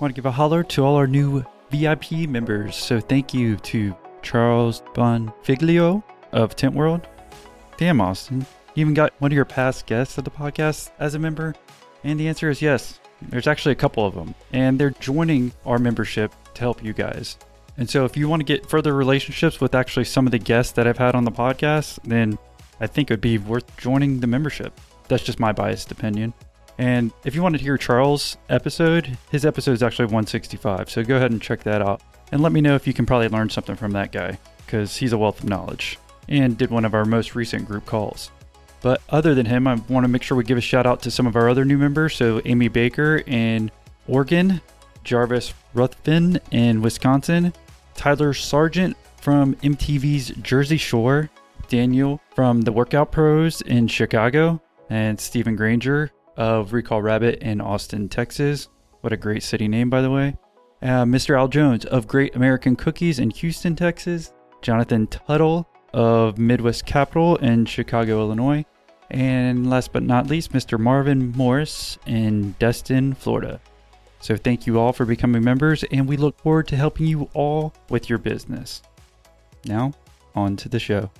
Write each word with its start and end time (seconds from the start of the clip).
want 0.00 0.14
to 0.14 0.18
give 0.18 0.26
a 0.26 0.30
holler 0.30 0.62
to 0.64 0.84
all 0.84 0.96
our 0.96 1.06
new 1.06 1.44
VIP 1.70 2.12
members. 2.28 2.74
So 2.76 3.00
thank 3.00 3.34
you 3.34 3.56
to 3.56 3.94
Charles 4.22 4.82
Bonfiglio 4.94 6.02
of 6.32 6.56
Tent 6.56 6.74
World. 6.74 7.06
Damn, 7.76 8.00
Austin. 8.00 8.46
You 8.74 8.82
even 8.82 8.94
got 8.94 9.12
one 9.18 9.30
of 9.30 9.36
your 9.36 9.44
past 9.44 9.86
guests 9.86 10.16
of 10.16 10.24
the 10.24 10.30
podcast 10.30 10.90
as 10.98 11.14
a 11.14 11.18
member? 11.18 11.54
And 12.02 12.18
the 12.18 12.28
answer 12.28 12.48
is 12.48 12.62
yes. 12.62 12.98
There's 13.22 13.46
actually 13.46 13.72
a 13.72 13.76
couple 13.76 14.06
of 14.06 14.14
them, 14.14 14.34
and 14.52 14.78
they're 14.78 14.90
joining 14.90 15.52
our 15.66 15.78
membership 15.78 16.32
to 16.54 16.60
help 16.60 16.82
you 16.82 16.94
guys. 16.94 17.36
And 17.76 17.88
so, 17.88 18.06
if 18.06 18.16
you 18.16 18.28
want 18.28 18.40
to 18.40 18.44
get 18.44 18.68
further 18.68 18.94
relationships 18.94 19.60
with 19.60 19.74
actually 19.74 20.04
some 20.04 20.26
of 20.26 20.30
the 20.30 20.38
guests 20.38 20.72
that 20.72 20.86
I've 20.86 20.96
had 20.96 21.14
on 21.14 21.24
the 21.24 21.30
podcast, 21.30 21.98
then 22.04 22.38
I 22.80 22.86
think 22.86 23.10
it 23.10 23.14
would 23.14 23.20
be 23.20 23.36
worth 23.36 23.76
joining 23.76 24.20
the 24.20 24.26
membership. 24.26 24.78
That's 25.08 25.22
just 25.22 25.38
my 25.38 25.52
biased 25.52 25.92
opinion. 25.92 26.32
And 26.80 27.12
if 27.26 27.34
you 27.34 27.42
wanted 27.42 27.58
to 27.58 27.64
hear 27.64 27.76
Charles' 27.76 28.38
episode, 28.48 29.18
his 29.30 29.44
episode 29.44 29.72
is 29.72 29.82
actually 29.82 30.06
165. 30.06 30.88
So 30.88 31.04
go 31.04 31.16
ahead 31.16 31.30
and 31.30 31.40
check 31.40 31.62
that 31.64 31.82
out. 31.82 32.00
And 32.32 32.40
let 32.40 32.52
me 32.52 32.62
know 32.62 32.74
if 32.74 32.86
you 32.86 32.94
can 32.94 33.04
probably 33.04 33.28
learn 33.28 33.50
something 33.50 33.76
from 33.76 33.92
that 33.92 34.12
guy, 34.12 34.38
because 34.64 34.96
he's 34.96 35.12
a 35.12 35.18
wealth 35.18 35.40
of 35.40 35.48
knowledge 35.48 35.98
and 36.26 36.56
did 36.56 36.70
one 36.70 36.86
of 36.86 36.94
our 36.94 37.04
most 37.04 37.34
recent 37.34 37.68
group 37.68 37.84
calls. 37.84 38.30
But 38.80 39.02
other 39.10 39.34
than 39.34 39.44
him, 39.44 39.66
I 39.66 39.74
want 39.90 40.04
to 40.04 40.08
make 40.08 40.22
sure 40.22 40.38
we 40.38 40.44
give 40.44 40.56
a 40.56 40.62
shout 40.62 40.86
out 40.86 41.02
to 41.02 41.10
some 41.10 41.26
of 41.26 41.36
our 41.36 41.50
other 41.50 41.66
new 41.66 41.76
members. 41.76 42.16
So 42.16 42.40
Amy 42.46 42.68
Baker 42.68 43.22
in 43.26 43.70
Oregon, 44.08 44.62
Jarvis 45.04 45.52
Ruthven 45.74 46.40
in 46.50 46.80
Wisconsin, 46.80 47.52
Tyler 47.94 48.32
Sargent 48.32 48.96
from 49.18 49.54
MTV's 49.56 50.30
Jersey 50.40 50.78
Shore, 50.78 51.28
Daniel 51.68 52.22
from 52.34 52.62
the 52.62 52.72
Workout 52.72 53.12
Pros 53.12 53.60
in 53.60 53.86
Chicago, 53.86 54.62
and 54.88 55.20
Stephen 55.20 55.56
Granger 55.56 56.10
of 56.40 56.72
Recall 56.72 57.02
Rabbit 57.02 57.42
in 57.42 57.60
Austin, 57.60 58.08
Texas. 58.08 58.68
What 59.02 59.12
a 59.12 59.16
great 59.18 59.42
city 59.42 59.68
name, 59.68 59.90
by 59.90 60.00
the 60.00 60.10
way. 60.10 60.38
Uh, 60.80 61.04
Mr. 61.04 61.36
Al 61.36 61.48
Jones 61.48 61.84
of 61.84 62.08
Great 62.08 62.34
American 62.34 62.76
Cookies 62.76 63.18
in 63.18 63.28
Houston, 63.28 63.76
Texas. 63.76 64.32
Jonathan 64.62 65.06
Tuttle 65.06 65.68
of 65.92 66.38
Midwest 66.38 66.86
Capital 66.86 67.36
in 67.36 67.66
Chicago, 67.66 68.20
Illinois. 68.20 68.64
And 69.10 69.68
last 69.68 69.92
but 69.92 70.02
not 70.02 70.28
least, 70.28 70.52
Mr. 70.52 70.78
Marvin 70.78 71.30
Morris 71.32 71.98
in 72.06 72.52
Destin, 72.58 73.12
Florida. 73.12 73.60
So 74.20 74.34
thank 74.34 74.66
you 74.66 74.80
all 74.80 74.94
for 74.94 75.04
becoming 75.04 75.44
members, 75.44 75.84
and 75.92 76.08
we 76.08 76.16
look 76.16 76.38
forward 76.38 76.68
to 76.68 76.76
helping 76.76 77.06
you 77.06 77.28
all 77.34 77.74
with 77.90 78.08
your 78.08 78.18
business. 78.18 78.80
Now, 79.66 79.92
on 80.34 80.56
to 80.56 80.70
the 80.70 80.78
show 80.78 81.10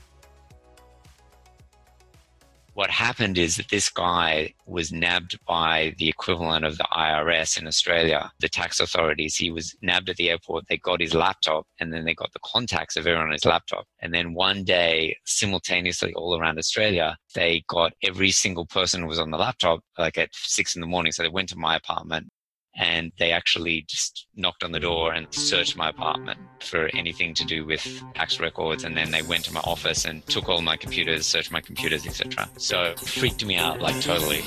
what 2.74 2.90
happened 2.90 3.38
is 3.38 3.56
that 3.56 3.68
this 3.68 3.88
guy 3.88 4.54
was 4.66 4.92
nabbed 4.92 5.38
by 5.46 5.94
the 5.98 6.08
equivalent 6.08 6.64
of 6.64 6.78
the 6.78 6.86
IRS 6.92 7.58
in 7.58 7.66
Australia, 7.66 8.30
the 8.40 8.48
tax 8.48 8.80
authorities. 8.80 9.36
He 9.36 9.50
was 9.50 9.74
nabbed 9.82 10.08
at 10.08 10.16
the 10.16 10.30
airport. 10.30 10.66
They 10.68 10.77
got 10.77 11.00
his 11.00 11.14
laptop 11.14 11.66
and 11.78 11.92
then 11.92 12.04
they 12.04 12.14
got 12.14 12.32
the 12.32 12.40
contacts 12.44 12.96
of 12.96 13.06
everyone 13.06 13.27
on 13.27 13.32
his 13.32 13.44
laptop. 13.44 13.86
And 14.00 14.14
then 14.14 14.34
one 14.34 14.64
day, 14.64 15.16
simultaneously 15.24 16.12
all 16.14 16.38
around 16.38 16.58
Australia, 16.58 17.16
they 17.34 17.64
got 17.68 17.92
every 18.02 18.30
single 18.30 18.66
person 18.66 19.02
who 19.02 19.08
was 19.08 19.18
on 19.18 19.30
the 19.30 19.38
laptop 19.38 19.80
like 19.98 20.18
at 20.18 20.30
six 20.32 20.74
in 20.74 20.80
the 20.80 20.86
morning. 20.86 21.12
So 21.12 21.22
they 21.22 21.28
went 21.28 21.48
to 21.50 21.58
my 21.58 21.77
apartment 21.77 22.28
and 22.76 23.12
they 23.18 23.32
actually 23.32 23.84
just 23.88 24.26
knocked 24.36 24.62
on 24.62 24.72
the 24.72 24.80
door 24.80 25.12
and 25.12 25.26
searched 25.32 25.76
my 25.76 25.88
apartment 25.88 26.38
for 26.60 26.88
anything 26.94 27.34
to 27.34 27.44
do 27.44 27.64
with 27.64 28.02
tax 28.14 28.40
records 28.40 28.84
and 28.84 28.96
then 28.96 29.10
they 29.10 29.22
went 29.22 29.44
to 29.44 29.52
my 29.52 29.60
office 29.60 30.04
and 30.04 30.24
took 30.27 30.48
all 30.48 30.62
my 30.62 30.77
computers 30.77 31.27
searched 31.27 31.50
my 31.50 31.60
computers 31.60 32.06
etc 32.06 32.48
so 32.56 32.82
it 32.82 33.00
freaked 33.00 33.44
me 33.44 33.56
out 33.56 33.80
like 33.80 34.00
totally 34.00 34.42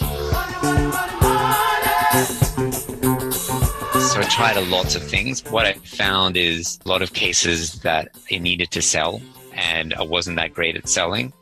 so 4.14 4.20
I 4.20 4.28
tried 4.30 4.58
a 4.58 4.62
lots 4.62 4.94
of 4.96 5.02
things. 5.02 5.44
What 5.46 5.66
I 5.66 5.74
found 5.74 6.38
is 6.38 6.78
a 6.86 6.90
lot 6.90 7.02
of 7.02 7.14
cases 7.14 7.80
that 7.82 8.10
I 8.32 8.38
needed 8.38 8.70
to 8.72 8.82
sell 8.84 9.22
and 9.54 9.94
I 9.96 10.04
wasn't 10.04 10.38
that 10.38 10.54
great 10.54 10.76
at 10.76 10.88
selling. 10.88 11.34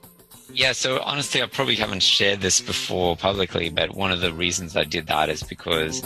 Yeah, 0.53 0.71
so 0.71 1.01
honestly, 1.01 1.41
I 1.41 1.47
probably 1.47 1.75
haven't 1.75 2.03
shared 2.03 2.39
this 2.39 2.61
before 2.61 3.17
publicly, 3.17 3.69
but 3.69 3.95
one 3.95 4.11
of 4.11 4.21
the 4.21 4.31
reasons 4.33 4.77
I 4.77 4.83
did 4.85 5.07
that 5.07 5.29
is 5.29 5.43
because 5.43 6.01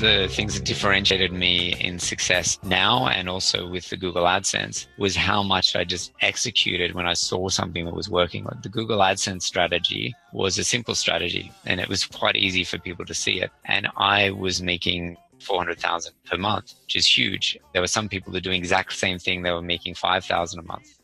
the 0.00 0.28
things 0.30 0.54
that 0.54 0.64
differentiated 0.64 1.30
me 1.30 1.74
in 1.78 1.98
success 1.98 2.58
now 2.62 3.06
and 3.08 3.28
also 3.28 3.68
with 3.68 3.90
the 3.90 3.98
Google 3.98 4.24
AdSense 4.24 4.86
was 4.96 5.14
how 5.14 5.42
much 5.42 5.76
I 5.76 5.84
just 5.84 6.12
executed 6.22 6.94
when 6.94 7.06
I 7.06 7.12
saw 7.12 7.50
something 7.50 7.84
that 7.84 7.94
was 7.94 8.08
working. 8.08 8.44
Like 8.44 8.62
the 8.62 8.70
Google 8.70 9.00
AdSense 9.00 9.42
strategy 9.42 10.14
was 10.32 10.56
a 10.56 10.64
simple 10.64 10.94
strategy 10.94 11.52
and 11.66 11.80
it 11.80 11.88
was 11.88 12.06
quite 12.06 12.36
easy 12.36 12.64
for 12.64 12.78
people 12.78 13.04
to 13.04 13.14
see 13.14 13.42
it. 13.42 13.50
And 13.66 13.88
I 13.98 14.30
was 14.30 14.62
making 14.62 15.18
400,000 15.42 16.14
per 16.24 16.38
month, 16.38 16.74
which 16.84 16.96
is 16.96 17.06
huge. 17.06 17.58
There 17.74 17.82
were 17.82 17.86
some 17.86 18.08
people 18.08 18.32
that 18.32 18.38
were 18.38 18.40
doing 18.40 18.60
exact 18.60 18.94
same 18.94 19.18
thing. 19.18 19.42
They 19.42 19.52
were 19.52 19.60
making 19.60 19.96
5,000 19.96 20.58
a 20.58 20.62
month. 20.62 20.99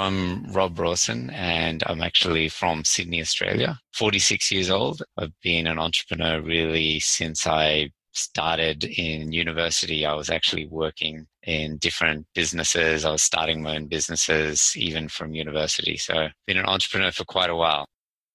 I'm 0.00 0.50
Rob 0.50 0.78
Rawson 0.78 1.28
and 1.28 1.82
I'm 1.86 2.00
actually 2.00 2.48
from 2.48 2.84
Sydney, 2.84 3.20
Australia. 3.20 3.78
46 3.92 4.50
years 4.50 4.70
old. 4.70 5.02
I've 5.18 5.38
been 5.42 5.66
an 5.66 5.78
entrepreneur 5.78 6.40
really 6.40 7.00
since 7.00 7.46
I 7.46 7.90
started 8.12 8.84
in 8.84 9.32
university. 9.32 10.06
I 10.06 10.14
was 10.14 10.30
actually 10.30 10.66
working 10.66 11.26
in 11.42 11.76
different 11.76 12.26
businesses. 12.34 13.04
I 13.04 13.10
was 13.10 13.22
starting 13.22 13.62
my 13.62 13.76
own 13.76 13.88
businesses 13.88 14.72
even 14.74 15.08
from 15.08 15.34
university. 15.34 15.98
So 15.98 16.28
been 16.46 16.56
an 16.56 16.64
entrepreneur 16.64 17.12
for 17.12 17.24
quite 17.24 17.50
a 17.50 17.56
while. 17.56 17.84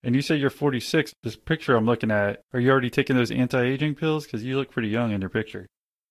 And 0.03 0.13
you 0.13 0.21
say 0.21 0.35
you're 0.35 0.51
46. 0.51 1.13
This 1.23 1.35
picture 1.35 1.75
I'm 1.75 1.87
looking 1.87 2.11
at, 2.11 2.43
are 2.53 2.59
you 2.59 2.69
already 2.69 2.91
taking 2.91 3.15
those 3.15 3.31
anti-aging 3.31 3.95
pills? 3.95 4.25
Because 4.25 4.43
you 4.43 4.55
look 4.55 4.69
pretty 4.69 4.89
young 4.89 5.11
in 5.11 5.19
your 5.19 5.31
picture. 5.31 5.65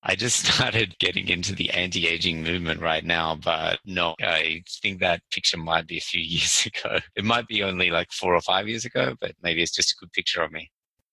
I 0.05 0.15
just 0.17 0.47
started 0.55 0.99
getting 0.99 1.29
into 1.29 1.55
the 1.55 1.71
anti 1.71 2.07
aging 2.07 2.43
movement 2.43 2.81
right 2.81 3.05
now, 3.05 3.37
but 3.37 3.79
no, 3.85 4.15
I 4.21 4.63
think 4.83 5.01
that 5.01 5.23
picture 5.33 5.57
might 5.57 5.87
be 5.87 5.99
a 5.99 6.03
few 6.03 6.21
years 6.23 6.67
ago. 6.67 6.99
It 7.17 7.25
might 7.25 7.47
be 7.47 7.63
only 7.63 7.91
like 7.91 8.13
four 8.13 8.35
or 8.35 8.41
five 8.41 8.69
years 8.69 8.85
ago, 8.85 9.15
but 9.21 9.33
maybe 9.43 9.63
it's 9.63 9.73
just 9.73 9.93
a 9.93 9.97
good 10.01 10.13
picture 10.13 10.43
of 10.43 10.53
me. 10.53 10.71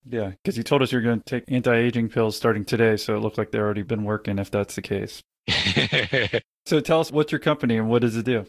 Yeah, 0.08 0.32
because 0.32 0.58
you 0.58 0.64
told 0.64 0.82
us 0.82 0.92
you're 0.92 1.02
going 1.02 1.22
to 1.22 1.26
take 1.26 1.44
anti 1.48 1.76
aging 1.76 2.10
pills 2.10 2.36
starting 2.36 2.66
today, 2.66 2.98
so 2.98 3.16
it 3.16 3.20
looked 3.20 3.38
like 3.38 3.52
they've 3.52 3.62
already 3.62 3.84
been 3.84 4.04
working 4.04 4.40
if 4.40 4.50
that's 4.50 4.76
the 4.76 4.82
case. 4.82 5.22
so 6.66 6.80
tell 6.80 7.00
us 7.00 7.12
what's 7.12 7.32
your 7.32 7.40
company 7.40 7.78
and 7.78 7.90
what 7.90 8.02
does 8.02 8.16
it 8.16 8.26
do? 8.26 8.46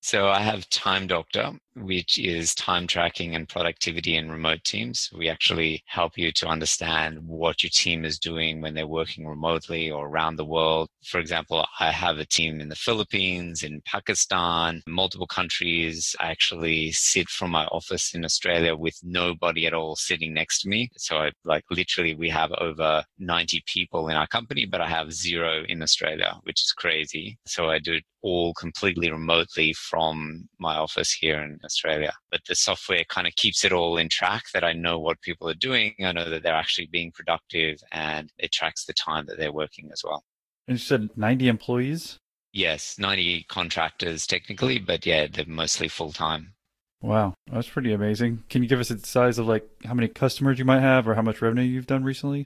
So 0.00 0.28
I 0.28 0.40
have 0.40 0.68
Time 0.68 1.06
Doctor, 1.06 1.52
which 1.76 2.18
is 2.18 2.54
time 2.54 2.86
tracking 2.86 3.34
and 3.34 3.48
productivity 3.48 4.16
in 4.16 4.30
remote 4.30 4.62
teams. 4.64 5.10
We 5.16 5.28
actually 5.28 5.82
help 5.86 6.16
you 6.16 6.32
to 6.32 6.46
understand 6.46 7.18
what 7.26 7.62
your 7.62 7.70
team 7.70 8.04
is 8.04 8.18
doing 8.18 8.60
when 8.60 8.74
they're 8.74 8.86
working 8.86 9.26
remotely 9.26 9.90
or 9.90 10.08
around 10.08 10.36
the 10.36 10.44
world. 10.44 10.88
For 11.04 11.18
example, 11.18 11.66
I 11.80 11.90
have 11.90 12.18
a 12.18 12.26
team 12.26 12.60
in 12.60 12.68
the 12.68 12.76
Philippines, 12.76 13.62
in 13.62 13.82
Pakistan, 13.84 14.82
multiple 14.86 15.26
countries. 15.26 16.14
I 16.20 16.30
actually 16.30 16.92
sit 16.92 17.28
from 17.28 17.50
my 17.50 17.64
office 17.66 18.14
in 18.14 18.24
Australia 18.24 18.76
with 18.76 18.98
nobody 19.02 19.66
at 19.66 19.74
all 19.74 19.96
sitting 19.96 20.32
next 20.34 20.62
to 20.62 20.68
me. 20.68 20.90
So 20.96 21.18
I 21.18 21.32
like 21.44 21.64
literally 21.70 22.14
we 22.14 22.30
have 22.30 22.52
over 22.52 23.04
90 23.18 23.62
people 23.66 24.08
in 24.08 24.16
our 24.16 24.26
company, 24.26 24.64
but 24.64 24.80
I 24.80 24.88
have 24.88 25.12
zero 25.12 25.64
in 25.68 25.82
Australia, 25.82 26.38
which 26.44 26.62
is 26.62 26.72
crazy. 26.72 27.38
So 27.46 27.68
I 27.68 27.78
do 27.78 27.94
it 27.94 28.04
all 28.22 28.54
completely 28.54 29.10
remotely 29.10 29.74
from 29.74 30.48
my 30.58 30.76
office 30.76 31.12
here 31.12 31.42
in 31.42 31.58
Australia. 31.64 32.12
But 32.30 32.40
the 32.46 32.54
software 32.54 33.04
kind 33.08 33.26
of 33.26 33.34
keeps 33.36 33.64
it 33.64 33.72
all 33.72 33.96
in 33.96 34.08
track 34.08 34.44
that 34.52 34.64
I 34.64 34.72
know 34.72 34.98
what 34.98 35.20
people 35.22 35.48
are 35.48 35.54
doing. 35.54 35.94
I 36.04 36.12
know 36.12 36.28
that 36.28 36.42
they're 36.42 36.54
actually 36.54 36.86
being 36.86 37.12
productive 37.12 37.78
and 37.92 38.32
it 38.38 38.52
tracks 38.52 38.84
the 38.84 38.92
time 38.92 39.26
that 39.26 39.38
they're 39.38 39.52
working 39.52 39.90
as 39.92 40.02
well. 40.04 40.24
And 40.68 40.78
you 40.78 40.84
said 40.84 41.10
90 41.16 41.48
employees? 41.48 42.18
Yes, 42.52 42.96
90 42.98 43.46
contractors 43.48 44.26
technically, 44.26 44.78
but 44.78 45.04
yeah, 45.04 45.26
they're 45.26 45.44
mostly 45.46 45.88
full 45.88 46.12
time. 46.12 46.54
Wow, 47.00 47.34
that's 47.52 47.68
pretty 47.68 47.92
amazing. 47.92 48.44
Can 48.48 48.62
you 48.62 48.68
give 48.68 48.80
us 48.80 48.90
a 48.90 48.98
size 48.98 49.38
of 49.38 49.46
like 49.46 49.68
how 49.84 49.92
many 49.92 50.08
customers 50.08 50.58
you 50.58 50.64
might 50.64 50.80
have 50.80 51.06
or 51.06 51.14
how 51.14 51.22
much 51.22 51.42
revenue 51.42 51.62
you've 51.62 51.86
done 51.86 52.04
recently? 52.04 52.44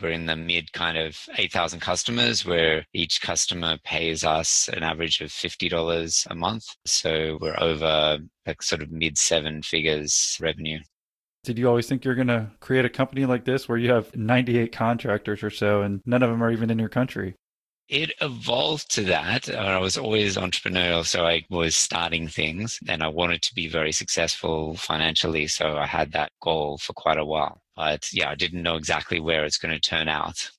We're 0.00 0.10
in 0.10 0.26
the 0.26 0.36
mid 0.36 0.72
kind 0.72 0.96
of 0.96 1.18
8,000 1.36 1.80
customers 1.80 2.44
where 2.44 2.86
each 2.92 3.20
customer 3.20 3.78
pays 3.84 4.24
us 4.24 4.68
an 4.68 4.82
average 4.82 5.20
of 5.20 5.30
$50 5.30 6.26
a 6.30 6.34
month. 6.34 6.64
So 6.86 7.38
we're 7.40 7.58
over 7.60 8.18
like 8.46 8.62
sort 8.62 8.82
of 8.82 8.90
mid 8.90 9.18
seven 9.18 9.62
figures 9.62 10.36
revenue. 10.40 10.80
Did 11.42 11.58
you 11.58 11.68
always 11.68 11.86
think 11.86 12.04
you're 12.04 12.14
going 12.14 12.28
to 12.28 12.50
create 12.60 12.84
a 12.84 12.90
company 12.90 13.24
like 13.24 13.44
this 13.44 13.68
where 13.68 13.78
you 13.78 13.90
have 13.92 14.14
98 14.14 14.72
contractors 14.72 15.42
or 15.42 15.50
so 15.50 15.80
and 15.80 16.02
none 16.04 16.22
of 16.22 16.30
them 16.30 16.42
are 16.42 16.50
even 16.50 16.70
in 16.70 16.78
your 16.78 16.90
country? 16.90 17.34
It 17.90 18.12
evolved 18.20 18.88
to 18.94 19.02
that. 19.06 19.50
Uh, 19.50 19.56
I 19.56 19.78
was 19.78 19.98
always 19.98 20.36
entrepreneurial, 20.36 21.04
so 21.04 21.26
I 21.26 21.42
was 21.50 21.74
starting 21.74 22.28
things 22.28 22.78
and 22.88 23.02
I 23.02 23.08
wanted 23.08 23.42
to 23.42 23.54
be 23.54 23.66
very 23.66 23.90
successful 23.90 24.76
financially. 24.76 25.48
So 25.48 25.76
I 25.76 25.86
had 25.86 26.12
that 26.12 26.30
goal 26.40 26.78
for 26.78 26.92
quite 26.92 27.18
a 27.18 27.24
while. 27.24 27.60
But 27.74 28.06
yeah, 28.12 28.30
I 28.30 28.36
didn't 28.36 28.62
know 28.62 28.76
exactly 28.76 29.18
where 29.18 29.44
it's 29.44 29.58
going 29.58 29.74
to 29.74 29.80
turn 29.80 30.06
out. 30.06 30.52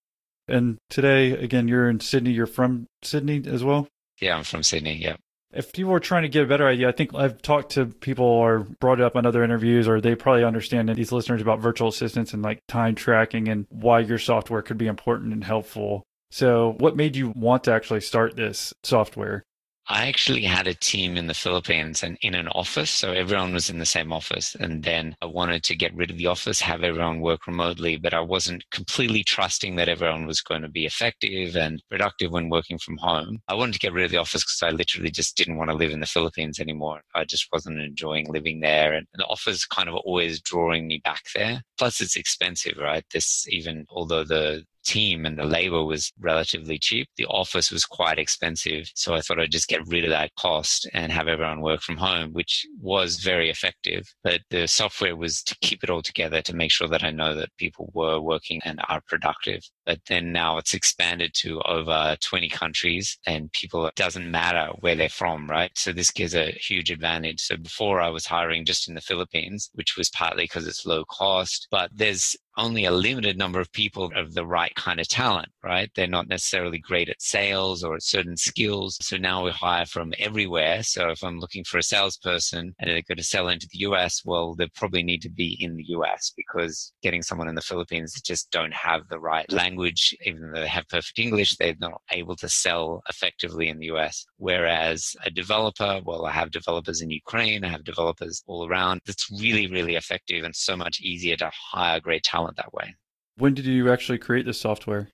And 0.50 0.78
today, 0.90 1.32
again, 1.32 1.70
you're 1.70 1.90
in 1.90 2.02
Sydney. 2.02 2.32
You're 2.32 2.48
from 2.48 2.88
Sydney 3.02 3.42
as 3.46 3.64
well? 3.64 3.88
Yeah, 4.20 4.36
I'm 4.36 4.44
from 4.44 4.64
Sydney. 4.64 4.98
Yeah. 4.98 5.16
If 5.54 5.72
people 5.72 5.94
are 5.94 6.02
trying 6.02 6.24
to 6.24 6.30
get 6.30 6.44
a 6.44 6.48
better 6.48 6.68
idea, 6.68 6.90
I 6.90 6.92
think 6.92 7.16
I've 7.16 7.42
talked 7.42 7.72
to 7.72 7.86
people 7.86 8.26
or 8.26 8.60
brought 8.82 9.00
it 9.00 9.06
up 9.06 9.16
in 9.16 9.26
other 9.26 9.44
interviews, 9.44 9.88
or 9.88 10.02
they 10.02 10.16
probably 10.16 10.44
understand 10.44 10.90
these 10.90 11.14
listeners 11.14 11.42
about 11.42 11.60
virtual 11.60 11.88
assistants 11.88 12.34
and 12.34 12.44
like 12.44 12.60
time 12.68 12.96
tracking 12.96 13.48
and 13.48 13.68
why 13.70 14.00
your 14.00 14.20
software 14.20 14.62
could 14.62 14.78
be 14.78 14.88
important 14.88 15.32
and 15.32 15.46
helpful. 15.46 16.04
So, 16.32 16.76
what 16.80 16.96
made 16.96 17.16
you 17.18 17.34
want 17.36 17.66
to 17.66 17.74
actually 17.74 18.02
start 18.02 18.38
this 18.38 18.74
software? 18.84 19.44
I 19.88 20.08
actually 20.08 20.44
had 20.44 20.68
a 20.68 20.74
team 20.74 21.18
in 21.18 21.28
the 21.28 21.34
Philippines 21.34 22.04
and 22.04 22.18
in 22.22 22.36
an 22.36 22.48
office. 22.50 22.90
So 22.90 23.12
everyone 23.12 23.54
was 23.54 23.70
in 23.70 23.80
the 23.80 23.86
same 23.86 24.14
office. 24.14 24.56
And 24.56 24.84
then 24.84 25.18
I 25.22 25.26
wanted 25.26 25.64
to 25.64 25.76
get 25.76 25.94
rid 25.94 26.10
of 26.10 26.18
the 26.18 26.28
office, 26.28 26.62
have 26.62 26.84
everyone 26.84 27.20
work 27.20 27.46
remotely, 27.48 27.98
but 27.98 28.14
I 28.14 28.22
wasn't 28.22 28.64
completely 28.72 29.24
trusting 29.24 29.76
that 29.76 29.90
everyone 29.90 30.26
was 30.26 30.40
going 30.40 30.62
to 30.62 30.70
be 30.70 30.86
effective 30.86 31.58
and 31.58 31.84
productive 31.90 32.32
when 32.32 32.50
working 32.50 32.78
from 32.78 32.96
home. 32.98 33.40
I 33.50 33.56
wanted 33.56 33.74
to 33.74 33.80
get 33.80 33.92
rid 33.92 34.06
of 34.06 34.12
the 34.12 34.18
office 34.18 34.44
because 34.44 34.64
I 34.64 34.70
literally 34.70 35.12
just 35.12 35.36
didn't 35.36 35.58
want 35.58 35.72
to 35.72 35.76
live 35.76 35.92
in 35.92 36.00
the 36.00 36.06
Philippines 36.06 36.60
anymore. 36.62 37.02
I 37.14 37.26
just 37.26 37.48
wasn't 37.52 37.82
enjoying 37.82 38.32
living 38.32 38.62
there. 38.62 38.94
And 38.94 39.08
the 39.16 39.26
office 39.26 39.66
kind 39.66 39.90
of 39.90 39.96
always 39.96 40.40
drawing 40.40 40.88
me 40.88 41.02
back 41.04 41.24
there. 41.36 41.64
Plus, 41.78 42.00
it's 42.00 42.16
expensive, 42.16 42.78
right? 42.78 43.04
This 43.12 43.46
even, 43.50 43.86
although 43.90 44.24
the 44.24 44.64
team 44.84 45.26
and 45.26 45.38
the 45.38 45.46
labor 45.46 45.84
was 45.84 46.12
relatively 46.20 46.78
cheap. 46.78 47.08
The 47.18 47.26
office 47.26 47.72
was 47.72 47.86
quite 47.86 48.20
expensive. 48.20 48.92
So 48.96 49.14
I 49.14 49.22
thought 49.22 49.40
I'd 49.40 49.52
just 49.52 49.68
get 49.68 49.88
rid 49.88 50.04
of 50.04 50.10
that 50.12 50.36
cost 50.36 50.88
and 50.94 51.12
have 51.12 51.28
everyone 51.28 51.62
work 51.62 51.82
from 51.82 51.98
home, 51.98 52.34
which 52.34 52.66
was 52.80 53.18
very 53.18 53.50
effective. 53.50 54.08
But 54.24 54.42
the 54.50 54.68
software 54.68 55.16
was 55.16 55.44
to 55.44 55.56
keep 55.62 55.84
it 55.84 55.90
all 55.90 56.02
together 56.02 56.42
to 56.42 56.56
make 56.56 56.72
sure 56.72 56.88
that 56.88 57.04
I 57.04 57.12
know 57.12 57.36
that 57.36 57.56
people 57.58 57.92
were 57.94 58.20
working 58.20 58.62
and 58.64 58.80
are 58.90 59.02
productive. 59.08 59.62
But 59.86 60.00
then 60.08 60.32
now 60.32 60.58
it's 60.58 60.74
expanded 60.74 61.32
to 61.36 61.62
over 61.62 62.16
20 62.22 62.50
countries 62.50 63.18
and 63.26 63.52
people, 63.54 63.86
it 63.86 63.96
doesn't 63.96 64.30
matter 64.30 64.72
where 64.80 64.96
they're 64.96 65.10
from, 65.10 65.48
right? 65.48 65.72
So 65.76 65.92
this 65.92 66.12
gives 66.12 66.36
a 66.36 66.52
huge 66.52 66.92
advantage. 66.92 67.42
So 67.42 67.58
before 67.58 68.02
I 68.02 68.10
was 68.10 68.26
hiring 68.26 68.66
just 68.66 68.88
in 68.88 68.96
the 68.96 69.02
Philippines, 69.02 69.70
which 69.74 69.98
was 69.98 70.10
partly 70.10 70.44
because 70.44 70.68
it's 70.68 70.86
low 70.86 71.04
cost, 71.06 71.68
but 71.72 71.90
there's 71.94 72.36
only 72.58 72.86
a 72.86 72.92
limited 72.92 73.38
number 73.38 73.60
of 73.60 73.72
people 73.72 74.12
of 74.16 74.34
the 74.34 74.46
right 74.46 74.74
kind 74.76 75.00
of 75.00 75.08
talent, 75.08 75.50
right? 75.64 75.90
They're 75.96 76.08
not 76.08 76.28
necessarily 76.28 76.78
great 76.78 77.10
at 77.10 77.22
sales 77.22 77.84
or 77.84 77.96
at 77.96 78.04
certain 78.04 78.36
skills. 78.36 78.98
So 79.02 79.18
now 79.18 79.44
we 79.44 79.52
hire 79.52 79.86
from 79.86 80.14
everywhere. 80.20 80.84
So 80.84 81.10
if 81.10 81.24
I'm 81.24 81.40
looking 81.40 81.64
for 81.64 81.78
a 81.78 81.84
salesperson 81.84 82.76
and 82.80 82.90
they're 82.90 83.02
going 83.08 83.18
to 83.18 83.24
sell 83.24 83.48
into 83.48 83.68
the 83.72 83.80
US, 83.80 84.22
well, 84.26 84.56
they 84.56 84.68
probably 84.76 85.04
need 85.04 85.22
to 85.22 85.30
be 85.30 85.58
in 85.60 85.76
the 85.76 85.86
US 85.90 86.34
because 86.36 86.94
getting 87.02 87.22
someone 87.22 87.48
in 87.48 87.56
the 87.56 87.62
Philippines 87.62 88.14
that 88.14 88.24
just 88.24 88.52
don't 88.52 88.74
have 88.74 89.08
the 89.10 89.20
right 89.20 89.50
language, 89.52 90.16
even 90.26 90.52
though 90.52 90.62
they 90.62 90.68
have 90.68 90.88
perfect 90.90 91.20
English, 91.20 91.56
they're 91.56 91.76
not 91.80 92.02
able 92.12 92.36
to 92.38 92.50
sell 92.50 93.02
effectively 93.10 93.70
in 93.70 93.80
the 93.80 93.88
US. 93.88 94.26
Whereas 94.38 95.16
a 95.26 95.32
developer, 95.32 96.02
well, 96.06 96.26
I 96.26 96.32
have 96.32 96.52
developers 96.52 97.02
in 97.02 97.10
Ukraine, 97.10 97.64
I 97.64 97.70
have 97.70 97.84
developers 97.84 98.44
all 98.46 98.68
around. 98.68 99.02
It's 99.06 99.30
really, 99.40 99.68
really 99.68 99.96
effective 99.96 100.44
and 100.44 100.56
so 100.56 100.76
much 100.76 101.00
easier 101.02 101.38
to 101.38 101.52
hire 101.72 102.00
great 102.00 102.24
talent 102.24 102.41
talent 102.42 102.58
that 102.58 102.74
way. 102.74 102.96
When 103.38 103.54
did 103.54 103.66
you 103.66 103.92
actually 103.92 104.18
create 104.18 104.46
this 104.46 104.60
software? 104.60 105.10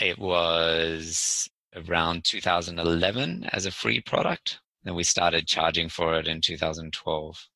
It 0.00 0.18
was 0.18 1.48
around 1.74 2.24
2011 2.24 3.48
as 3.52 3.66
a 3.66 3.70
free 3.70 4.00
product. 4.00 4.60
Then 4.84 4.94
we 4.94 5.04
started 5.04 5.46
charging 5.46 5.88
for 5.88 6.18
it 6.18 6.26
in 6.26 6.40
2012. 6.40 7.48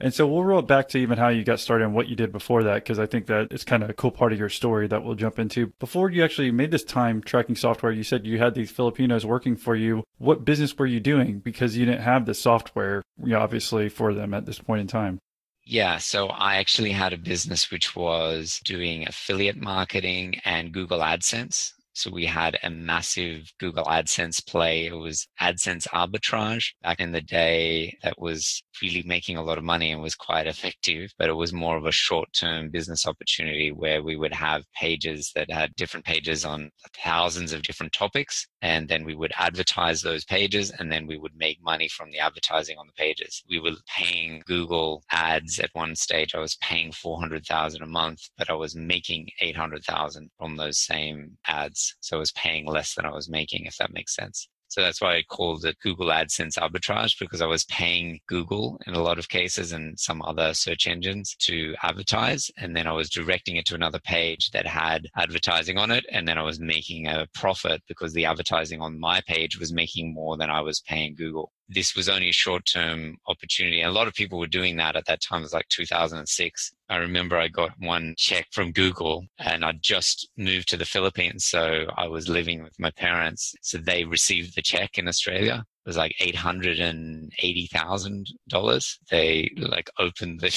And 0.00 0.12
so 0.12 0.26
we'll 0.26 0.42
roll 0.44 0.58
it 0.58 0.66
back 0.66 0.88
to 0.88 0.98
even 0.98 1.18
how 1.18 1.28
you 1.28 1.44
got 1.44 1.60
started 1.60 1.84
and 1.84 1.94
what 1.94 2.08
you 2.08 2.16
did 2.16 2.32
before 2.32 2.64
that, 2.64 2.82
because 2.82 2.98
I 2.98 3.06
think 3.06 3.26
that 3.26 3.48
it's 3.52 3.64
kind 3.64 3.82
of 3.82 3.88
a 3.88 3.94
cool 3.94 4.10
part 4.10 4.32
of 4.32 4.38
your 4.38 4.48
story 4.48 4.88
that 4.88 5.04
we'll 5.04 5.14
jump 5.14 5.38
into. 5.38 5.68
Before 5.78 6.10
you 6.10 6.24
actually 6.24 6.50
made 6.50 6.72
this 6.72 6.84
time 6.84 7.22
tracking 7.22 7.54
software, 7.54 7.92
you 7.92 8.02
said 8.02 8.26
you 8.26 8.38
had 8.38 8.54
these 8.54 8.72
Filipinos 8.72 9.24
working 9.24 9.56
for 9.56 9.76
you. 9.76 10.02
What 10.18 10.44
business 10.44 10.76
were 10.76 10.86
you 10.86 10.98
doing? 10.98 11.38
Because 11.38 11.76
you 11.76 11.86
didn't 11.86 12.02
have 12.02 12.26
the 12.26 12.34
software, 12.34 13.02
obviously, 13.32 13.88
for 13.88 14.12
them 14.12 14.34
at 14.34 14.46
this 14.46 14.58
point 14.58 14.80
in 14.80 14.88
time. 14.88 15.20
Yeah, 15.66 15.98
so 15.98 16.28
I 16.28 16.56
actually 16.56 16.92
had 16.92 17.12
a 17.12 17.18
business 17.18 17.70
which 17.70 17.94
was 17.94 18.60
doing 18.64 19.06
affiliate 19.06 19.58
marketing 19.60 20.40
and 20.46 20.72
Google 20.72 21.00
AdSense. 21.00 21.73
So 21.94 22.10
we 22.10 22.26
had 22.26 22.58
a 22.62 22.70
massive 22.70 23.52
Google 23.60 23.84
AdSense 23.84 24.44
play. 24.44 24.86
It 24.86 24.94
was 24.94 25.28
AdSense 25.40 25.86
arbitrage 25.88 26.72
back 26.82 26.98
in 26.98 27.12
the 27.12 27.20
day 27.20 27.96
that 28.02 28.18
was 28.18 28.62
really 28.82 29.04
making 29.04 29.36
a 29.36 29.42
lot 29.44 29.58
of 29.58 29.64
money 29.64 29.92
and 29.92 30.02
was 30.02 30.16
quite 30.16 30.46
effective, 30.54 31.12
but 31.18 31.28
it 31.28 31.34
was 31.34 31.52
more 31.52 31.76
of 31.76 31.86
a 31.86 31.92
short 31.92 32.28
term 32.32 32.68
business 32.68 33.06
opportunity 33.06 33.70
where 33.70 34.02
we 34.02 34.16
would 34.16 34.34
have 34.34 34.64
pages 34.74 35.30
that 35.36 35.50
had 35.50 35.74
different 35.76 36.04
pages 36.04 36.44
on 36.44 36.70
thousands 37.02 37.52
of 37.52 37.62
different 37.62 37.92
topics. 37.92 38.46
And 38.60 38.88
then 38.88 39.04
we 39.04 39.14
would 39.14 39.32
advertise 39.38 40.00
those 40.02 40.24
pages 40.24 40.72
and 40.78 40.90
then 40.90 41.06
we 41.06 41.18
would 41.18 41.36
make 41.36 41.62
money 41.62 41.88
from 41.88 42.10
the 42.10 42.18
advertising 42.18 42.76
on 42.78 42.86
the 42.86 42.92
pages. 42.94 43.42
We 43.48 43.60
were 43.60 43.76
paying 43.86 44.42
Google 44.46 45.04
ads 45.12 45.60
at 45.60 45.70
one 45.74 45.94
stage. 45.94 46.34
I 46.34 46.40
was 46.40 46.56
paying 46.56 46.90
400,000 46.90 47.82
a 47.82 47.86
month, 47.86 48.20
but 48.36 48.50
I 48.50 48.54
was 48.54 48.74
making 48.74 49.28
800,000 49.40 50.30
from 50.38 50.56
those 50.56 50.80
same 50.80 51.36
ads. 51.46 51.83
So 52.00 52.16
I 52.16 52.20
was 52.20 52.32
paying 52.32 52.66
less 52.66 52.94
than 52.94 53.06
I 53.06 53.10
was 53.10 53.28
making, 53.28 53.66
if 53.66 53.76
that 53.78 53.92
makes 53.92 54.14
sense. 54.14 54.48
So 54.74 54.80
that's 54.80 55.00
why 55.00 55.14
I 55.14 55.22
called 55.22 55.64
it 55.64 55.78
Google 55.80 56.08
AdSense 56.08 56.58
arbitrage 56.58 57.16
because 57.20 57.40
I 57.40 57.46
was 57.46 57.64
paying 57.66 58.18
Google 58.26 58.80
in 58.88 58.94
a 58.94 59.02
lot 59.02 59.20
of 59.20 59.28
cases 59.28 59.70
and 59.70 59.96
some 60.00 60.20
other 60.22 60.52
search 60.52 60.88
engines 60.88 61.36
to 61.42 61.76
advertise. 61.84 62.50
And 62.58 62.74
then 62.76 62.88
I 62.88 62.92
was 62.92 63.08
directing 63.08 63.54
it 63.54 63.66
to 63.66 63.76
another 63.76 64.00
page 64.00 64.50
that 64.50 64.66
had 64.66 65.06
advertising 65.16 65.78
on 65.78 65.92
it. 65.92 66.04
And 66.10 66.26
then 66.26 66.38
I 66.38 66.42
was 66.42 66.58
making 66.58 67.06
a 67.06 67.28
profit 67.34 67.82
because 67.86 68.14
the 68.14 68.24
advertising 68.24 68.80
on 68.80 68.98
my 68.98 69.20
page 69.28 69.60
was 69.60 69.72
making 69.72 70.12
more 70.12 70.36
than 70.36 70.50
I 70.50 70.60
was 70.60 70.80
paying 70.80 71.14
Google 71.14 71.52
this 71.68 71.94
was 71.96 72.08
only 72.08 72.28
a 72.28 72.32
short 72.32 72.64
term 72.66 73.16
opportunity. 73.26 73.80
And 73.80 73.90
a 73.90 73.94
lot 73.94 74.08
of 74.08 74.14
people 74.14 74.38
were 74.38 74.46
doing 74.46 74.76
that 74.76 74.96
at 74.96 75.06
that 75.06 75.22
time. 75.22 75.40
It 75.40 75.42
was 75.42 75.52
like 75.52 75.68
2006. 75.68 76.72
I 76.88 76.96
remember 76.96 77.36
I 77.36 77.48
got 77.48 77.70
one 77.78 78.14
check 78.16 78.46
from 78.52 78.72
Google 78.72 79.24
and 79.38 79.64
I 79.64 79.72
just 79.80 80.28
moved 80.36 80.68
to 80.68 80.76
the 80.76 80.84
Philippines. 80.84 81.46
So 81.46 81.86
I 81.96 82.08
was 82.08 82.28
living 82.28 82.62
with 82.62 82.78
my 82.78 82.90
parents. 82.90 83.54
So 83.62 83.78
they 83.78 84.04
received 84.04 84.54
the 84.54 84.62
check 84.62 84.98
in 84.98 85.08
Australia 85.08 85.64
was 85.86 85.96
like 85.96 86.14
eight 86.20 86.34
hundred 86.34 86.78
and 86.78 87.32
eighty 87.42 87.66
thousand 87.66 88.26
dollars. 88.48 88.98
They 89.10 89.50
like 89.56 89.90
opened 89.98 90.40
the 90.40 90.48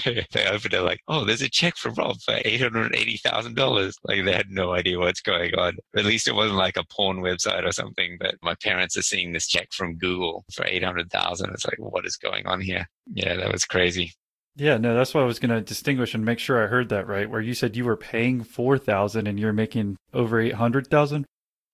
they, 0.04 0.26
they 0.32 0.46
opened 0.46 0.74
it 0.74 0.82
like, 0.82 1.00
oh, 1.08 1.24
there's 1.24 1.42
a 1.42 1.48
check 1.48 1.76
for 1.76 1.90
Rob 1.90 2.20
for 2.22 2.38
eight 2.44 2.60
hundred 2.60 2.86
and 2.86 2.94
eighty 2.94 3.18
thousand 3.18 3.56
dollars. 3.56 3.96
Like 4.04 4.24
they 4.24 4.32
had 4.32 4.50
no 4.50 4.72
idea 4.72 4.98
what's 4.98 5.20
going 5.20 5.54
on. 5.54 5.76
At 5.96 6.04
least 6.04 6.28
it 6.28 6.34
wasn't 6.34 6.58
like 6.58 6.76
a 6.76 6.84
porn 6.84 7.18
website 7.18 7.66
or 7.66 7.72
something. 7.72 8.16
But 8.18 8.36
my 8.42 8.54
parents 8.62 8.96
are 8.96 9.02
seeing 9.02 9.32
this 9.32 9.46
check 9.46 9.68
from 9.72 9.98
Google 9.98 10.44
for 10.52 10.64
eight 10.66 10.84
hundred 10.84 11.10
thousand. 11.10 11.50
It's 11.50 11.66
like, 11.66 11.78
what 11.78 12.06
is 12.06 12.16
going 12.16 12.46
on 12.46 12.60
here? 12.60 12.86
Yeah, 13.12 13.36
that 13.36 13.52
was 13.52 13.64
crazy. 13.64 14.12
Yeah, 14.54 14.76
no, 14.76 14.94
that's 14.94 15.14
what 15.14 15.22
I 15.22 15.26
was 15.26 15.38
going 15.38 15.50
to 15.50 15.62
distinguish 15.62 16.14
and 16.14 16.24
make 16.24 16.38
sure 16.38 16.62
I 16.62 16.66
heard 16.66 16.90
that 16.90 17.06
right. 17.06 17.28
Where 17.28 17.40
you 17.40 17.54
said 17.54 17.74
you 17.74 17.86
were 17.86 17.96
paying 17.96 18.44
four 18.44 18.78
thousand 18.78 19.26
and 19.26 19.38
you're 19.38 19.52
making 19.52 19.96
over 20.12 20.40
eight 20.40 20.54
hundred 20.54 20.88
thousand. 20.88 21.24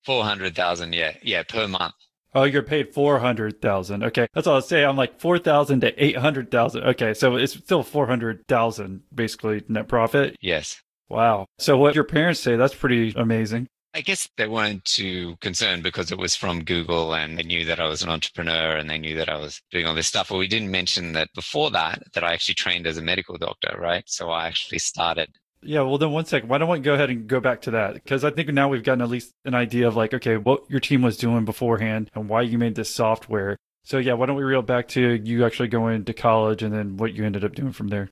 Four 0.05 0.25
hundred 0.25 0.55
thousand, 0.55 0.95
yeah, 0.95 1.14
yeah, 1.23 1.43
per 1.43 1.67
month. 1.67 1.95
Oh, 2.38 2.45
you're 2.45 2.62
paid 2.62 2.95
four 2.95 3.18
hundred 3.18 3.61
thousand. 3.61 4.04
Okay, 4.04 4.28
that's 4.33 4.47
all 4.47 4.59
I 4.59 4.61
say. 4.61 4.85
I'm 4.85 4.97
like 4.97 5.18
four 5.18 5.40
thousand 5.40 5.80
to 5.80 5.92
eight 6.04 6.16
hundred 6.16 6.52
thousand. 6.52 6.85
Okay, 6.85 7.12
so 7.12 7.35
it's 7.35 7.54
still 7.54 7.83
four 7.83 8.07
hundred 8.07 8.47
thousand 8.47 9.02
basically 9.12 9.64
net 9.66 9.88
profit. 9.88 10.37
Yes. 10.40 10.80
Wow. 11.09 11.47
So 11.59 11.76
what 11.76 11.97
your 11.97 12.04
parents 12.04 12.38
say? 12.38 12.54
That's 12.54 12.76
pretty 12.76 13.12
amazing. 13.16 13.66
I 13.92 14.02
guess 14.02 14.28
they 14.37 14.47
weren't 14.47 14.85
too 14.85 15.35
concerned 15.40 15.83
because 15.83 16.12
it 16.12 16.18
was 16.18 16.37
from 16.37 16.62
Google 16.62 17.12
and 17.12 17.37
they 17.37 17.42
knew 17.42 17.64
that 17.64 17.80
I 17.80 17.88
was 17.88 18.02
an 18.02 18.09
entrepreneur 18.09 18.76
and 18.76 18.88
they 18.88 18.99
knew 18.99 19.16
that 19.16 19.28
I 19.28 19.37
was 19.37 19.61
doing 19.73 19.87
all 19.87 19.95
this 19.97 20.07
stuff. 20.07 20.28
But 20.28 20.37
we 20.37 20.47
didn't 20.47 20.71
mention 20.71 21.14
that 21.14 21.30
before 21.35 21.73
that, 21.73 22.04
that 22.14 22.23
I 22.23 22.35
actually 22.35 22.54
trained 22.54 22.87
as 22.87 22.99
a 22.99 23.02
medical 23.02 23.37
doctor, 23.37 23.76
right? 23.80 24.04
So 24.07 24.30
I 24.30 24.47
actually 24.47 24.78
started 24.78 25.30
yeah, 25.62 25.81
well, 25.83 25.99
then 25.99 26.12
one 26.12 26.25
second. 26.25 26.49
Why 26.49 26.59
don't 26.59 26.69
we 26.69 26.79
go 26.79 26.95
ahead 26.95 27.11
and 27.11 27.27
go 27.27 27.41
back 27.41 27.62
to 27.62 27.73
that? 27.73 27.95
Because 27.95 28.25
I 28.25 28.31
think 28.31 28.49
now 28.50 28.69
we've 28.69 28.83
gotten 28.83 29.03
at 29.03 29.09
least 29.09 29.33
an 29.45 29.55
idea 29.55 29.88
of 29.88 29.97
like, 29.97 30.15
okay, 30.15 30.37
what 30.37 30.71
your 30.71 30.81
team 30.81 31.03
was 31.03 31.17
doing 31.17 31.45
beforehand 31.45 32.11
and 32.15 32.29
why 32.29 32.43
you 32.43 32.59
made 32.59 32.75
this 32.75 32.95
software. 32.95 33.57
So, 33.85 33.99
yeah, 33.99 34.12
why 34.12 34.27
don't 34.27 34.37
we 34.37 34.45
reel 34.45 34.62
back 34.62 34.88
to 34.88 35.00
you 35.00 35.45
actually 35.45 35.69
going 35.69 36.05
to 36.05 36.12
college 36.12 36.62
and 36.62 36.75
then 36.75 36.97
what 36.97 37.15
you 37.15 37.25
ended 37.25 37.45
up 37.45 37.55
doing 37.55 37.73
from 37.73 37.88
there? 37.88 38.11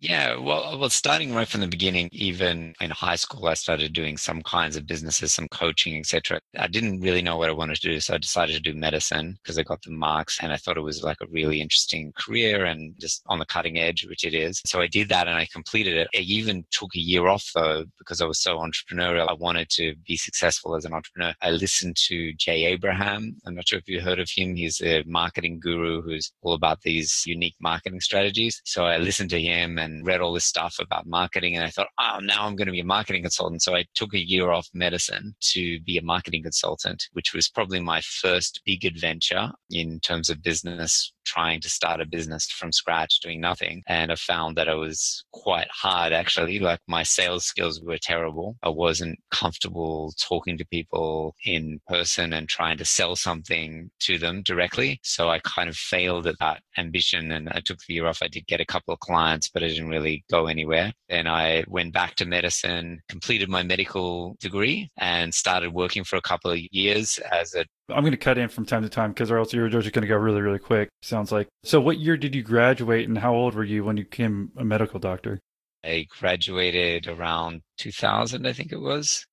Yeah, 0.00 0.36
well, 0.36 0.78
well, 0.78 0.90
starting 0.90 1.34
right 1.34 1.48
from 1.48 1.60
the 1.60 1.66
beginning, 1.66 2.08
even 2.12 2.72
in 2.80 2.90
high 2.90 3.16
school, 3.16 3.48
I 3.48 3.54
started 3.54 3.92
doing 3.92 4.16
some 4.16 4.42
kinds 4.42 4.76
of 4.76 4.86
businesses, 4.86 5.34
some 5.34 5.48
coaching, 5.48 5.98
etc. 5.98 6.38
I 6.56 6.68
didn't 6.68 7.00
really 7.00 7.20
know 7.20 7.36
what 7.36 7.48
I 7.48 7.52
wanted 7.52 7.80
to 7.80 7.88
do, 7.88 7.98
so 7.98 8.14
I 8.14 8.18
decided 8.18 8.52
to 8.54 8.72
do 8.72 8.78
medicine 8.78 9.36
because 9.42 9.58
I 9.58 9.64
got 9.64 9.82
the 9.82 9.90
marks, 9.90 10.38
and 10.40 10.52
I 10.52 10.56
thought 10.56 10.76
it 10.76 10.82
was 10.82 11.02
like 11.02 11.16
a 11.20 11.26
really 11.32 11.60
interesting 11.60 12.12
career 12.16 12.64
and 12.64 12.94
just 13.00 13.22
on 13.26 13.40
the 13.40 13.46
cutting 13.46 13.76
edge, 13.76 14.06
which 14.08 14.22
it 14.22 14.34
is. 14.34 14.62
So 14.64 14.80
I 14.80 14.86
did 14.86 15.08
that, 15.08 15.26
and 15.26 15.36
I 15.36 15.48
completed 15.52 15.96
it. 15.96 16.06
I 16.14 16.18
even 16.18 16.64
took 16.70 16.94
a 16.94 17.00
year 17.00 17.26
off 17.26 17.50
though 17.52 17.84
because 17.98 18.20
I 18.20 18.26
was 18.26 18.38
so 18.38 18.58
entrepreneurial. 18.58 19.28
I 19.28 19.32
wanted 19.32 19.68
to 19.70 19.96
be 20.06 20.16
successful 20.16 20.76
as 20.76 20.84
an 20.84 20.92
entrepreneur. 20.92 21.34
I 21.42 21.50
listened 21.50 21.96
to 22.06 22.32
Jay 22.34 22.66
Abraham. 22.66 23.36
I'm 23.44 23.56
not 23.56 23.66
sure 23.66 23.80
if 23.80 23.88
you 23.88 24.00
heard 24.00 24.20
of 24.20 24.30
him. 24.30 24.54
He's 24.54 24.80
a 24.80 25.02
marketing 25.08 25.58
guru 25.58 26.02
who's 26.02 26.30
all 26.42 26.52
about 26.52 26.82
these 26.82 27.24
unique 27.26 27.56
marketing 27.60 28.00
strategies. 28.00 28.62
So 28.64 28.84
I 28.84 28.98
listened 28.98 29.30
to 29.30 29.40
him 29.40 29.76
and 29.78 29.87
and 29.88 30.06
read 30.06 30.20
all 30.20 30.32
this 30.32 30.44
stuff 30.44 30.76
about 30.80 31.06
marketing. 31.06 31.56
And 31.56 31.64
I 31.64 31.70
thought, 31.70 31.88
oh, 32.00 32.18
now 32.22 32.46
I'm 32.46 32.56
going 32.56 32.66
to 32.66 32.72
be 32.72 32.80
a 32.80 32.84
marketing 32.84 33.22
consultant. 33.22 33.62
So 33.62 33.74
I 33.74 33.84
took 33.94 34.14
a 34.14 34.26
year 34.26 34.50
off 34.50 34.68
medicine 34.74 35.34
to 35.52 35.80
be 35.80 35.98
a 35.98 36.02
marketing 36.02 36.42
consultant, 36.42 37.04
which 37.12 37.34
was 37.34 37.48
probably 37.48 37.80
my 37.80 38.00
first 38.00 38.60
big 38.64 38.84
adventure 38.84 39.50
in 39.70 40.00
terms 40.00 40.30
of 40.30 40.42
business 40.42 41.12
trying 41.28 41.60
to 41.60 41.68
start 41.68 42.00
a 42.00 42.06
business 42.06 42.46
from 42.46 42.72
scratch, 42.72 43.20
doing 43.20 43.40
nothing. 43.40 43.82
And 43.86 44.10
I 44.10 44.14
found 44.14 44.56
that 44.56 44.68
it 44.68 44.74
was 44.74 45.24
quite 45.32 45.68
hard 45.70 46.12
actually. 46.12 46.58
Like 46.58 46.80
my 46.88 47.02
sales 47.02 47.44
skills 47.44 47.80
were 47.82 47.98
terrible. 47.98 48.56
I 48.62 48.70
wasn't 48.70 49.18
comfortable 49.30 50.12
talking 50.20 50.56
to 50.58 50.66
people 50.66 51.34
in 51.44 51.80
person 51.86 52.32
and 52.32 52.48
trying 52.48 52.78
to 52.78 52.84
sell 52.84 53.14
something 53.14 53.90
to 54.00 54.18
them 54.18 54.42
directly. 54.42 55.00
So 55.02 55.28
I 55.28 55.40
kind 55.40 55.68
of 55.68 55.76
failed 55.76 56.26
at 56.26 56.38
that 56.40 56.62
ambition 56.78 57.30
and 57.30 57.50
I 57.50 57.60
took 57.60 57.78
the 57.86 57.94
year 57.94 58.06
off. 58.06 58.22
I 58.22 58.28
did 58.28 58.46
get 58.46 58.60
a 58.60 58.66
couple 58.66 58.94
of 58.94 59.00
clients, 59.00 59.50
but 59.52 59.62
I 59.62 59.68
didn't 59.78 59.90
really 59.90 60.24
go 60.30 60.46
anywhere. 60.46 60.92
Then 61.08 61.26
I 61.26 61.64
went 61.68 61.92
back 61.92 62.16
to 62.16 62.26
medicine, 62.26 63.00
completed 63.08 63.48
my 63.48 63.62
medical 63.62 64.36
degree 64.40 64.90
and 64.98 65.32
started 65.32 65.72
working 65.72 66.04
for 66.04 66.16
a 66.16 66.22
couple 66.22 66.50
of 66.50 66.58
years 66.70 67.18
as 67.30 67.54
a 67.54 67.64
I'm 67.90 68.02
going 68.02 68.10
to 68.10 68.18
cut 68.18 68.36
in 68.36 68.50
from 68.50 68.66
time 68.66 68.82
to 68.82 68.90
time 68.90 69.12
because 69.12 69.30
or 69.30 69.38
else 69.38 69.54
you're 69.54 69.70
just 69.70 69.90
going 69.92 70.02
to 70.02 70.08
go 70.08 70.16
really, 70.16 70.42
really 70.42 70.58
quick. 70.58 70.90
Sounds 71.00 71.32
like. 71.32 71.48
So, 71.64 71.80
what 71.80 71.98
year 71.98 72.18
did 72.18 72.34
you 72.34 72.42
graduate 72.42 73.08
and 73.08 73.16
how 73.16 73.34
old 73.34 73.54
were 73.54 73.64
you 73.64 73.82
when 73.82 73.96
you 73.96 74.04
became 74.04 74.50
a 74.58 74.64
medical 74.64 75.00
doctor? 75.00 75.40
I 75.84 76.06
graduated 76.18 77.06
around 77.06 77.62
2000, 77.78 78.46
I 78.46 78.52
think 78.52 78.72
it 78.72 78.80
was. 78.80 79.24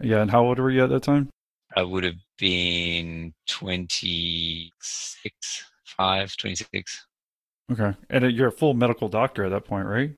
Yeah. 0.00 0.22
And 0.22 0.30
how 0.30 0.44
old 0.44 0.58
were 0.58 0.70
you 0.70 0.84
at 0.84 0.90
that 0.90 1.02
time? 1.02 1.28
I 1.76 1.82
would 1.82 2.04
have 2.04 2.14
been 2.38 3.34
26, 3.46 5.64
5, 5.84 6.36
26. 6.36 7.06
Okay. 7.70 7.94
And 8.08 8.32
you're 8.32 8.48
a 8.48 8.52
full 8.52 8.74
medical 8.74 9.08
doctor 9.08 9.44
at 9.44 9.50
that 9.50 9.66
point, 9.66 9.86
right? 9.86 10.12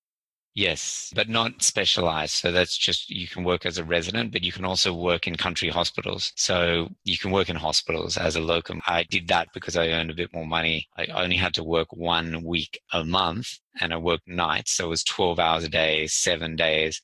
Yes, 0.55 1.13
but 1.15 1.29
not 1.29 1.63
specialized. 1.63 2.35
So 2.35 2.51
that's 2.51 2.77
just 2.77 3.09
you 3.09 3.29
can 3.29 3.45
work 3.45 3.65
as 3.65 3.79
a 3.79 3.85
resident, 3.85 4.33
but 4.33 4.43
you 4.43 4.51
can 4.51 4.65
also 4.65 4.93
work 4.93 5.29
in 5.29 5.37
country 5.37 5.69
hospitals. 5.69 6.33
So 6.37 6.89
you 7.05 7.19
can 7.19 7.31
work 7.31 7.49
in 7.49 7.57
hospitals 7.57 8.17
as 8.17 8.35
a 8.35 8.41
locum. 8.41 8.81
I 8.87 9.05
did 9.05 9.29
that 9.29 9.49
because 9.55 9.77
I 9.77 9.89
earned 9.89 10.11
a 10.11 10.15
bit 10.15 10.33
more 10.35 10.47
money. 10.47 10.89
I 10.97 11.07
only 11.07 11.37
had 11.37 11.55
to 11.55 11.65
work 11.65 11.93
one 11.93 12.43
week 12.43 12.81
a 12.93 13.05
month 13.05 13.59
and 13.81 13.93
I 13.93 13.97
worked 13.97 14.27
nights. 14.27 14.73
So 14.73 14.87
it 14.87 14.91
was 14.91 15.05
12 15.05 15.39
hours 15.39 15.65
a 15.65 15.69
day, 15.69 16.09
seven 16.09 16.57
days 16.57 17.01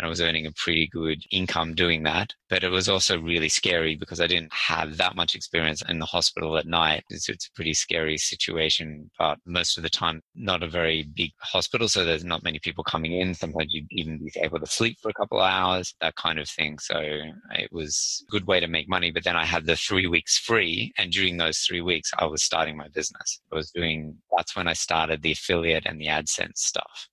and 0.00 0.06
I 0.06 0.08
was 0.08 0.22
earning 0.22 0.46
a 0.46 0.52
pretty 0.52 0.86
good 0.86 1.22
income 1.30 1.74
doing 1.74 2.04
that. 2.04 2.32
But 2.48 2.64
it 2.64 2.70
was 2.70 2.88
also 2.88 3.20
really 3.20 3.50
scary 3.50 3.96
because 3.96 4.18
I 4.18 4.26
didn't 4.26 4.50
have 4.50 4.96
that 4.96 5.14
much 5.14 5.34
experience 5.34 5.82
in 5.90 5.98
the 5.98 6.06
hospital 6.06 6.56
at 6.56 6.64
night. 6.64 7.04
It's, 7.10 7.28
it's 7.28 7.48
a 7.48 7.52
pretty 7.52 7.74
scary 7.74 8.16
situation, 8.16 9.10
but 9.18 9.36
most 9.44 9.76
of 9.76 9.82
the 9.82 9.90
time, 9.90 10.22
not 10.34 10.62
a 10.62 10.68
very 10.68 11.02
big 11.02 11.32
hospital. 11.40 11.86
So 11.86 12.06
there's 12.06 12.24
not 12.24 12.42
many 12.42 12.58
people 12.60 12.82
coming 12.82 13.12
in. 13.12 13.34
Sometimes 13.34 13.74
you'd 13.74 13.88
even 13.90 14.16
be 14.16 14.32
able 14.40 14.58
to 14.58 14.66
sleep 14.66 14.96
for 15.02 15.10
a 15.10 15.14
couple 15.14 15.38
of 15.38 15.44
hours, 15.44 15.94
that 16.00 16.16
kind 16.16 16.38
of 16.38 16.48
thing. 16.48 16.78
So 16.78 16.98
it 16.98 17.70
was 17.70 18.24
a 18.26 18.30
good 18.30 18.46
way 18.46 18.58
to 18.58 18.68
make 18.68 18.88
money. 18.88 19.10
But 19.10 19.24
then 19.24 19.36
I 19.36 19.44
had 19.44 19.66
the 19.66 19.76
three 19.76 20.06
weeks 20.06 20.38
free. 20.38 20.94
And 20.96 21.12
during 21.12 21.36
those 21.36 21.58
three 21.58 21.82
weeks, 21.82 22.10
I 22.18 22.24
was 22.24 22.42
starting 22.42 22.74
my 22.74 22.88
business. 22.88 23.38
I 23.52 23.56
was 23.56 23.70
doing, 23.70 24.16
that's 24.34 24.56
when 24.56 24.66
I 24.66 24.72
started 24.72 25.20
the 25.20 25.32
affiliate 25.32 25.84
and 25.84 26.00
the 26.00 26.06
AdSense 26.06 26.56
stuff. 26.56 27.10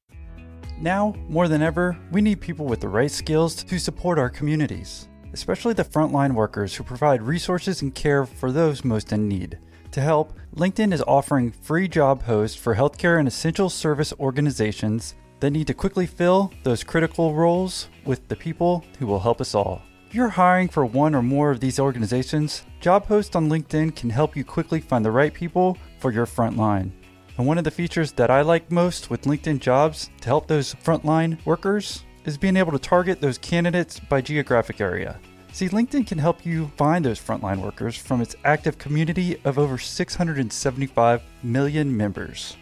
Now, 0.80 1.16
more 1.28 1.48
than 1.48 1.64
ever, 1.64 1.98
we 2.12 2.22
need 2.22 2.40
people 2.40 2.68
with 2.68 2.82
the 2.82 2.88
right 2.88 3.10
skills 3.10 3.64
to 3.64 3.80
support 3.80 4.20
our 4.20 4.30
communities, 4.30 5.08
especially 5.34 5.74
the 5.74 5.84
frontline 5.84 6.36
workers 6.36 6.76
who 6.76 6.84
provide 6.84 7.24
resources 7.24 7.82
and 7.82 7.96
care 7.96 8.28
for 8.28 8.52
those 8.52 8.86
most 8.86 9.12
in 9.12 9.28
need. 9.28 9.58
To 9.92 10.02
help, 10.02 10.34
LinkedIn 10.56 10.94
is 10.94 11.02
offering 11.08 11.52
free 11.52 11.88
job 11.88 12.24
posts 12.24 12.56
for 12.56 12.76
healthcare 12.76 13.18
and 13.18 13.28
essential 13.28 13.72
service 13.72 14.14
organizations 14.20 15.16
that 15.40 15.50
need 15.50 15.66
to 15.66 15.74
quickly 15.74 16.06
fill 16.06 16.54
those 16.62 16.84
critical 16.84 17.34
roles 17.34 17.90
with 18.06 18.28
the 18.28 18.36
people 18.36 18.86
who 19.00 19.08
will 19.08 19.20
help 19.20 19.42
us 19.42 19.56
all. 19.56 19.82
If 20.08 20.14
you're 20.14 20.30
hiring 20.30 20.68
for 20.68 20.86
one 20.86 21.16
or 21.16 21.24
more 21.24 21.50
of 21.50 21.60
these 21.60 21.80
organizations, 21.80 22.64
job 22.80 23.08
posts 23.08 23.36
on 23.36 23.50
LinkedIn 23.50 23.96
can 23.96 24.12
help 24.12 24.36
you 24.36 24.46
quickly 24.46 24.80
find 24.80 25.04
the 25.04 25.12
right 25.12 25.34
people 25.34 25.76
for 26.00 26.12
your 26.12 26.28
front 26.28 26.56
line. 26.56 26.94
And 27.38 27.46
one 27.46 27.60
of 27.60 27.64
the 27.64 27.72
features 27.72 28.12
that 28.14 28.32
I 28.32 28.42
like 28.42 28.72
most 28.72 29.12
with 29.12 29.24
LinkedIn 29.24 29.60
jobs 29.60 30.10
to 30.22 30.28
help 30.28 30.48
those 30.48 30.74
frontline 30.74 31.44
workers 31.46 32.04
is 32.26 32.38
being 32.38 32.58
able 32.58 32.72
to 32.72 32.80
target 32.80 33.22
those 33.22 33.38
candidates 33.38 34.00
by 34.00 34.22
geographic 34.22 34.82
area. 34.82 35.20
See, 35.54 35.70
LinkedIn 35.70 36.08
can 36.08 36.18
help 36.18 36.46
you 36.46 36.68
find 36.78 37.06
those 37.06 37.20
frontline 37.20 37.62
workers 37.62 37.96
from 37.96 38.22
its 38.22 38.36
active 38.44 38.78
community 38.80 39.40
of 39.44 39.60
over 39.60 39.78
675 39.78 41.22
million 41.44 41.96
members. 41.96 42.58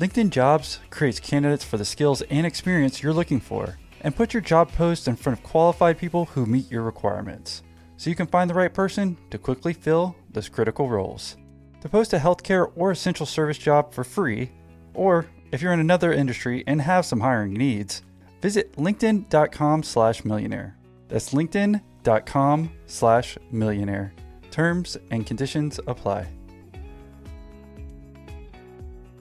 LinkedIn 0.00 0.30
Jobs 0.30 0.80
creates 0.90 1.20
candidates 1.20 1.64
for 1.64 1.78
the 1.78 1.84
skills 1.84 2.20
and 2.22 2.46
experience 2.46 3.02
you're 3.02 3.14
looking 3.14 3.40
for 3.40 3.78
and 4.02 4.14
put 4.14 4.34
your 4.34 4.42
job 4.42 4.70
post 4.72 5.08
in 5.08 5.16
front 5.16 5.38
of 5.38 5.44
qualified 5.44 5.98
people 5.98 6.26
who 6.26 6.46
meet 6.46 6.70
your 6.70 6.82
requirements 6.82 7.62
so 7.96 8.10
you 8.10 8.16
can 8.16 8.26
find 8.26 8.50
the 8.50 8.54
right 8.54 8.74
person 8.74 9.16
to 9.30 9.38
quickly 9.38 9.72
fill 9.72 10.14
those 10.32 10.50
critical 10.50 10.90
roles 10.90 11.36
to 11.80 11.88
post 11.88 12.12
a 12.12 12.18
healthcare 12.18 12.70
or 12.76 12.90
essential 12.90 13.26
service 13.26 13.58
job 13.58 13.92
for 13.92 14.04
free, 14.04 14.50
or 14.94 15.26
if 15.52 15.62
you're 15.62 15.72
in 15.72 15.80
another 15.80 16.12
industry 16.12 16.64
and 16.66 16.80
have 16.82 17.06
some 17.06 17.20
hiring 17.20 17.52
needs, 17.52 18.02
visit 18.40 18.72
linkedin.com 18.76 19.82
slash 19.82 20.24
millionaire. 20.24 20.76
That's 21.08 21.32
linkedin.com 21.32 22.70
slash 22.86 23.38
millionaire. 23.50 24.12
Terms 24.50 24.96
and 25.10 25.26
conditions 25.26 25.78
apply. 25.86 26.26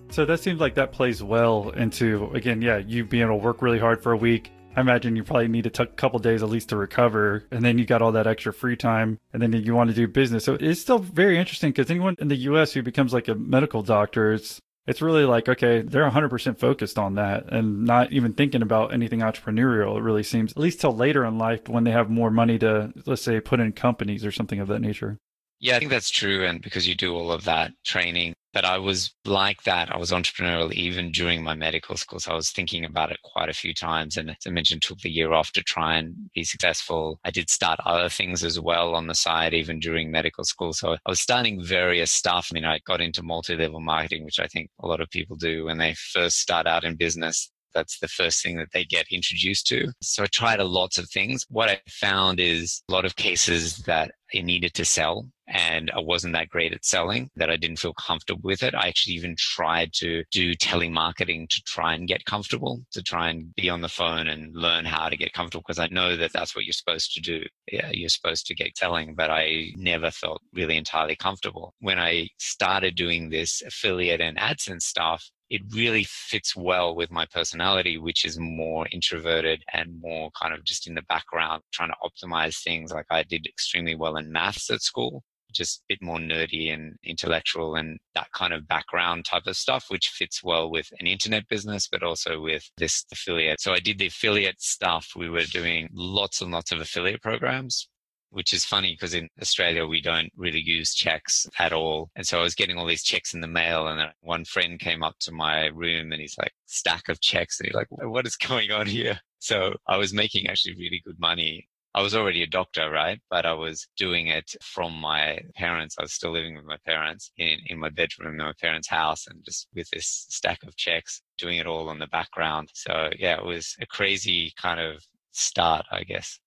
So 0.10 0.24
that 0.24 0.40
seems 0.40 0.62
like 0.62 0.76
that 0.76 0.94
plays 0.94 1.22
well 1.22 1.72
into, 1.72 2.32
again, 2.34 2.62
yeah, 2.62 2.78
you 2.78 3.04
being 3.04 3.24
able 3.24 3.38
to 3.38 3.44
work 3.44 3.62
really 3.62 3.80
hard 3.80 4.02
for 4.02 4.14
a 4.14 4.18
week, 4.18 4.52
I 4.76 4.82
imagine 4.82 5.16
you 5.16 5.24
probably 5.24 5.48
need 5.48 5.66
a 5.66 5.70
t- 5.70 5.86
couple 5.96 6.20
days 6.20 6.44
at 6.44 6.50
least 6.50 6.70
to 6.70 6.78
recover, 6.78 7.46
and 7.52 7.64
then 7.64 7.78
you 7.78 7.86
got 7.86 8.02
all 8.02 8.12
that 8.12 8.28
extra 8.28 8.52
free 8.52 8.76
time, 8.76 9.20
and 9.32 9.42
then 9.42 9.54
you 9.54 9.74
want 9.74 9.90
to 9.90 9.96
do 9.96 10.08
business. 10.08 10.44
So 10.44 10.58
it's 10.60 10.82
still 10.82 11.00
very 11.00 11.38
interesting 11.38 11.72
because 11.72 11.90
anyone 11.90 12.16
in 12.20 12.28
the 12.28 12.36
U.S. 12.36 12.74
who 12.74 12.84
becomes 12.84 13.14
like 13.14 13.28
a 13.28 13.36
medical 13.36 13.84
doctor, 13.84 14.34
it's 14.34 14.60
it's 14.88 15.02
really 15.02 15.26
like 15.26 15.48
okay, 15.50 15.82
they're 15.82 16.10
100% 16.10 16.60
focused 16.60 17.00
on 17.00 17.16
that 17.16 17.52
and 17.52 17.86
not 17.86 18.12
even 18.12 18.34
thinking 18.34 18.62
about 18.62 18.94
anything 18.94 19.22
entrepreneurial. 19.22 19.98
It 19.98 20.04
really 20.04 20.24
seems 20.24 20.52
at 20.52 20.60
least 20.60 20.82
till 20.82 20.96
later 20.96 21.26
in 21.26 21.38
life 21.38 21.68
when 21.68 21.86
they 21.86 21.92
have 21.92 22.10
more 22.10 22.30
money 22.30 22.60
to 22.60 22.94
let's 23.06 23.22
say 23.22 23.40
put 23.40 23.60
in 23.60 23.72
companies 23.72 24.26
or 24.26 24.32
something 24.32 24.60
of 24.60 24.68
that 24.68 24.82
nature. 24.82 25.18
Yeah, 25.66 25.78
I 25.78 25.80
think 25.80 25.90
that's 25.90 26.12
true. 26.12 26.46
And 26.46 26.62
because 26.62 26.88
you 26.88 26.94
do 26.94 27.16
all 27.16 27.32
of 27.32 27.44
that 27.46 27.72
training, 27.84 28.36
but 28.54 28.66
I 28.66 28.78
was 28.78 29.16
like 29.26 29.64
that. 29.64 29.92
I 29.92 29.98
was 29.98 30.12
entrepreneurial 30.12 30.72
even 30.72 31.12
during 31.12 31.44
my 31.44 31.56
medical 31.56 31.98
school. 31.98 32.20
So 32.20 32.34
I 32.34 32.36
was 32.36 32.52
thinking 32.52 32.86
about 32.86 33.12
it 33.12 33.18
quite 33.24 33.50
a 33.50 33.54
few 33.54 33.74
times. 33.74 34.16
And 34.16 34.30
as 34.30 34.36
I 34.46 34.52
mentioned, 34.52 34.84
took 34.84 35.00
the 35.00 35.10
year 35.10 35.34
off 35.34 35.52
to 35.54 35.64
try 35.64 35.96
and 35.98 36.14
be 36.36 36.44
successful. 36.44 37.20
I 37.26 37.32
did 37.32 37.50
start 37.50 37.80
other 37.84 38.10
things 38.10 38.44
as 38.44 38.60
well 38.60 38.94
on 38.94 39.08
the 39.08 39.16
side, 39.16 39.56
even 39.56 39.80
during 39.80 40.12
medical 40.12 40.44
school. 40.44 40.72
So 40.72 40.94
I 40.94 41.10
was 41.10 41.20
starting 41.20 41.64
various 41.66 42.12
stuff. 42.12 42.50
I 42.52 42.54
mean, 42.54 42.66
I 42.66 42.78
got 42.86 43.02
into 43.02 43.24
multi 43.24 43.56
level 43.56 43.80
marketing, 43.80 44.24
which 44.24 44.40
I 44.40 44.46
think 44.46 44.70
a 44.84 44.88
lot 44.88 45.02
of 45.02 45.10
people 45.10 45.36
do 45.36 45.66
when 45.66 45.80
they 45.80 45.96
first 45.96 46.38
start 46.40 46.68
out 46.68 46.84
in 46.84 46.96
business 46.96 47.50
that's 47.76 48.00
the 48.00 48.08
first 48.08 48.42
thing 48.42 48.58
that 48.58 48.72
they 48.74 48.86
get 48.86 49.06
introduced 49.12 49.68
to. 49.68 49.92
So 50.02 50.24
I 50.24 50.28
tried 50.28 50.60
a 50.60 50.64
lots 50.64 50.98
of 50.98 51.10
things. 51.10 51.46
What 51.50 51.70
I 51.70 51.80
found 51.88 52.40
is 52.40 52.82
a 52.90 52.94
lot 52.94 53.06
of 53.06 53.16
cases 53.16 53.78
that 53.80 54.12
I 54.34 54.42
needed 54.42 54.74
to 54.76 54.86
sell 54.86 55.28
and 55.48 55.92
I 55.92 56.00
wasn't 56.00 56.34
that 56.34 56.50
great 56.50 56.74
at 56.74 56.84
selling 56.84 57.30
that 57.36 57.52
I 57.52 57.56
didn't 57.56 57.80
feel 57.80 57.94
comfortable 57.94 58.42
with 58.44 58.64
it. 58.64 58.74
I 58.74 58.88
actually 58.88 59.14
even 59.16 59.36
tried 59.38 59.94
to 59.94 60.24
do 60.32 60.54
telemarketing 60.56 61.50
to 61.50 61.62
try 61.66 61.94
and 61.94 62.08
get 62.08 62.26
comfortable, 62.26 62.82
to 62.92 63.04
try 63.04 63.30
and 63.30 63.54
be 63.56 63.70
on 63.70 63.82
the 63.82 63.90
phone 63.90 64.28
and 64.28 64.56
learn 64.56 64.86
how 64.86 65.08
to 65.08 65.18
get 65.18 65.34
comfortable 65.34 65.64
because 65.66 65.80
I 65.80 65.88
know 65.88 66.16
that 66.18 66.34
that's 66.34 66.56
what 66.56 66.66
you're 66.66 66.74
supposed 66.74 67.14
to 67.14 67.22
do. 67.22 67.44
Yeah, 67.72 67.90
you're 67.92 68.10
supposed 68.10 68.48
to 68.48 68.56
get 68.56 68.78
selling, 68.78 69.14
but 69.14 69.30
I 69.30 69.72
never 69.76 70.10
felt 70.10 70.42
really 70.54 70.78
entirely 70.78 71.16
comfortable. 71.16 71.74
When 71.80 72.00
I 72.00 72.30
started 72.40 72.96
doing 72.96 73.30
this 73.30 73.62
affiliate 73.62 74.22
and 74.22 74.38
AdSense 74.38 74.82
stuff, 74.82 75.30
it 75.50 75.62
really 75.74 76.06
fits 76.08 76.56
well 76.56 76.96
with 76.96 77.12
my 77.12 77.26
personality, 77.28 77.98
which 77.98 78.26
is 78.26 78.40
more 78.40 78.88
introverted 78.92 79.64
and 79.74 80.00
more 80.02 80.32
kind 80.40 80.54
of 80.54 80.64
just 80.64 80.88
in 80.88 80.96
the 80.96 81.04
background, 81.04 81.62
trying 81.72 81.90
to 81.90 81.96
optimize 82.04 82.64
things. 82.64 82.92
Like 82.92 83.06
I 83.12 83.24
did 83.24 83.46
extremely 83.46 83.96
well 83.96 84.18
in 84.18 84.32
maths 84.32 84.70
at 84.72 84.82
school, 84.82 85.24
just 85.54 85.80
a 85.80 85.84
bit 85.90 86.02
more 86.02 86.18
nerdy 86.18 86.74
and 86.74 86.96
intellectual 87.04 87.76
and 87.76 88.00
that 88.16 88.28
kind 88.34 88.54
of 88.54 88.68
background 88.68 89.26
type 89.26 89.46
of 89.46 89.56
stuff, 89.56 89.86
which 89.90 90.10
fits 90.10 90.44
well 90.44 90.70
with 90.70 90.88
an 91.00 91.08
internet 91.08 91.48
business, 91.48 91.88
but 91.92 92.04
also 92.04 92.42
with 92.42 92.64
this 92.78 93.06
affiliate. 93.12 93.62
So 93.62 93.72
I 93.74 93.80
did 93.80 94.00
the 94.00 94.08
affiliate 94.08 94.62
stuff. 94.62 95.10
We 95.16 95.30
were 95.30 95.44
doing 95.44 95.90
lots 95.94 96.42
and 96.42 96.52
lots 96.52 96.72
of 96.72 96.82
affiliate 96.82 97.22
programs 97.22 97.88
which 98.36 98.54
is 98.54 98.66
funny 98.66 98.94
because 98.94 99.14
in 99.14 99.30
Australia 99.42 99.86
we 99.86 100.02
don't 100.02 100.32
really 100.36 100.62
use 100.62 100.94
checks 100.94 101.48
at 101.60 101.74
all. 101.74 102.10
And 102.16 102.28
so 102.28 102.40
I 102.40 102.44
was 102.44 102.56
getting 102.56 102.78
all 102.78 102.86
these 102.86 103.04
checks 103.04 103.34
in 103.34 103.42
the 103.42 103.48
mail, 103.48 103.88
and 103.88 104.12
one 104.22 104.46
friend 104.46 104.80
came 104.80 105.04
up 105.04 105.16
to 105.22 105.32
my 105.32 105.68
room 105.68 106.12
and 106.12 106.22
he's 106.22 106.38
like, 106.38 106.54
"Stack 106.66 107.10
of 107.10 107.22
checks," 107.22 107.60
and 107.60 107.68
he's 107.68 107.76
like, 107.76 107.88
"What 107.90 108.28
is 108.28 108.36
going 108.36 108.72
on 108.72 108.88
here?" 108.88 109.20
So 109.40 109.76
I 109.88 109.98
was 109.98 110.14
making 110.14 110.48
actually 110.48 110.76
really 110.76 111.02
good 111.06 111.20
money 111.20 111.68
I 111.96 112.02
was 112.02 112.14
already 112.14 112.44
a 112.44 112.48
doctor, 112.48 112.90
right? 112.90 113.22
But 113.30 113.46
I 113.46 113.54
was 113.54 113.88
doing 113.96 114.28
it 114.28 114.54
from 114.62 114.92
my 115.00 115.40
parents. 115.56 115.96
I 115.98 116.02
was 116.02 116.12
still 116.12 116.32
living 116.32 116.54
with 116.58 116.66
my 116.66 116.76
parents 116.86 117.32
in, 117.38 117.58
in 117.68 117.80
my 117.80 117.90
bedroom 117.90 118.38
in 118.38 118.46
my 118.46 118.52
parents' 118.60 118.90
house 118.90 119.28
and 119.28 119.42
just 119.46 119.70
with 119.74 119.90
this 119.92 120.26
stack 120.28 120.62
of 120.64 120.76
checks, 120.76 121.22
doing 121.38 121.58
it 121.58 121.68
all 121.68 121.90
in 121.92 122.00
the 122.00 122.08
background. 122.08 122.70
So 122.74 123.12
yeah, 123.18 123.38
it 123.38 123.46
was 123.46 123.78
a 123.80 123.86
crazy 123.86 124.52
kind 124.62 124.82
of 124.82 125.06
start, 125.32 125.86
I 125.90 126.04
guess. 126.04 126.38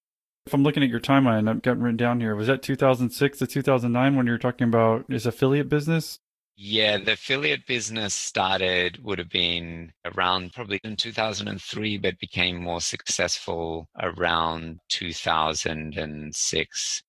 If 0.49 0.55
I'm 0.55 0.63
looking 0.63 0.83
at 0.83 0.89
your 0.89 0.99
timeline, 0.99 1.47
I've 1.47 1.61
got 1.61 1.79
written 1.79 1.99
down 1.99 2.23
here. 2.23 2.35
Was 2.35 2.47
that 2.47 2.63
2006 2.63 3.37
to 3.37 3.47
2009 3.47 4.17
when 4.17 4.25
you 4.25 4.33
were 4.33 4.39
talking 4.39 4.67
about 4.67 5.05
his 5.07 5.27
affiliate 5.27 5.69
business? 5.69 6.21
Yeah, 6.57 6.97
the 6.97 7.13
affiliate 7.13 7.67
business 7.67 8.15
started 8.15 9.05
would 9.05 9.19
have 9.19 9.29
been 9.29 9.93
around 10.07 10.55
probably 10.55 10.81
in 10.83 10.97
2003, 10.97 11.99
but 11.99 12.19
became 12.19 12.63
more 12.63 12.81
successful 12.81 13.91
around 14.01 14.79
2006. 14.89 17.03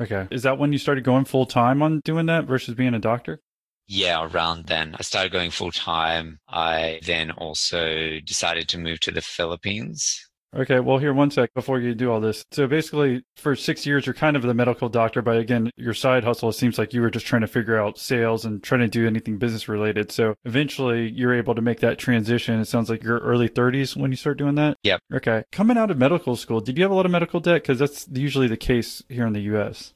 Okay. 0.00 0.26
Is 0.30 0.42
that 0.44 0.56
when 0.56 0.72
you 0.72 0.78
started 0.78 1.04
going 1.04 1.26
full 1.26 1.44
time 1.44 1.82
on 1.82 2.00
doing 2.06 2.24
that 2.24 2.46
versus 2.46 2.74
being 2.74 2.94
a 2.94 2.98
doctor? 2.98 3.42
Yeah, 3.86 4.26
around 4.26 4.64
then. 4.64 4.96
I 4.98 5.02
started 5.02 5.30
going 5.30 5.50
full 5.50 5.72
time. 5.72 6.38
I 6.48 7.00
then 7.04 7.32
also 7.32 8.18
decided 8.24 8.66
to 8.70 8.78
move 8.78 9.00
to 9.00 9.10
the 9.10 9.20
Philippines 9.20 10.27
Okay, 10.56 10.80
well, 10.80 10.98
here 10.98 11.12
one 11.12 11.30
sec 11.30 11.52
before 11.54 11.78
you 11.78 11.94
do 11.94 12.10
all 12.10 12.20
this. 12.20 12.44
So 12.52 12.66
basically, 12.66 13.22
for 13.36 13.54
six 13.54 13.84
years, 13.84 14.06
you're 14.06 14.14
kind 14.14 14.34
of 14.34 14.42
the 14.42 14.54
medical 14.54 14.88
doctor, 14.88 15.20
but 15.20 15.36
again, 15.36 15.70
your 15.76 15.92
side 15.92 16.24
hustle, 16.24 16.48
it 16.48 16.54
seems 16.54 16.78
like 16.78 16.94
you 16.94 17.02
were 17.02 17.10
just 17.10 17.26
trying 17.26 17.42
to 17.42 17.46
figure 17.46 17.78
out 17.78 17.98
sales 17.98 18.44
and 18.44 18.62
trying 18.62 18.80
to 18.80 18.88
do 18.88 19.06
anything 19.06 19.36
business 19.36 19.68
related. 19.68 20.10
So 20.10 20.34
eventually, 20.44 21.10
you're 21.10 21.34
able 21.34 21.54
to 21.54 21.60
make 21.60 21.80
that 21.80 21.98
transition. 21.98 22.60
It 22.60 22.64
sounds 22.66 22.88
like 22.88 23.02
you're 23.02 23.18
early 23.18 23.48
30s 23.48 23.94
when 23.94 24.10
you 24.10 24.16
start 24.16 24.38
doing 24.38 24.54
that. 24.54 24.78
Yep. 24.84 25.00
Okay. 25.14 25.44
Coming 25.52 25.76
out 25.76 25.90
of 25.90 25.98
medical 25.98 26.34
school, 26.34 26.60
did 26.60 26.78
you 26.78 26.84
have 26.84 26.90
a 26.90 26.94
lot 26.94 27.06
of 27.06 27.12
medical 27.12 27.40
debt? 27.40 27.62
Because 27.62 27.78
that's 27.78 28.08
usually 28.12 28.48
the 28.48 28.56
case 28.56 29.02
here 29.08 29.26
in 29.26 29.34
the 29.34 29.42
US. 29.54 29.92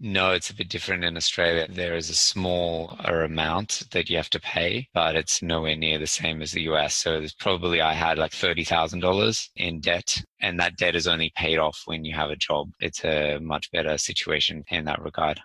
No, 0.00 0.30
it's 0.30 0.50
a 0.50 0.54
bit 0.54 0.68
different 0.68 1.04
in 1.04 1.16
Australia. 1.16 1.66
There 1.68 1.96
is 1.96 2.08
a 2.08 2.14
smaller 2.14 3.24
amount 3.24 3.82
that 3.90 4.08
you 4.08 4.16
have 4.16 4.30
to 4.30 4.40
pay, 4.40 4.88
but 4.94 5.16
it's 5.16 5.42
nowhere 5.42 5.76
near 5.76 5.98
the 5.98 6.06
same 6.06 6.40
as 6.40 6.52
the 6.52 6.62
US. 6.62 6.94
So 6.94 7.18
there's 7.18 7.34
probably 7.34 7.80
I 7.80 7.94
had 7.94 8.16
like 8.16 8.30
$30,000 8.30 9.48
in 9.56 9.80
debt 9.80 10.22
and 10.40 10.60
that 10.60 10.76
debt 10.76 10.94
is 10.94 11.08
only 11.08 11.32
paid 11.34 11.58
off 11.58 11.82
when 11.86 12.04
you 12.04 12.14
have 12.14 12.30
a 12.30 12.36
job. 12.36 12.70
It's 12.78 13.04
a 13.04 13.38
much 13.40 13.72
better 13.72 13.98
situation 13.98 14.62
in 14.70 14.84
that 14.84 15.02
regard. 15.02 15.40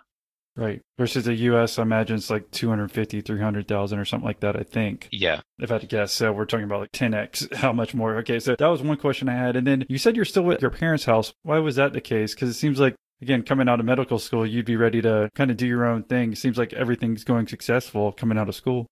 Right. 0.56 0.82
Versus 0.98 1.24
the 1.24 1.34
US, 1.34 1.80
I 1.80 1.82
imagine 1.82 2.16
it's 2.16 2.30
like 2.30 2.48
250, 2.52 3.22
300,000 3.22 3.98
or 3.98 4.04
something 4.04 4.24
like 4.24 4.38
that, 4.40 4.54
I 4.54 4.62
think. 4.62 5.08
Yeah. 5.10 5.40
If 5.58 5.72
I 5.72 5.74
had 5.74 5.80
to 5.80 5.88
guess. 5.88 6.12
So 6.12 6.32
we're 6.32 6.44
talking 6.44 6.64
about 6.64 6.80
like 6.80 6.92
10x. 6.92 7.54
How 7.56 7.72
much 7.72 7.92
more? 7.92 8.16
Okay. 8.18 8.38
So 8.38 8.54
that 8.56 8.66
was 8.68 8.80
one 8.80 8.96
question 8.98 9.28
I 9.28 9.34
had. 9.34 9.56
And 9.56 9.66
then 9.66 9.84
you 9.88 9.98
said 9.98 10.14
you're 10.14 10.24
still 10.24 10.50
at 10.52 10.62
your 10.62 10.70
parents' 10.70 11.06
house. 11.06 11.32
Why 11.42 11.58
was 11.58 11.74
that 11.74 11.92
the 11.92 12.00
case? 12.00 12.34
Because 12.34 12.50
it 12.50 12.54
seems 12.54 12.78
like 12.78 12.94
again, 13.24 13.42
coming 13.42 13.70
out 13.70 13.80
of 13.80 13.86
medical 13.86 14.18
school, 14.18 14.46
you'd 14.46 14.66
be 14.66 14.76
ready 14.76 15.00
to 15.00 15.30
kind 15.34 15.50
of 15.50 15.56
do 15.56 15.66
your 15.66 15.86
own 15.86 16.02
thing. 16.02 16.34
Seems 16.34 16.58
like 16.58 16.74
everything's 16.74 17.24
going 17.24 17.46
successful 17.48 18.12
coming 18.12 18.36
out 18.36 18.50
of 18.50 18.54
school. 18.54 18.86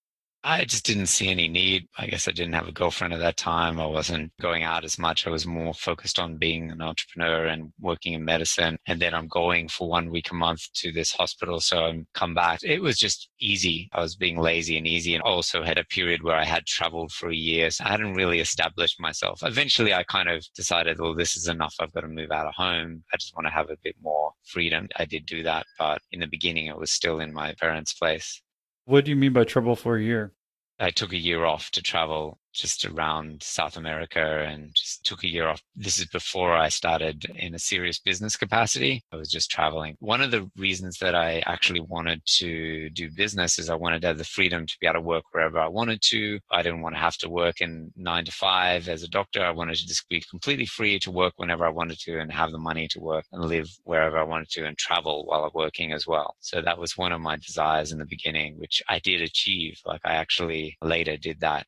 I 0.44 0.64
just 0.64 0.84
didn't 0.84 1.06
see 1.06 1.28
any 1.28 1.46
need. 1.46 1.88
I 1.96 2.06
guess 2.06 2.26
I 2.26 2.32
didn't 2.32 2.54
have 2.54 2.66
a 2.66 2.72
girlfriend 2.72 3.14
at 3.14 3.20
that 3.20 3.36
time. 3.36 3.78
I 3.78 3.86
wasn't 3.86 4.32
going 4.40 4.64
out 4.64 4.84
as 4.84 4.98
much. 4.98 5.24
I 5.24 5.30
was 5.30 5.46
more 5.46 5.72
focused 5.72 6.18
on 6.18 6.36
being 6.36 6.72
an 6.72 6.82
entrepreneur 6.82 7.46
and 7.46 7.72
working 7.78 8.14
in 8.14 8.24
medicine. 8.24 8.76
And 8.88 9.00
then 9.00 9.14
I'm 9.14 9.28
going 9.28 9.68
for 9.68 9.88
one 9.88 10.10
week 10.10 10.32
a 10.32 10.34
month 10.34 10.62
to 10.74 10.90
this 10.90 11.12
hospital. 11.12 11.60
So 11.60 11.84
I'm 11.84 12.08
come 12.14 12.34
back. 12.34 12.58
It 12.64 12.82
was 12.82 12.98
just 12.98 13.28
easy. 13.40 13.88
I 13.92 14.00
was 14.00 14.16
being 14.16 14.36
lazy 14.36 14.76
and 14.76 14.86
easy 14.86 15.14
and 15.14 15.22
also 15.22 15.62
had 15.62 15.78
a 15.78 15.84
period 15.84 16.24
where 16.24 16.36
I 16.36 16.44
had 16.44 16.66
traveled 16.66 17.12
for 17.12 17.30
a 17.30 17.34
year. 17.34 17.70
So 17.70 17.84
I 17.84 17.90
hadn't 17.90 18.14
really 18.14 18.40
established 18.40 18.98
myself. 18.98 19.42
Eventually 19.44 19.94
I 19.94 20.02
kind 20.02 20.28
of 20.28 20.44
decided, 20.56 20.98
well, 20.98 21.14
this 21.14 21.36
is 21.36 21.46
enough. 21.46 21.76
I've 21.78 21.92
got 21.92 22.00
to 22.00 22.08
move 22.08 22.32
out 22.32 22.48
of 22.48 22.54
home. 22.54 23.04
I 23.14 23.16
just 23.16 23.36
want 23.36 23.46
to 23.46 23.52
have 23.52 23.70
a 23.70 23.78
bit 23.84 23.94
more 24.02 24.32
freedom. 24.44 24.88
I 24.96 25.04
did 25.04 25.24
do 25.24 25.44
that. 25.44 25.66
But 25.78 26.00
in 26.10 26.18
the 26.18 26.26
beginning, 26.26 26.66
it 26.66 26.76
was 26.76 26.90
still 26.90 27.20
in 27.20 27.32
my 27.32 27.54
parents' 27.60 27.94
place. 27.94 28.42
What 28.84 29.04
do 29.04 29.10
you 29.10 29.16
mean 29.16 29.32
by 29.32 29.44
trouble 29.44 29.76
for 29.76 29.96
a 29.96 30.02
year? 30.02 30.32
I 30.78 30.90
took 30.90 31.12
a 31.12 31.18
year 31.18 31.44
off 31.44 31.70
to 31.72 31.82
travel 31.82 32.38
just 32.52 32.84
around 32.84 33.42
South 33.42 33.76
America 33.76 34.44
and 34.46 34.70
just 34.74 35.04
took 35.04 35.24
a 35.24 35.28
year 35.28 35.48
off. 35.48 35.62
This 35.74 35.98
is 35.98 36.06
before 36.06 36.54
I 36.54 36.68
started 36.68 37.24
in 37.34 37.54
a 37.54 37.58
serious 37.58 37.98
business 37.98 38.36
capacity. 38.36 39.02
I 39.12 39.16
was 39.16 39.30
just 39.30 39.50
traveling. 39.50 39.96
One 40.00 40.20
of 40.20 40.30
the 40.30 40.50
reasons 40.56 40.98
that 40.98 41.14
I 41.14 41.42
actually 41.46 41.80
wanted 41.80 42.22
to 42.38 42.90
do 42.90 43.10
business 43.10 43.58
is 43.58 43.70
I 43.70 43.74
wanted 43.74 44.02
to 44.02 44.08
have 44.08 44.18
the 44.18 44.24
freedom 44.24 44.66
to 44.66 44.76
be 44.80 44.86
able 44.86 44.94
to 44.94 45.00
work 45.00 45.24
wherever 45.32 45.58
I 45.58 45.68
wanted 45.68 46.00
to. 46.10 46.38
I 46.50 46.62
didn't 46.62 46.82
want 46.82 46.94
to 46.94 47.00
have 47.00 47.16
to 47.18 47.30
work 47.30 47.60
in 47.60 47.92
nine 47.96 48.24
to 48.24 48.32
five 48.32 48.88
as 48.88 49.02
a 49.02 49.08
doctor. 49.08 49.42
I 49.42 49.50
wanted 49.50 49.76
to 49.76 49.86
just 49.86 50.08
be 50.08 50.22
completely 50.30 50.66
free 50.66 50.98
to 51.00 51.10
work 51.10 51.34
whenever 51.36 51.66
I 51.66 51.70
wanted 51.70 51.98
to 52.00 52.18
and 52.18 52.32
have 52.32 52.52
the 52.52 52.58
money 52.58 52.88
to 52.88 53.00
work 53.00 53.24
and 53.32 53.44
live 53.44 53.68
wherever 53.84 54.18
I 54.18 54.24
wanted 54.24 54.50
to 54.50 54.66
and 54.66 54.76
travel 54.76 55.24
while 55.26 55.44
I'm 55.44 55.50
working 55.54 55.92
as 55.92 56.06
well. 56.06 56.36
So 56.40 56.60
that 56.60 56.78
was 56.78 56.96
one 56.96 57.12
of 57.12 57.20
my 57.20 57.36
desires 57.36 57.92
in 57.92 57.98
the 57.98 58.06
beginning, 58.06 58.58
which 58.58 58.82
I 58.88 58.98
did 58.98 59.20
achieve. 59.20 59.80
Like 59.86 60.00
I 60.04 60.14
actually 60.14 60.76
later 60.82 61.16
did 61.16 61.40
that 61.40 61.66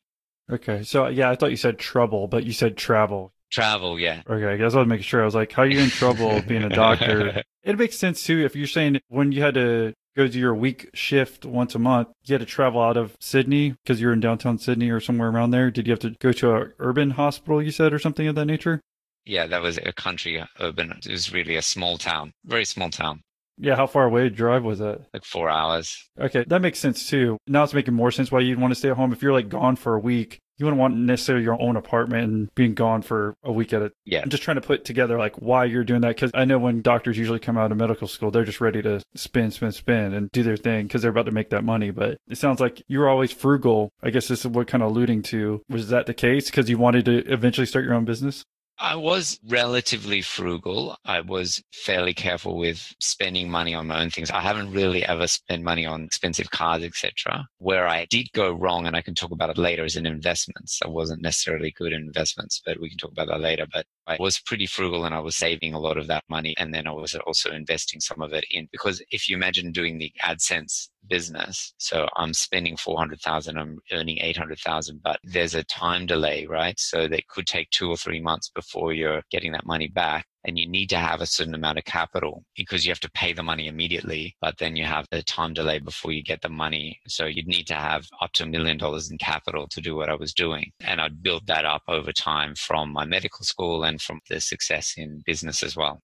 Okay. 0.51 0.83
So 0.83 1.09
yeah, 1.09 1.31
I 1.31 1.37
thought 1.37 1.51
you 1.51 1.57
said 1.57 1.79
trouble, 1.79 2.29
but 2.29 2.45
you 2.45 2.53
said 2.53 2.77
travel. 2.77 3.33
Travel, 3.51 4.01
yeah. 4.01 4.23
Okay, 4.29 4.47
I 4.47 4.57
guess 4.57 4.75
I 4.75 4.79
was 4.79 4.89
making 4.89 5.05
sure. 5.05 5.23
I 5.23 5.25
was 5.25 5.35
like, 5.35 5.53
how 5.53 5.63
are 5.63 5.67
you 5.67 5.81
in 5.81 5.91
trouble 5.91 6.43
being 6.47 6.65
a 6.65 6.69
doctor? 6.69 7.43
it 7.63 7.79
makes 7.79 7.97
sense 7.97 8.23
too 8.25 8.45
if 8.45 8.57
you're 8.57 8.67
saying 8.67 9.01
when 9.09 9.33
you 9.33 9.43
had 9.43 9.55
to 9.55 9.95
go 10.17 10.27
to 10.29 10.39
your 10.39 10.55
week 10.55 10.91
shift 10.95 11.45
once 11.45 11.75
a 11.75 11.79
month, 11.79 12.09
you 12.25 12.35
had 12.35 12.41
to 12.41 12.47
travel 12.47 12.81
out 12.81 12.97
of 12.97 13.17
Sydney 13.21 13.71
because 13.71 14.01
you're 14.01 14.13
in 14.13 14.21
downtown 14.21 14.59
Sydney 14.59 14.91
or 14.91 15.01
somewhere 15.01 15.29
around 15.29 15.51
there. 15.51 15.71
Did 15.71 15.87
you 15.87 15.93
have 15.93 16.01
to 16.01 16.11
go 16.21 16.33
to 16.33 16.55
an 16.55 16.73
urban 16.79 17.11
hospital, 17.11 17.63
you 17.63 17.71
said, 17.71 17.93
or 17.93 17.99
something 17.99 18.27
of 18.27 18.35
that 18.35 18.47
nature? 18.47 18.81
Yeah, 19.25 19.47
that 19.47 19.63
was 19.63 19.79
a 19.79 19.93
country 19.93 20.45
urban. 20.61 20.93
It 21.05 21.11
was 21.11 21.33
really 21.33 21.57
a 21.57 21.63
small 21.63 21.97
town, 21.99 22.33
very 22.45 22.65
small 22.65 22.91
town. 22.91 23.23
Yeah, 23.59 23.77
how 23.77 23.87
far 23.87 24.05
away 24.05 24.29
drive 24.29 24.65
was 24.65 24.81
that? 24.81 25.03
Like 25.13 25.25
four 25.25 25.49
hours. 25.49 26.09
Okay, 26.19 26.45
that 26.49 26.61
makes 26.61 26.79
sense 26.79 27.09
too. 27.09 27.39
Now 27.47 27.63
it's 27.63 27.75
making 27.75 27.95
more 27.95 28.11
sense 28.11 28.33
why 28.33 28.41
you'd 28.41 28.61
want 28.61 28.73
to 28.73 28.79
stay 28.79 28.91
at 28.91 28.97
home. 28.97 29.13
If 29.13 29.23
you're 29.23 29.33
like 29.33 29.49
gone 29.49 29.77
for 29.77 29.95
a 29.95 30.01
week, 30.01 30.41
you 30.59 30.67
wouldn't 30.67 30.81
want 30.81 30.97
necessarily 30.97 31.45
your 31.45 31.61
own 31.61 31.77
apartment 31.77 32.25
and 32.25 32.55
being 32.55 32.75
gone 32.75 33.03
for 33.03 33.35
a 33.43 33.53
week 33.53 33.73
at 33.73 33.83
a 33.83 33.93
yeah 34.05 34.21
i'm 34.23 34.29
just 34.29 34.43
trying 34.43 34.55
to 34.57 34.61
put 34.61 34.85
together 34.85 35.19
like 35.19 35.35
why 35.37 35.65
you're 35.65 35.85
doing 35.85 36.01
that 36.01 36.15
because 36.15 36.31
i 36.35 36.45
know 36.45 36.59
when 36.59 36.83
doctors 36.83 37.19
usually 37.19 37.39
come 37.39 37.59
out 37.59 37.73
of 37.73 37.79
medical 37.79 38.07
school 38.07 38.31
they're 38.31 38.45
just 38.45 38.61
ready 38.61 38.81
to 38.83 39.01
spin 39.15 39.51
spin 39.51 39.73
spin 39.73 40.15
and 40.15 40.31
do 40.31 40.43
their 40.43 40.57
thing 40.57 40.87
because 40.87 41.03
they're 41.03 41.11
about 41.11 41.27
to 41.27 41.33
make 41.33 41.51
that 41.51 41.65
money 41.65 41.91
but 41.91 42.17
it 42.29 42.39
sounds 42.39 42.61
like 42.61 42.83
you 42.89 42.99
were 42.99 43.09
always 43.09 43.33
frugal 43.33 43.91
i 44.03 44.11
guess 44.11 44.29
this 44.29 44.41
is 44.41 44.47
what 44.47 44.67
kind 44.67 44.83
of 44.83 44.91
alluding 44.91 45.23
to 45.23 45.61
was 45.69 45.89
that 45.89 46.07
the 46.07 46.15
case 46.15 46.47
because 46.47 46.71
you 46.71 46.79
wanted 46.79 47.05
to 47.05 47.19
eventually 47.33 47.67
start 47.67 47.85
your 47.85 47.95
own 47.95 48.05
business 48.05 48.45
I 48.79 48.97
was 48.97 49.39
relatively 49.49 50.21
frugal. 50.21 50.97
I 51.05 51.21
was 51.21 51.63
fairly 51.73 52.13
careful 52.13 52.59
with 52.59 52.95
spending 53.01 53.49
money 53.49 53.73
on 53.73 53.87
my 53.87 54.03
own 54.03 54.11
things. 54.11 54.33
I 54.33 54.41
haven't 54.41 54.73
really 54.73 55.05
ever 55.05 55.29
spent 55.29 55.63
money 55.63 55.87
on 55.87 56.03
expensive 56.03 56.51
cars, 56.51 56.83
etc. 56.83 57.47
Where 57.59 57.87
I 57.87 58.07
did 58.07 58.33
go 58.33 58.53
wrong, 58.53 58.87
and 58.87 58.97
I 58.97 59.01
can 59.01 59.15
talk 59.15 59.31
about 59.31 59.51
it 59.51 59.59
later, 59.59 59.85
is 59.85 59.97
in 59.97 60.07
investments. 60.07 60.81
I 60.85 60.89
wasn't 60.89 61.23
necessarily 61.23 61.71
good 61.71 61.93
in 61.93 62.03
investments, 62.03 62.61
but 62.67 62.81
we 62.81 62.89
can 62.89 62.99
talk 62.99 63.13
about 63.13 63.29
that 63.29 63.41
later. 63.41 63.67
But 63.73 63.87
I 64.07 64.17
was 64.19 64.41
pretty 64.41 64.67
frugal 64.67 65.05
and 65.05 65.15
I 65.15 65.21
was 65.21 65.37
saving 65.37 65.73
a 65.73 65.81
lot 65.81 65.97
of 65.97 66.09
that 66.09 66.25
money. 66.29 66.55
And 66.59 66.75
then 66.75 66.87
I 66.87 66.93
was 66.93 67.15
also 67.15 67.53
investing 67.53 68.01
some 68.01 68.21
of 68.21 68.33
it 68.33 68.45
in 68.51 68.69
because 68.73 69.03
if 69.11 69.29
you 69.29 69.37
imagine 69.37 69.73
doing 69.73 69.99
the 69.99 70.13
AdSense 70.23 70.89
business, 71.09 71.75
so 71.79 72.07
I'm 72.17 72.33
spending 72.35 72.77
400,000, 72.77 73.57
I'm 73.59 73.79
earning 73.93 74.19
800,000, 74.21 75.01
but 75.03 75.19
there's 75.25 75.55
a 75.55 75.65
time 75.65 76.07
delay, 76.07 76.47
right? 76.47 76.79
So 76.79 77.09
that 77.09 77.29
could 77.29 77.47
take 77.47 77.71
two 77.71 77.91
or 77.91 77.97
three 77.97 78.21
months 78.21 78.51
before 78.55 78.93
you're 78.93 79.23
getting 79.31 79.53
that 79.53 79.67
money 79.67 79.89
back 79.89 80.27
and 80.45 80.59
you 80.59 80.69
need 80.69 80.91
to 80.91 80.97
have 80.97 81.21
a 81.21 81.27
certain 81.27 81.55
amount 81.55 81.79
of 81.79 81.85
capital 81.85 82.45
because 82.57 82.85
you 82.85 82.91
have 82.91 83.01
to 83.01 83.11
pay 83.13 83.33
the 83.33 83.43
money 83.43 83.67
immediately, 83.67 84.37
but 84.41 84.59
then 84.59 84.77
you 84.77 84.85
have 84.85 85.07
the 85.11 85.23
time 85.23 85.55
delay 85.55 85.79
before 85.79 86.13
you 86.13 86.23
get 86.23 86.43
the 86.43 86.49
money. 86.49 87.01
So 87.07 87.25
you'd 87.25 87.47
need 87.47 87.67
to 87.69 87.75
have 87.75 88.07
up 88.21 88.33
to 88.33 88.45
a 88.45 88.47
million 88.47 88.77
dollars 88.77 89.11
in 89.11 89.19
capital 89.19 89.67
to 89.69 89.81
do 89.81 89.97
what 89.97 90.11
I 90.11 90.15
was 90.15 90.35
doing. 90.35 90.71
And 90.81 91.01
I'd 91.01 91.23
built 91.23 91.47
that 91.47 91.65
up 91.65 91.83
over 91.89 92.13
time 92.13 92.55
from 92.55 92.93
my 92.93 93.05
medical 93.05 93.45
school 93.45 93.85
and 93.85 94.01
from 94.01 94.21
the 94.29 94.41
success 94.41 94.95
in 94.97 95.23
business 95.25 95.63
as 95.63 95.77
well. 95.77 96.01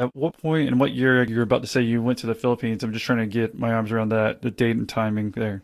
At 0.00 0.16
what 0.16 0.38
point 0.38 0.68
and 0.68 0.80
what 0.80 0.92
year 0.92 1.24
you're 1.24 1.42
about 1.42 1.60
to 1.60 1.68
say 1.68 1.82
you 1.82 2.02
went 2.02 2.18
to 2.20 2.26
the 2.26 2.34
Philippines? 2.34 2.82
I'm 2.82 2.94
just 2.94 3.04
trying 3.04 3.18
to 3.18 3.26
get 3.26 3.58
my 3.58 3.70
arms 3.70 3.92
around 3.92 4.08
that, 4.08 4.40
the 4.40 4.50
date 4.50 4.76
and 4.76 4.88
timing 4.88 5.32
there. 5.32 5.62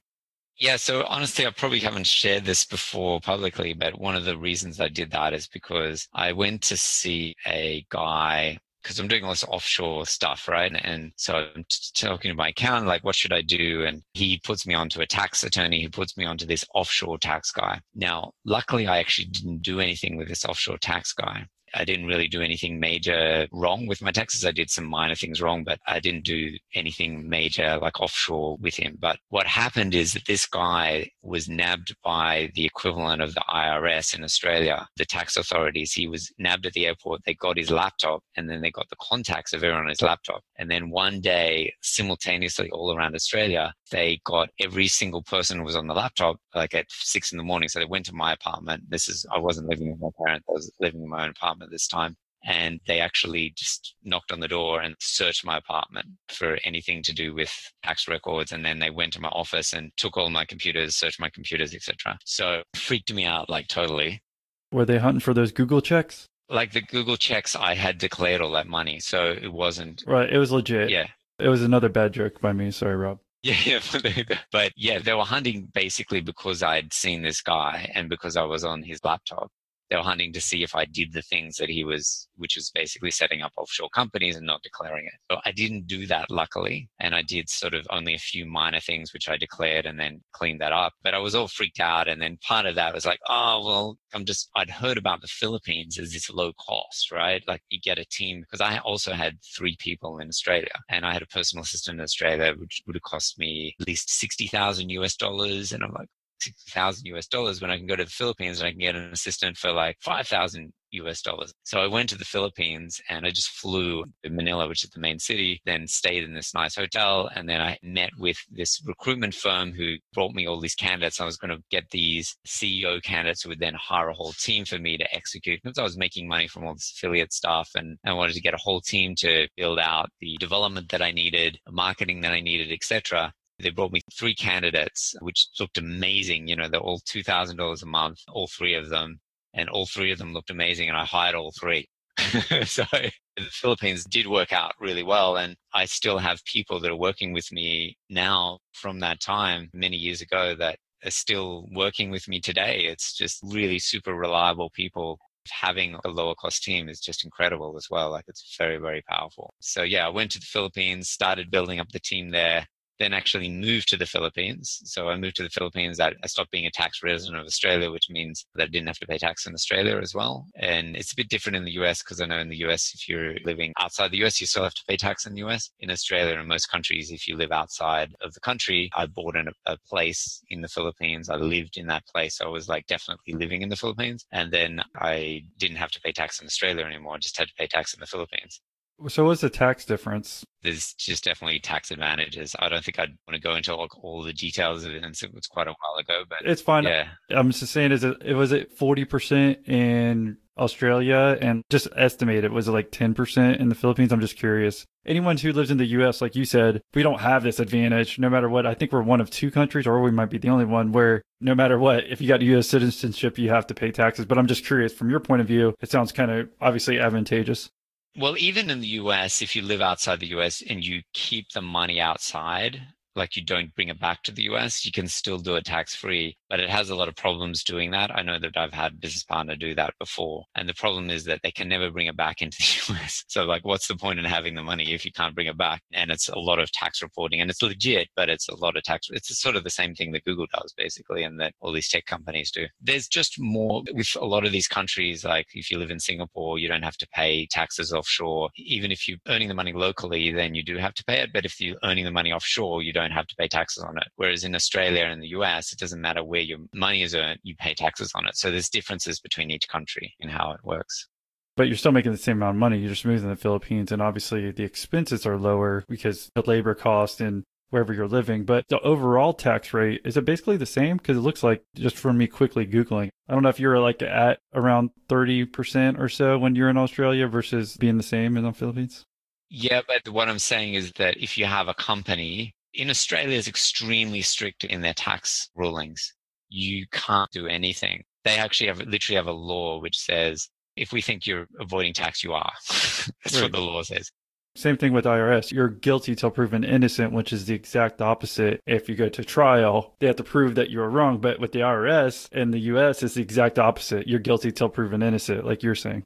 Yeah, 0.58 0.76
so 0.76 1.04
honestly, 1.04 1.46
I 1.46 1.50
probably 1.50 1.78
haven't 1.78 2.06
shared 2.06 2.44
this 2.44 2.64
before 2.64 3.18
publicly, 3.20 3.72
but 3.72 3.98
one 3.98 4.14
of 4.14 4.26
the 4.26 4.36
reasons 4.36 4.78
I 4.78 4.88
did 4.88 5.10
that 5.12 5.32
is 5.32 5.48
because 5.48 6.06
I 6.12 6.32
went 6.32 6.60
to 6.64 6.76
see 6.76 7.34
a 7.46 7.86
guy 7.88 8.58
because 8.82 8.98
I'm 9.00 9.08
doing 9.08 9.24
lots 9.24 9.42
of 9.42 9.48
offshore 9.48 10.04
stuff, 10.04 10.46
right? 10.48 10.72
And 10.84 11.12
so 11.16 11.34
I'm 11.34 11.64
t- 11.68 11.90
talking 11.94 12.30
to 12.30 12.36
my 12.36 12.50
accountant, 12.50 12.86
like, 12.86 13.02
what 13.04 13.16
should 13.16 13.32
I 13.32 13.40
do? 13.40 13.84
And 13.84 14.02
he 14.12 14.38
puts 14.44 14.66
me 14.66 14.74
onto 14.74 15.00
a 15.00 15.06
tax 15.06 15.42
attorney 15.42 15.82
who 15.82 15.88
puts 15.88 16.16
me 16.16 16.24
onto 16.26 16.46
this 16.46 16.64
offshore 16.74 17.18
tax 17.18 17.50
guy. 17.50 17.80
Now, 17.94 18.32
luckily, 18.44 18.86
I 18.86 18.98
actually 18.98 19.28
didn't 19.28 19.62
do 19.62 19.80
anything 19.80 20.16
with 20.16 20.28
this 20.28 20.44
offshore 20.44 20.78
tax 20.78 21.12
guy. 21.14 21.46
I 21.74 21.84
didn't 21.84 22.06
really 22.06 22.28
do 22.28 22.42
anything 22.42 22.80
major 22.80 23.46
wrong 23.52 23.86
with 23.86 24.02
my 24.02 24.10
taxes. 24.10 24.44
I 24.44 24.50
did 24.50 24.70
some 24.70 24.84
minor 24.86 25.14
things 25.14 25.40
wrong, 25.40 25.64
but 25.64 25.78
I 25.86 26.00
didn't 26.00 26.24
do 26.24 26.52
anything 26.74 27.28
major 27.28 27.78
like 27.80 28.00
offshore 28.00 28.56
with 28.58 28.76
him. 28.76 28.96
But 28.98 29.18
what 29.28 29.46
happened 29.46 29.94
is 29.94 30.12
that 30.12 30.26
this 30.26 30.46
guy 30.46 31.10
was 31.22 31.48
nabbed 31.48 31.94
by 32.02 32.50
the 32.54 32.64
equivalent 32.64 33.22
of 33.22 33.34
the 33.34 33.44
IRS 33.48 34.16
in 34.16 34.24
Australia, 34.24 34.88
the 34.96 35.04
tax 35.04 35.36
authorities. 35.36 35.92
He 35.92 36.06
was 36.06 36.32
nabbed 36.38 36.66
at 36.66 36.72
the 36.72 36.86
airport. 36.86 37.22
They 37.24 37.34
got 37.34 37.58
his 37.58 37.70
laptop 37.70 38.22
and 38.36 38.48
then 38.48 38.60
they 38.60 38.70
got 38.70 38.88
the 38.88 38.96
contacts 39.00 39.52
of 39.52 39.62
everyone 39.62 39.82
on 39.82 39.88
his 39.88 40.02
laptop. 40.02 40.42
And 40.56 40.70
then 40.70 40.90
one 40.90 41.20
day, 41.20 41.72
simultaneously 41.82 42.70
all 42.70 42.96
around 42.96 43.14
Australia, 43.14 43.74
they 43.90 44.20
got 44.24 44.50
every 44.60 44.88
single 44.88 45.22
person 45.22 45.62
was 45.62 45.76
on 45.76 45.86
the 45.86 45.94
laptop 45.94 46.36
like 46.54 46.74
at 46.74 46.86
six 46.90 47.32
in 47.32 47.38
the 47.38 47.44
morning. 47.44 47.68
So 47.68 47.78
they 47.78 47.84
went 47.84 48.06
to 48.06 48.14
my 48.14 48.32
apartment. 48.32 48.84
This 48.88 49.08
is, 49.08 49.26
I 49.32 49.38
wasn't 49.38 49.68
living 49.68 49.90
with 49.90 50.00
my 50.00 50.24
parents. 50.24 50.46
I 50.48 50.52
was 50.52 50.72
living 50.80 51.02
in 51.02 51.08
my 51.08 51.24
own 51.24 51.30
apartment 51.30 51.70
this 51.70 51.86
time. 51.86 52.16
And 52.44 52.78
they 52.86 53.00
actually 53.00 53.52
just 53.56 53.96
knocked 54.04 54.30
on 54.30 54.38
the 54.38 54.46
door 54.46 54.80
and 54.80 54.94
searched 55.00 55.44
my 55.44 55.56
apartment 55.56 56.06
for 56.28 56.58
anything 56.62 57.02
to 57.02 57.12
do 57.12 57.34
with 57.34 57.52
tax 57.82 58.06
records. 58.06 58.52
And 58.52 58.64
then 58.64 58.78
they 58.78 58.90
went 58.90 59.12
to 59.14 59.20
my 59.20 59.28
office 59.28 59.72
and 59.72 59.90
took 59.96 60.16
all 60.16 60.30
my 60.30 60.44
computers, 60.44 60.94
searched 60.94 61.18
my 61.18 61.28
computers, 61.28 61.74
etc. 61.74 62.16
So 62.24 62.62
freaked 62.74 63.12
me 63.12 63.24
out 63.24 63.50
like 63.50 63.66
totally. 63.66 64.22
Were 64.70 64.84
they 64.84 64.98
hunting 64.98 65.20
for 65.20 65.34
those 65.34 65.50
Google 65.50 65.80
checks? 65.80 66.26
Like 66.48 66.72
the 66.72 66.82
Google 66.82 67.16
checks, 67.16 67.56
I 67.56 67.74
had 67.74 67.98
declared 67.98 68.40
all 68.40 68.52
that 68.52 68.68
money. 68.68 69.00
So 69.00 69.30
it 69.30 69.52
wasn't. 69.52 70.04
Right. 70.06 70.32
It 70.32 70.38
was 70.38 70.52
legit. 70.52 70.88
Yeah. 70.88 71.06
It 71.40 71.48
was 71.48 71.62
another 71.62 71.88
bad 71.88 72.12
joke 72.12 72.40
by 72.40 72.52
me. 72.52 72.70
Sorry, 72.70 72.94
Rob. 72.94 73.18
Yeah, 73.64 73.80
yeah. 73.94 74.38
but 74.50 74.72
yeah, 74.76 74.98
they 74.98 75.14
were 75.14 75.24
hunting 75.24 75.68
basically 75.72 76.20
because 76.20 76.62
I'd 76.62 76.92
seen 76.92 77.22
this 77.22 77.40
guy 77.42 77.90
and 77.94 78.08
because 78.08 78.36
I 78.36 78.42
was 78.42 78.64
on 78.64 78.82
his 78.82 78.98
laptop 79.04 79.50
they 79.90 79.96
were 79.96 80.02
hunting 80.02 80.32
to 80.32 80.40
see 80.40 80.62
if 80.62 80.74
I 80.74 80.84
did 80.84 81.12
the 81.12 81.22
things 81.22 81.56
that 81.56 81.68
he 81.68 81.84
was, 81.84 82.28
which 82.36 82.56
was 82.56 82.70
basically 82.74 83.10
setting 83.10 83.42
up 83.42 83.52
offshore 83.56 83.88
companies 83.90 84.36
and 84.36 84.46
not 84.46 84.62
declaring 84.62 85.06
it. 85.06 85.12
So 85.30 85.40
I 85.44 85.52
didn't 85.52 85.86
do 85.86 86.06
that, 86.06 86.30
luckily. 86.30 86.88
And 86.98 87.14
I 87.14 87.22
did 87.22 87.48
sort 87.48 87.74
of 87.74 87.86
only 87.90 88.14
a 88.14 88.18
few 88.18 88.46
minor 88.46 88.80
things, 88.80 89.12
which 89.12 89.28
I 89.28 89.36
declared 89.36 89.86
and 89.86 89.98
then 89.98 90.22
cleaned 90.32 90.60
that 90.60 90.72
up. 90.72 90.94
But 91.02 91.14
I 91.14 91.18
was 91.18 91.34
all 91.34 91.48
freaked 91.48 91.80
out. 91.80 92.08
And 92.08 92.20
then 92.20 92.38
part 92.42 92.66
of 92.66 92.74
that 92.74 92.94
was 92.94 93.06
like, 93.06 93.20
oh, 93.28 93.64
well, 93.64 93.98
I'm 94.12 94.24
just, 94.24 94.50
I'd 94.56 94.70
heard 94.70 94.98
about 94.98 95.20
the 95.20 95.28
Philippines 95.28 95.98
as 95.98 96.12
this 96.12 96.30
low 96.30 96.52
cost, 96.54 97.12
right? 97.12 97.42
Like 97.46 97.62
you 97.68 97.78
get 97.80 97.98
a 97.98 98.04
team, 98.04 98.40
because 98.40 98.60
I 98.60 98.78
also 98.78 99.12
had 99.12 99.38
three 99.56 99.76
people 99.78 100.18
in 100.18 100.28
Australia 100.28 100.72
and 100.90 101.06
I 101.06 101.12
had 101.12 101.22
a 101.22 101.26
personal 101.26 101.62
assistant 101.62 101.98
in 101.98 102.04
Australia, 102.04 102.54
which 102.58 102.82
would 102.86 102.96
have 102.96 103.02
cost 103.02 103.38
me 103.38 103.74
at 103.80 103.86
least 103.86 104.10
60,000 104.10 104.90
US 104.90 105.16
dollars. 105.16 105.72
And 105.72 105.84
I'm 105.84 105.92
like, 105.92 106.08
60,000 106.40 107.06
US 107.06 107.26
dollars 107.26 107.60
when 107.60 107.70
I 107.70 107.78
can 107.78 107.86
go 107.86 107.96
to 107.96 108.04
the 108.04 108.10
Philippines 108.10 108.60
and 108.60 108.68
I 108.68 108.70
can 108.70 108.80
get 108.80 108.96
an 108.96 109.12
assistant 109.12 109.56
for 109.56 109.72
like 109.72 109.96
5,000 110.00 110.72
US 110.92 111.22
dollars. 111.22 111.52
So 111.64 111.80
I 111.80 111.86
went 111.86 112.08
to 112.10 112.18
the 112.18 112.24
Philippines 112.24 113.00
and 113.08 113.26
I 113.26 113.30
just 113.30 113.50
flew 113.50 114.04
to 114.24 114.30
Manila, 114.30 114.68
which 114.68 114.84
is 114.84 114.90
the 114.90 115.00
main 115.00 115.18
city, 115.18 115.60
then 115.64 115.86
stayed 115.86 116.24
in 116.24 116.34
this 116.34 116.54
nice 116.54 116.76
hotel. 116.76 117.28
And 117.34 117.48
then 117.48 117.60
I 117.60 117.78
met 117.82 118.10
with 118.18 118.38
this 118.50 118.80
recruitment 118.86 119.34
firm 119.34 119.72
who 119.72 119.96
brought 120.12 120.34
me 120.34 120.46
all 120.46 120.60
these 120.60 120.74
candidates. 120.74 121.20
I 121.20 121.24
was 121.24 121.36
going 121.36 121.56
to 121.56 121.62
get 121.70 121.90
these 121.90 122.36
CEO 122.46 123.02
candidates 123.02 123.42
who 123.42 123.50
would 123.50 123.60
then 123.60 123.74
hire 123.74 124.08
a 124.08 124.14
whole 124.14 124.32
team 124.32 124.64
for 124.64 124.78
me 124.78 124.96
to 124.96 125.14
execute 125.14 125.60
because 125.62 125.78
I 125.78 125.82
was 125.82 125.98
making 125.98 126.28
money 126.28 126.48
from 126.48 126.64
all 126.64 126.74
this 126.74 126.92
affiliate 126.96 127.32
stuff 127.32 127.70
and 127.74 127.98
I 128.04 128.12
wanted 128.12 128.34
to 128.34 128.40
get 128.40 128.54
a 128.54 128.58
whole 128.58 128.80
team 128.80 129.14
to 129.18 129.48
build 129.56 129.78
out 129.78 130.10
the 130.20 130.36
development 130.38 130.90
that 130.90 131.02
I 131.02 131.10
needed, 131.10 131.58
marketing 131.70 132.20
that 132.22 132.32
I 132.32 132.40
needed, 132.40 132.72
etc. 132.72 133.32
They 133.58 133.70
brought 133.70 133.92
me 133.92 134.02
three 134.12 134.34
candidates, 134.34 135.14
which 135.20 135.48
looked 135.58 135.78
amazing. 135.78 136.48
You 136.48 136.56
know, 136.56 136.68
they're 136.68 136.80
all 136.80 137.00
$2,000 137.00 137.82
a 137.82 137.86
month, 137.86 138.18
all 138.28 138.48
three 138.48 138.74
of 138.74 138.90
them. 138.90 139.20
And 139.54 139.70
all 139.70 139.86
three 139.86 140.12
of 140.12 140.18
them 140.18 140.34
looked 140.34 140.50
amazing. 140.50 140.88
And 140.88 140.98
I 140.98 141.04
hired 141.04 141.34
all 141.34 141.52
three. 141.58 141.88
so 142.64 142.84
the 142.92 143.12
Philippines 143.50 144.04
did 144.04 144.26
work 144.26 144.52
out 144.52 144.72
really 144.78 145.02
well. 145.02 145.36
And 145.36 145.56
I 145.72 145.86
still 145.86 146.18
have 146.18 146.44
people 146.44 146.80
that 146.80 146.90
are 146.90 146.96
working 146.96 147.32
with 147.32 147.50
me 147.50 147.96
now 148.10 148.58
from 148.74 149.00
that 149.00 149.20
time, 149.20 149.70
many 149.72 149.96
years 149.96 150.20
ago, 150.20 150.54
that 150.56 150.78
are 151.04 151.10
still 151.10 151.66
working 151.72 152.10
with 152.10 152.28
me 152.28 152.40
today. 152.40 152.80
It's 152.84 153.14
just 153.14 153.40
really 153.42 153.78
super 153.78 154.14
reliable 154.14 154.70
people 154.70 155.18
having 155.48 155.96
a 156.04 156.08
lower 156.08 156.34
cost 156.34 156.64
team 156.64 156.88
is 156.88 157.00
just 157.00 157.24
incredible 157.24 157.76
as 157.76 157.86
well. 157.90 158.10
Like 158.10 158.24
it's 158.28 158.56
very, 158.58 158.78
very 158.78 159.02
powerful. 159.08 159.54
So 159.60 159.82
yeah, 159.82 160.06
I 160.06 160.10
went 160.10 160.32
to 160.32 160.40
the 160.40 160.46
Philippines, 160.46 161.08
started 161.08 161.50
building 161.50 161.78
up 161.78 161.88
the 161.90 162.00
team 162.00 162.30
there 162.30 162.66
then 162.98 163.12
actually 163.12 163.48
moved 163.48 163.88
to 163.88 163.96
the 163.96 164.06
Philippines. 164.06 164.80
So 164.84 165.08
I 165.08 165.16
moved 165.16 165.36
to 165.36 165.42
the 165.42 165.50
Philippines. 165.50 166.00
I, 166.00 166.12
stopped 166.26 166.50
being 166.50 166.66
a 166.66 166.70
tax 166.70 167.02
resident 167.02 167.38
of 167.38 167.46
Australia, 167.46 167.90
which 167.90 168.10
means 168.10 168.44
that 168.54 168.64
I 168.64 168.66
didn't 168.66 168.88
have 168.88 168.98
to 168.98 169.06
pay 169.06 169.18
tax 169.18 169.46
in 169.46 169.54
Australia 169.54 169.98
as 169.98 170.14
well. 170.14 170.46
And 170.56 170.96
it's 170.96 171.12
a 171.12 171.16
bit 171.16 171.28
different 171.28 171.56
in 171.56 171.64
the 171.64 171.72
US 171.72 172.02
because 172.02 172.20
I 172.20 172.26
know 172.26 172.38
in 172.38 172.48
the 172.48 172.64
US, 172.66 172.92
if 172.94 173.08
you're 173.08 173.34
living 173.44 173.72
outside 173.78 174.10
the 174.10 174.24
US, 174.24 174.40
you 174.40 174.46
still 174.46 174.64
have 174.64 174.74
to 174.74 174.84
pay 174.88 174.96
tax 174.96 175.26
in 175.26 175.34
the 175.34 175.44
US. 175.46 175.70
In 175.80 175.90
Australia 175.90 176.38
and 176.38 176.48
most 176.48 176.66
countries, 176.66 177.10
if 177.10 177.28
you 177.28 177.36
live 177.36 177.52
outside 177.52 178.14
of 178.20 178.34
the 178.34 178.40
country, 178.40 178.90
I 178.94 179.06
bought 179.06 179.36
in 179.36 179.48
a, 179.48 179.72
a 179.72 179.78
place 179.88 180.42
in 180.50 180.60
the 180.60 180.68
Philippines. 180.68 181.28
I 181.28 181.36
lived 181.36 181.76
in 181.76 181.86
that 181.86 182.06
place. 182.06 182.40
I 182.40 182.46
was 182.46 182.68
like 182.68 182.86
definitely 182.86 183.34
living 183.34 183.62
in 183.62 183.68
the 183.68 183.76
Philippines. 183.76 184.26
And 184.32 184.52
then 184.52 184.82
I 184.96 185.44
didn't 185.58 185.76
have 185.76 185.90
to 185.92 186.00
pay 186.00 186.12
tax 186.12 186.40
in 186.40 186.46
Australia 186.46 186.84
anymore. 186.84 187.14
I 187.14 187.18
just 187.18 187.38
had 187.38 187.48
to 187.48 187.54
pay 187.54 187.66
tax 187.66 187.94
in 187.94 188.00
the 188.00 188.06
Philippines. 188.06 188.60
So 189.08 189.26
what's 189.26 189.42
the 189.42 189.50
tax 189.50 189.84
difference? 189.84 190.44
There's 190.62 190.94
just 190.94 191.24
definitely 191.24 191.60
tax 191.60 191.90
advantages. 191.90 192.56
I 192.58 192.68
don't 192.68 192.82
think 192.82 192.98
I'd 192.98 193.16
want 193.28 193.34
to 193.34 193.40
go 193.40 193.54
into 193.54 193.76
like 193.76 194.02
all 194.02 194.22
the 194.22 194.32
details 194.32 194.84
of 194.84 194.92
it, 194.92 195.04
and 195.04 195.14
it 195.14 195.34
was 195.34 195.46
quite 195.46 195.68
a 195.68 195.72
while 195.72 195.96
ago. 195.98 196.24
But 196.28 196.38
it's 196.44 196.62
fine. 196.62 196.84
Yeah, 196.84 197.08
I'm 197.30 197.50
just 197.50 197.72
saying, 197.72 197.92
is 197.92 198.04
it, 198.04 198.16
it 198.24 198.34
was 198.34 198.52
it 198.52 198.72
forty 198.72 199.04
percent 199.04 199.68
in 199.68 200.38
Australia 200.58 201.36
and 201.40 201.62
just 201.68 201.86
estimate 201.94 202.42
it 202.42 202.50
was 202.50 202.66
it 202.66 202.72
like 202.72 202.90
ten 202.90 203.12
percent 203.12 203.60
in 203.60 203.68
the 203.68 203.74
Philippines? 203.74 204.12
I'm 204.12 204.20
just 204.20 204.38
curious. 204.38 204.86
Anyone 205.04 205.36
who 205.36 205.52
lives 205.52 205.70
in 205.70 205.76
the 205.76 205.86
U.S., 205.86 206.20
like 206.20 206.34
you 206.34 206.44
said, 206.44 206.80
we 206.94 207.02
don't 207.02 207.20
have 207.20 207.42
this 207.42 207.60
advantage. 207.60 208.18
No 208.18 208.30
matter 208.30 208.48
what, 208.48 208.66
I 208.66 208.74
think 208.74 208.92
we're 208.92 209.02
one 209.02 209.20
of 209.20 209.30
two 209.30 209.50
countries, 209.50 209.86
or 209.86 210.00
we 210.00 210.10
might 210.10 210.30
be 210.30 210.38
the 210.38 210.48
only 210.48 210.64
one 210.64 210.90
where 210.90 211.22
no 211.40 211.54
matter 211.54 211.78
what, 211.78 212.04
if 212.08 212.20
you 212.20 212.28
got 212.28 212.40
U.S. 212.42 212.66
citizenship, 212.66 213.38
you 213.38 213.50
have 213.50 213.66
to 213.68 213.74
pay 213.74 213.92
taxes. 213.92 214.24
But 214.24 214.38
I'm 214.38 214.46
just 214.46 214.64
curious, 214.64 214.92
from 214.94 215.10
your 215.10 215.20
point 215.20 215.42
of 215.42 215.46
view, 215.46 215.74
it 215.80 215.90
sounds 215.90 216.10
kind 216.12 216.30
of 216.30 216.48
obviously 216.60 216.98
advantageous. 216.98 217.70
Well, 218.16 218.36
even 218.38 218.70
in 218.70 218.80
the 218.80 218.88
US, 219.00 219.42
if 219.42 219.54
you 219.54 219.62
live 219.62 219.80
outside 219.82 220.20
the 220.20 220.34
US 220.38 220.62
and 220.62 220.84
you 220.84 221.02
keep 221.12 221.50
the 221.50 221.60
money 221.60 222.00
outside, 222.00 222.94
like 223.16 223.36
you 223.36 223.44
don't 223.44 223.74
bring 223.74 223.88
it 223.88 224.00
back 224.00 224.22
to 224.24 224.32
the 224.32 224.42
US, 224.44 224.84
you 224.84 224.92
can 224.92 225.08
still 225.08 225.38
do 225.38 225.56
it 225.56 225.64
tax 225.64 225.94
free, 225.94 226.36
but 226.48 226.60
it 226.60 226.70
has 226.70 226.90
a 226.90 226.94
lot 226.94 227.08
of 227.08 227.16
problems 227.16 227.64
doing 227.64 227.90
that. 227.92 228.14
I 228.14 228.22
know 228.22 228.38
that 228.38 228.56
I've 228.56 228.72
had 228.72 229.00
business 229.00 229.24
partner 229.24 229.56
do 229.56 229.74
that 229.74 229.94
before. 229.98 230.44
And 230.54 230.68
the 230.68 230.74
problem 230.74 231.10
is 231.10 231.24
that 231.24 231.40
they 231.42 231.50
can 231.50 231.68
never 231.68 231.90
bring 231.90 232.06
it 232.06 232.16
back 232.16 232.42
into 232.42 232.58
the 232.88 232.94
US. 232.94 233.24
So 233.28 233.44
like, 233.44 233.64
what's 233.64 233.88
the 233.88 233.96
point 233.96 234.18
in 234.18 234.24
having 234.24 234.54
the 234.54 234.62
money 234.62 234.92
if 234.92 235.04
you 235.04 235.12
can't 235.12 235.34
bring 235.34 235.46
it 235.46 235.58
back? 235.58 235.82
And 235.92 236.10
it's 236.10 236.28
a 236.28 236.38
lot 236.38 236.58
of 236.58 236.70
tax 236.72 237.02
reporting 237.02 237.40
and 237.40 237.50
it's 237.50 237.62
legit, 237.62 238.08
but 238.16 238.28
it's 238.28 238.48
a 238.48 238.56
lot 238.56 238.76
of 238.76 238.82
tax. 238.82 239.08
It's 239.10 239.40
sort 239.40 239.56
of 239.56 239.64
the 239.64 239.70
same 239.70 239.94
thing 239.94 240.12
that 240.12 240.24
Google 240.24 240.46
does 240.52 240.72
basically. 240.76 241.22
And 241.22 241.40
that 241.40 241.54
all 241.60 241.72
these 241.72 241.88
tech 241.88 242.06
companies 242.06 242.50
do. 242.50 242.66
There's 242.80 243.08
just 243.08 243.40
more 243.40 243.82
with 243.92 244.14
a 244.20 244.26
lot 244.26 244.44
of 244.44 244.52
these 244.52 244.68
countries. 244.68 245.24
Like 245.24 245.46
if 245.54 245.70
you 245.70 245.78
live 245.78 245.90
in 245.90 246.00
Singapore, 246.00 246.58
you 246.58 246.68
don't 246.68 246.82
have 246.82 246.96
to 246.98 247.08
pay 247.08 247.46
taxes 247.50 247.92
offshore. 247.92 248.50
Even 248.56 248.92
if 248.92 249.08
you're 249.08 249.18
earning 249.28 249.48
the 249.48 249.54
money 249.54 249.72
locally, 249.72 250.32
then 250.32 250.54
you 250.54 250.62
do 250.62 250.76
have 250.78 250.94
to 250.94 251.04
pay 251.04 251.20
it. 251.20 251.30
But 251.32 251.44
if 251.44 251.60
you're 251.60 251.76
earning 251.82 252.04
the 252.04 252.10
money 252.10 252.32
offshore, 252.32 252.82
you 252.82 252.92
don't 252.92 253.05
don't 253.06 253.16
have 253.16 253.26
to 253.26 253.36
pay 253.36 253.48
taxes 253.48 253.82
on 253.82 253.96
it. 253.98 254.08
Whereas 254.16 254.44
in 254.44 254.54
Australia 254.54 255.04
and 255.04 255.22
the 255.22 255.28
US, 255.28 255.72
it 255.72 255.78
doesn't 255.78 256.00
matter 256.00 256.24
where 256.24 256.40
your 256.40 256.58
money 256.72 257.02
is 257.02 257.14
earned, 257.14 257.40
you 257.42 257.54
pay 257.56 257.74
taxes 257.74 258.12
on 258.14 258.26
it. 258.26 258.36
So 258.36 258.50
there's 258.50 258.68
differences 258.68 259.20
between 259.20 259.50
each 259.50 259.68
country 259.68 260.14
in 260.20 260.28
how 260.28 260.52
it 260.52 260.60
works. 260.64 261.08
But 261.56 261.68
you're 261.68 261.76
still 261.76 261.92
making 261.92 262.12
the 262.12 262.18
same 262.18 262.36
amount 262.36 262.56
of 262.56 262.60
money. 262.60 262.78
You're 262.78 262.90
just 262.90 263.06
moving 263.06 263.22
to 263.22 263.28
the 263.28 263.36
Philippines, 263.36 263.90
and 263.90 264.02
obviously 264.02 264.50
the 264.50 264.64
expenses 264.64 265.24
are 265.24 265.38
lower 265.38 265.84
because 265.88 266.30
the 266.34 266.42
labor 266.42 266.74
cost 266.74 267.20
and 267.20 267.44
wherever 267.70 267.94
you're 267.94 268.08
living. 268.08 268.44
But 268.44 268.66
the 268.68 268.78
overall 268.80 269.32
tax 269.32 269.72
rate 269.72 270.02
is 270.04 270.18
it 270.18 270.26
basically 270.26 270.58
the 270.58 270.66
same? 270.66 270.98
Because 270.98 271.16
it 271.16 271.20
looks 271.20 271.42
like 271.42 271.62
just 271.74 271.96
from 271.96 272.18
me 272.18 272.26
quickly 272.26 272.66
googling, 272.66 273.08
I 273.28 273.32
don't 273.32 273.42
know 273.42 273.48
if 273.48 273.58
you're 273.58 273.78
like 273.78 274.02
at 274.02 274.38
around 274.54 274.90
thirty 275.08 275.46
percent 275.46 275.98
or 275.98 276.10
so 276.10 276.38
when 276.38 276.54
you're 276.54 276.68
in 276.68 276.76
Australia 276.76 277.26
versus 277.26 277.76
being 277.78 277.96
the 277.96 278.02
same 278.02 278.36
in 278.36 278.44
the 278.44 278.52
Philippines. 278.52 279.04
Yeah, 279.48 279.80
but 279.86 280.12
what 280.12 280.28
I'm 280.28 280.38
saying 280.38 280.74
is 280.74 280.92
that 280.92 281.16
if 281.16 281.38
you 281.38 281.46
have 281.46 281.68
a 281.68 281.74
company 281.74 282.52
in 282.76 282.90
Australia 282.90 283.36
is 283.36 283.48
extremely 283.48 284.22
strict 284.22 284.64
in 284.64 284.82
their 284.82 284.94
tax 284.94 285.50
rulings. 285.54 286.14
You 286.48 286.86
can't 286.92 287.30
do 287.32 287.46
anything. 287.46 288.04
They 288.24 288.36
actually 288.36 288.68
have 288.68 288.80
literally 288.80 289.16
have 289.16 289.26
a 289.26 289.32
law 289.32 289.80
which 289.80 289.98
says 289.98 290.48
if 290.76 290.92
we 290.92 291.00
think 291.00 291.26
you're 291.26 291.46
avoiding 291.58 291.94
tax, 291.94 292.22
you 292.22 292.32
are. 292.32 292.52
That's 292.68 293.34
right. 293.34 293.42
what 293.42 293.52
the 293.52 293.60
law 293.60 293.82
says. 293.82 294.10
Same 294.56 294.76
thing 294.76 294.92
with 294.92 295.04
IRS. 295.04 295.52
You're 295.52 295.68
guilty 295.68 296.14
till 296.14 296.30
proven 296.30 296.64
innocent, 296.64 297.12
which 297.12 297.32
is 297.32 297.44
the 297.44 297.54
exact 297.54 298.00
opposite. 298.00 298.60
If 298.66 298.88
you 298.88 298.94
go 298.94 299.10
to 299.10 299.22
trial, 299.24 299.94
they 300.00 300.06
have 300.06 300.16
to 300.16 300.24
prove 300.24 300.54
that 300.54 300.70
you're 300.70 300.88
wrong. 300.88 301.18
But 301.18 301.40
with 301.40 301.52
the 301.52 301.60
IRS 301.60 302.32
in 302.32 302.52
the 302.52 302.60
US, 302.60 303.02
it's 303.02 303.14
the 303.14 303.22
exact 303.22 303.58
opposite. 303.58 304.06
You're 304.06 304.18
guilty 304.18 304.50
till 304.52 304.70
proven 304.70 305.02
innocent, 305.02 305.44
like 305.44 305.62
you're 305.62 305.74
saying. 305.74 306.04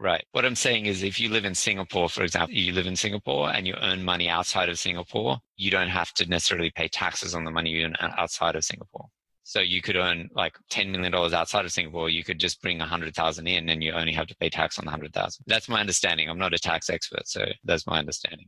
Right. 0.00 0.24
What 0.30 0.44
I'm 0.44 0.54
saying 0.54 0.86
is 0.86 1.02
if 1.02 1.18
you 1.18 1.28
live 1.28 1.44
in 1.44 1.56
Singapore, 1.56 2.08
for 2.08 2.22
example, 2.22 2.54
you 2.54 2.72
live 2.72 2.86
in 2.86 2.94
Singapore 2.94 3.50
and 3.50 3.66
you 3.66 3.74
earn 3.82 4.04
money 4.04 4.28
outside 4.28 4.68
of 4.68 4.78
Singapore, 4.78 5.38
you 5.56 5.72
don't 5.72 5.88
have 5.88 6.12
to 6.14 6.26
necessarily 6.26 6.70
pay 6.70 6.86
taxes 6.86 7.34
on 7.34 7.44
the 7.44 7.50
money 7.50 7.70
you 7.70 7.84
earn 7.84 7.96
outside 8.00 8.54
of 8.54 8.64
Singapore. 8.64 9.06
So 9.42 9.60
you 9.60 9.82
could 9.82 9.96
earn 9.96 10.28
like 10.34 10.54
$10 10.70 10.90
million 10.90 11.12
outside 11.14 11.64
of 11.64 11.72
Singapore. 11.72 12.10
You 12.10 12.22
could 12.22 12.38
just 12.38 12.62
bring 12.62 12.78
100,000 12.78 13.46
in 13.46 13.68
and 13.70 13.82
you 13.82 13.92
only 13.92 14.12
have 14.12 14.28
to 14.28 14.36
pay 14.36 14.50
tax 14.50 14.78
on 14.78 14.84
the 14.84 14.90
100,000. 14.90 15.44
That's 15.46 15.68
my 15.68 15.80
understanding. 15.80 16.28
I'm 16.28 16.38
not 16.38 16.54
a 16.54 16.58
tax 16.58 16.90
expert, 16.90 17.26
so 17.26 17.46
that's 17.64 17.86
my 17.86 17.98
understanding. 17.98 18.46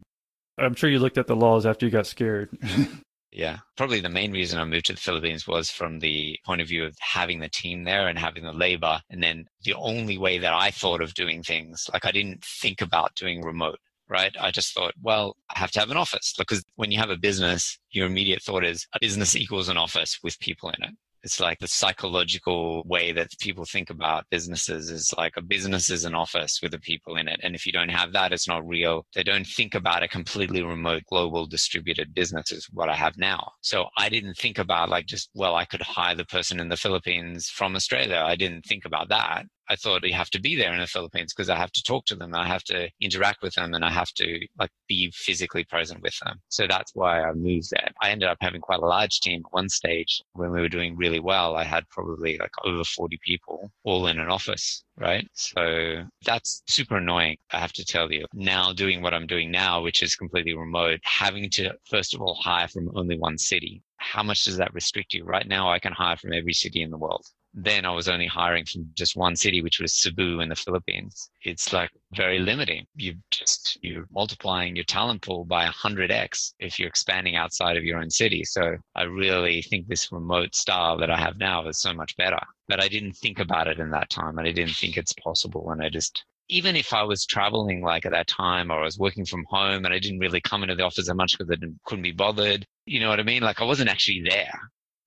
I'm 0.58 0.74
sure 0.74 0.90
you 0.90 0.98
looked 0.98 1.18
at 1.18 1.26
the 1.26 1.34
laws 1.34 1.66
after 1.66 1.86
you 1.86 1.90
got 1.90 2.06
scared. 2.06 2.50
Yeah, 3.32 3.58
probably 3.76 4.00
the 4.00 4.08
main 4.08 4.32
reason 4.32 4.58
I 4.58 4.64
moved 4.64 4.86
to 4.86 4.92
the 4.92 5.00
Philippines 5.00 5.46
was 5.46 5.70
from 5.70 6.00
the 6.00 6.36
point 6.44 6.60
of 6.60 6.68
view 6.68 6.84
of 6.84 6.96
having 6.98 7.38
the 7.38 7.48
team 7.48 7.84
there 7.84 8.08
and 8.08 8.18
having 8.18 8.42
the 8.42 8.52
labor. 8.52 9.00
And 9.08 9.22
then 9.22 9.46
the 9.62 9.74
only 9.74 10.18
way 10.18 10.38
that 10.38 10.52
I 10.52 10.70
thought 10.72 11.00
of 11.00 11.14
doing 11.14 11.42
things, 11.42 11.88
like 11.92 12.04
I 12.04 12.10
didn't 12.10 12.44
think 12.44 12.80
about 12.80 13.14
doing 13.14 13.42
remote, 13.42 13.78
right? 14.08 14.34
I 14.40 14.50
just 14.50 14.74
thought, 14.74 14.94
well, 15.00 15.36
I 15.54 15.60
have 15.60 15.70
to 15.72 15.80
have 15.80 15.92
an 15.92 15.96
office 15.96 16.34
because 16.36 16.64
when 16.74 16.90
you 16.90 16.98
have 16.98 17.10
a 17.10 17.16
business, 17.16 17.78
your 17.92 18.06
immediate 18.06 18.42
thought 18.42 18.64
is 18.64 18.86
a 18.94 18.98
business 19.00 19.36
equals 19.42 19.68
an 19.68 19.76
office 19.76 20.18
with 20.24 20.40
people 20.40 20.70
in 20.70 20.82
it. 20.82 20.94
It's 21.22 21.40
like 21.40 21.58
the 21.58 21.68
psychological 21.68 22.82
way 22.86 23.12
that 23.12 23.38
people 23.40 23.64
think 23.64 23.90
about 23.90 24.26
businesses 24.30 24.90
is 24.90 25.12
like 25.16 25.34
a 25.36 25.42
business 25.42 25.90
is 25.90 26.04
an 26.04 26.14
office 26.14 26.60
with 26.62 26.72
the 26.72 26.78
people 26.78 27.16
in 27.16 27.28
it. 27.28 27.40
And 27.42 27.54
if 27.54 27.66
you 27.66 27.72
don't 27.72 27.90
have 27.90 28.12
that, 28.12 28.32
it's 28.32 28.48
not 28.48 28.66
real. 28.66 29.06
They 29.14 29.22
don't 29.22 29.46
think 29.46 29.74
about 29.74 30.02
a 30.02 30.08
completely 30.08 30.62
remote, 30.62 31.02
global 31.08 31.46
distributed 31.46 32.14
business 32.14 32.52
is 32.52 32.68
what 32.72 32.88
I 32.88 32.94
have 32.94 33.18
now. 33.18 33.52
So 33.60 33.86
I 33.96 34.08
didn't 34.08 34.34
think 34.34 34.58
about 34.58 34.88
like 34.88 35.06
just, 35.06 35.30
well, 35.34 35.56
I 35.56 35.64
could 35.64 35.82
hire 35.82 36.14
the 36.14 36.24
person 36.24 36.60
in 36.60 36.68
the 36.68 36.76
Philippines 36.76 37.48
from 37.48 37.76
Australia. 37.76 38.22
I 38.24 38.36
didn't 38.36 38.64
think 38.64 38.84
about 38.84 39.08
that. 39.10 39.46
I 39.70 39.76
thought 39.76 40.04
you 40.04 40.14
have 40.14 40.30
to 40.30 40.40
be 40.40 40.56
there 40.56 40.72
in 40.72 40.80
the 40.80 40.86
Philippines 40.88 41.32
because 41.32 41.48
I 41.48 41.56
have 41.56 41.70
to 41.72 41.82
talk 41.84 42.04
to 42.06 42.16
them, 42.16 42.34
I 42.34 42.48
have 42.48 42.64
to 42.64 42.90
interact 43.00 43.40
with 43.40 43.54
them, 43.54 43.72
and 43.72 43.84
I 43.84 43.90
have 43.90 44.10
to 44.14 44.40
like 44.58 44.72
be 44.88 45.12
physically 45.14 45.62
present 45.62 46.02
with 46.02 46.18
them. 46.24 46.40
So 46.48 46.66
that's 46.66 46.92
why 46.92 47.22
I 47.22 47.32
moved 47.32 47.70
there. 47.70 47.88
I 48.02 48.10
ended 48.10 48.28
up 48.28 48.38
having 48.40 48.60
quite 48.60 48.80
a 48.80 48.86
large 48.86 49.20
team 49.20 49.42
at 49.46 49.52
one 49.52 49.68
stage 49.68 50.22
when 50.32 50.50
we 50.50 50.60
were 50.60 50.68
doing 50.68 50.96
really 50.96 51.20
well. 51.20 51.54
I 51.54 51.62
had 51.62 51.88
probably 51.88 52.36
like 52.36 52.50
over 52.64 52.82
40 52.82 53.20
people 53.24 53.70
all 53.84 54.08
in 54.08 54.18
an 54.18 54.28
office, 54.28 54.82
right? 54.98 55.28
So 55.34 56.02
that's 56.26 56.62
super 56.66 56.96
annoying. 56.96 57.36
I 57.52 57.60
have 57.60 57.72
to 57.74 57.84
tell 57.84 58.10
you 58.10 58.26
now 58.34 58.72
doing 58.72 59.02
what 59.02 59.14
I'm 59.14 59.28
doing 59.28 59.52
now, 59.52 59.82
which 59.82 60.02
is 60.02 60.16
completely 60.16 60.54
remote, 60.54 60.98
having 61.04 61.48
to 61.50 61.74
first 61.88 62.12
of 62.12 62.20
all 62.20 62.34
hire 62.34 62.66
from 62.66 62.90
only 62.96 63.16
one 63.16 63.38
city. 63.38 63.84
How 63.98 64.24
much 64.24 64.44
does 64.44 64.56
that 64.56 64.74
restrict 64.74 65.14
you? 65.14 65.24
Right 65.24 65.46
now, 65.46 65.70
I 65.70 65.78
can 65.78 65.92
hire 65.92 66.16
from 66.16 66.32
every 66.32 66.54
city 66.54 66.82
in 66.82 66.90
the 66.90 66.98
world 66.98 67.24
then 67.52 67.84
I 67.84 67.90
was 67.90 68.08
only 68.08 68.26
hiring 68.26 68.64
from 68.64 68.88
just 68.94 69.16
one 69.16 69.34
city, 69.34 69.60
which 69.60 69.80
was 69.80 69.92
Cebu 69.92 70.40
in 70.40 70.48
the 70.48 70.56
Philippines. 70.56 71.30
It's 71.42 71.72
like 71.72 71.90
very 72.14 72.38
limiting. 72.38 72.86
You 72.94 73.14
just, 73.30 73.78
you're 73.82 74.06
multiplying 74.12 74.76
your 74.76 74.84
talent 74.84 75.22
pool 75.22 75.44
by 75.44 75.66
100x 75.66 76.54
if 76.60 76.78
you're 76.78 76.88
expanding 76.88 77.36
outside 77.36 77.76
of 77.76 77.84
your 77.84 77.98
own 77.98 78.10
city. 78.10 78.44
So 78.44 78.76
I 78.94 79.02
really 79.02 79.62
think 79.62 79.88
this 79.88 80.12
remote 80.12 80.54
style 80.54 80.96
that 80.98 81.10
I 81.10 81.18
have 81.18 81.38
now 81.38 81.66
is 81.66 81.80
so 81.80 81.92
much 81.92 82.16
better. 82.16 82.40
But 82.68 82.82
I 82.82 82.88
didn't 82.88 83.14
think 83.14 83.40
about 83.40 83.66
it 83.66 83.80
in 83.80 83.90
that 83.90 84.10
time 84.10 84.38
and 84.38 84.46
I 84.46 84.52
didn't 84.52 84.76
think 84.76 84.96
it's 84.96 85.14
possible. 85.14 85.70
And 85.70 85.82
I 85.82 85.88
just, 85.88 86.24
even 86.48 86.76
if 86.76 86.92
I 86.92 87.02
was 87.02 87.26
traveling 87.26 87.82
like 87.82 88.06
at 88.06 88.12
that 88.12 88.28
time 88.28 88.70
or 88.70 88.80
I 88.80 88.84
was 88.84 88.98
working 88.98 89.24
from 89.24 89.44
home 89.48 89.84
and 89.84 89.92
I 89.92 89.98
didn't 89.98 90.20
really 90.20 90.40
come 90.40 90.62
into 90.62 90.76
the 90.76 90.84
office 90.84 91.08
that 91.08 91.14
much 91.14 91.36
because 91.36 91.50
I 91.50 91.66
couldn't 91.84 92.02
be 92.02 92.12
bothered, 92.12 92.64
you 92.86 93.00
know 93.00 93.08
what 93.08 93.20
I 93.20 93.24
mean? 93.24 93.42
Like 93.42 93.60
I 93.60 93.64
wasn't 93.64 93.90
actually 93.90 94.22
there. 94.28 94.60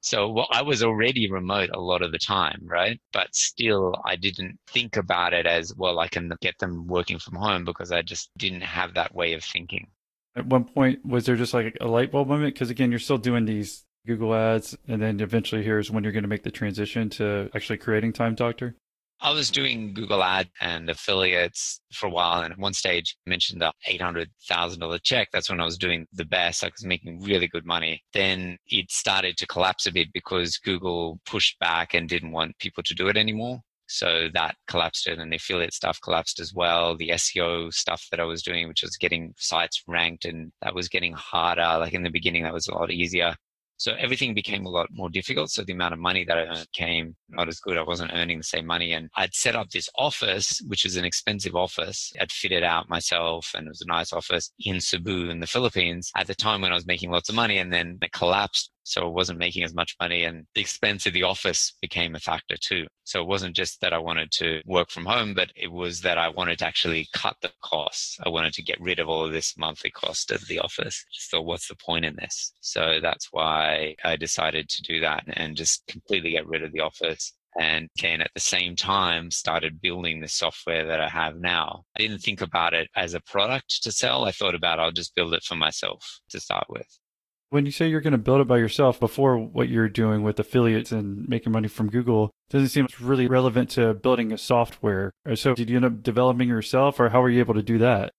So 0.03 0.27
well, 0.27 0.47
I 0.51 0.61
was 0.61 0.83
already 0.83 1.31
remote 1.31 1.69
a 1.73 1.79
lot 1.79 2.01
of 2.01 2.11
the 2.11 2.19
time, 2.19 2.61
right? 2.63 2.99
But 3.13 3.33
still, 3.33 3.95
I 4.05 4.17
didn't 4.17 4.59
think 4.67 4.97
about 4.97 5.33
it 5.33 5.47
as 5.47 5.73
well. 5.77 5.97
I 5.99 6.09
can 6.09 6.29
get 6.41 6.59
them 6.59 6.87
working 6.87 7.19
from 7.19 7.35
home 7.35 7.63
because 7.63 7.91
I 7.91 8.01
just 8.01 8.29
didn't 8.37 8.61
have 8.61 8.93
that 8.95 9.15
way 9.15 9.31
of 9.31 9.45
thinking. 9.45 9.87
At 10.35 10.45
one 10.47 10.65
point, 10.65 11.05
was 11.05 11.25
there 11.25 11.37
just 11.37 11.53
like 11.53 11.77
a 11.79 11.87
light 11.87 12.11
bulb 12.11 12.27
moment? 12.27 12.53
Because 12.53 12.69
again, 12.69 12.91
you're 12.91 12.99
still 12.99 13.17
doing 13.17 13.45
these 13.45 13.85
Google 14.05 14.35
ads, 14.35 14.77
and 14.89 15.01
then 15.01 15.21
eventually 15.21 15.63
here's 15.63 15.89
when 15.89 16.03
you're 16.03 16.11
going 16.11 16.23
to 16.23 16.29
make 16.29 16.43
the 16.43 16.51
transition 16.51 17.09
to 17.11 17.49
actually 17.55 17.77
creating 17.77 18.11
Time 18.11 18.35
Doctor. 18.35 18.75
I 19.21 19.31
was 19.31 19.49
doing 19.49 19.93
Google 19.93 20.21
ad 20.21 20.49
and 20.59 20.89
affiliates 20.89 21.79
for 21.93 22.07
a 22.07 22.09
while. 22.09 22.41
And 22.41 22.51
at 22.51 22.59
one 22.59 22.73
stage 22.73 23.15
I 23.25 23.29
mentioned 23.29 23.61
the 23.61 23.71
$800,000 23.89 24.99
check. 25.03 25.29
That's 25.31 25.49
when 25.49 25.61
I 25.61 25.65
was 25.65 25.77
doing 25.77 26.05
the 26.11 26.25
best. 26.25 26.63
I 26.63 26.67
was 26.67 26.85
making 26.85 27.21
really 27.21 27.47
good 27.47 27.65
money. 27.65 28.03
Then 28.13 28.57
it 28.67 28.91
started 28.91 29.37
to 29.37 29.47
collapse 29.47 29.87
a 29.87 29.93
bit 29.93 30.09
because 30.13 30.57
Google 30.57 31.19
pushed 31.25 31.57
back 31.59 31.93
and 31.93 32.09
didn't 32.09 32.33
want 32.33 32.59
people 32.59 32.83
to 32.83 32.93
do 32.93 33.07
it 33.07 33.15
anymore. 33.15 33.61
So 33.87 34.27
that 34.33 34.55
collapsed 34.67 35.07
it 35.07 35.19
and 35.19 35.31
the 35.31 35.37
affiliate 35.37 35.73
stuff 35.73 35.99
collapsed 36.03 36.39
as 36.39 36.53
well. 36.53 36.97
The 36.97 37.09
SEO 37.09 37.71
stuff 37.73 38.05
that 38.11 38.19
I 38.19 38.23
was 38.25 38.41
doing, 38.41 38.67
which 38.67 38.81
was 38.81 38.97
getting 38.97 39.33
sites 39.37 39.83
ranked 39.87 40.25
and 40.25 40.51
that 40.61 40.75
was 40.75 40.89
getting 40.89 41.13
harder. 41.13 41.77
Like 41.79 41.93
in 41.93 42.03
the 42.03 42.09
beginning, 42.09 42.43
that 42.43 42.53
was 42.53 42.67
a 42.67 42.73
lot 42.73 42.91
easier. 42.91 43.35
So 43.83 43.95
everything 43.99 44.33
became 44.33 44.65
a 44.65 44.69
lot 44.69 44.87
more 44.93 45.09
difficult. 45.09 45.51
So 45.51 45.61
the 45.61 45.73
amount 45.73 45.93
of 45.93 45.99
money 45.99 46.23
that 46.23 46.37
I 46.37 46.43
earned 46.43 46.71
came 46.71 47.17
not 47.27 47.49
as 47.49 47.59
good. 47.59 47.77
I 47.77 47.83
wasn't 47.83 48.11
earning 48.13 48.37
the 48.37 48.43
same 48.45 48.65
money. 48.65 48.93
And 48.93 49.09
I'd 49.17 49.33
set 49.33 49.57
up 49.57 49.71
this 49.71 49.89
office, 49.97 50.61
which 50.69 50.85
was 50.85 50.95
an 50.95 51.03
expensive 51.03 51.53
office. 51.53 52.13
I'd 52.17 52.31
fit 52.31 52.53
it 52.53 52.63
out 52.63 52.87
myself 52.87 53.51
and 53.53 53.67
it 53.67 53.71
was 53.71 53.81
a 53.81 53.87
nice 53.87 54.13
office 54.13 54.53
in 54.57 54.79
Cebu 54.79 55.29
in 55.29 55.41
the 55.41 55.47
Philippines 55.47 56.13
at 56.15 56.27
the 56.27 56.33
time 56.33 56.61
when 56.61 56.71
I 56.71 56.75
was 56.75 56.87
making 56.87 57.11
lots 57.11 57.27
of 57.27 57.35
money. 57.35 57.57
And 57.57 57.73
then 57.73 57.97
it 58.01 58.13
collapsed 58.13 58.71
so 58.83 59.01
I 59.01 59.07
wasn't 59.07 59.39
making 59.39 59.63
as 59.63 59.73
much 59.73 59.95
money 59.99 60.23
and 60.23 60.45
the 60.55 60.61
expense 60.61 61.05
of 61.05 61.13
the 61.13 61.23
office 61.23 61.73
became 61.81 62.15
a 62.15 62.19
factor 62.19 62.55
too. 62.57 62.85
So 63.05 63.21
it 63.21 63.27
wasn't 63.27 63.55
just 63.55 63.81
that 63.81 63.93
I 63.93 63.97
wanted 63.97 64.31
to 64.33 64.61
work 64.65 64.89
from 64.89 65.05
home, 65.05 65.33
but 65.33 65.51
it 65.55 65.71
was 65.71 66.01
that 66.01 66.17
I 66.17 66.29
wanted 66.29 66.59
to 66.59 66.67
actually 66.67 67.07
cut 67.13 67.35
the 67.41 67.51
costs. 67.61 68.17
I 68.25 68.29
wanted 68.29 68.53
to 68.53 68.63
get 68.63 68.79
rid 68.79 68.99
of 68.99 69.09
all 69.09 69.25
of 69.25 69.31
this 69.31 69.57
monthly 69.57 69.89
cost 69.89 70.31
of 70.31 70.47
the 70.47 70.59
office. 70.59 71.05
Just 71.13 71.31
thought, 71.31 71.45
what's 71.45 71.67
the 71.67 71.75
point 71.75 72.05
in 72.05 72.15
this? 72.15 72.53
So 72.61 72.99
that's 73.01 73.29
why 73.31 73.95
I 74.03 74.15
decided 74.15 74.69
to 74.69 74.81
do 74.83 74.99
that 75.01 75.23
and 75.27 75.55
just 75.55 75.85
completely 75.87 76.31
get 76.31 76.47
rid 76.47 76.63
of 76.63 76.71
the 76.71 76.81
office 76.81 77.33
and 77.59 77.87
can 77.97 78.21
at 78.21 78.31
the 78.33 78.39
same 78.39 78.75
time 78.75 79.29
started 79.29 79.81
building 79.81 80.19
the 80.19 80.27
software 80.27 80.85
that 80.87 80.99
I 80.99 81.07
have 81.07 81.37
now. 81.37 81.83
I 81.95 82.01
didn't 82.01 82.19
think 82.19 82.41
about 82.41 82.73
it 82.73 82.89
as 82.95 83.13
a 83.13 83.21
product 83.21 83.83
to 83.83 83.91
sell. 83.91 84.25
I 84.25 84.31
thought 84.31 84.55
about 84.55 84.79
I'll 84.79 84.91
just 84.91 85.15
build 85.15 85.33
it 85.33 85.43
for 85.43 85.55
myself 85.55 86.19
to 86.29 86.39
start 86.39 86.65
with. 86.69 86.87
When 87.53 87.67
you 87.67 87.71
say 87.71 87.87
you're 87.87 88.01
going 88.01 88.13
to 88.13 88.17
build 88.17 88.41
it 88.41 88.47
by 88.47 88.57
yourself 88.57 88.99
before 88.99 89.37
what 89.37 89.69
you're 89.69 89.87
doing 89.87 90.23
with 90.23 90.39
affiliates 90.39 90.91
and 90.91 91.29
making 91.29 91.51
money 91.51 91.67
from 91.67 91.87
Google, 91.87 92.31
doesn't 92.49 92.69
seem 92.69 92.87
really 92.99 93.27
relevant 93.27 93.69
to 93.71 93.93
building 93.93 94.31
a 94.31 94.39
software. 94.39 95.11
Uh, 95.23 95.35
so 95.35 95.53
did 95.53 95.69
you 95.69 95.75
end 95.75 95.85
up 95.85 96.01
developing 96.01 96.49
yourself 96.49 96.99
or 96.99 97.09
how 97.09 97.21
were 97.21 97.29
you 97.29 97.37
able 97.37 97.53
to 97.53 97.61
do 97.61 97.77
that? 97.77 98.11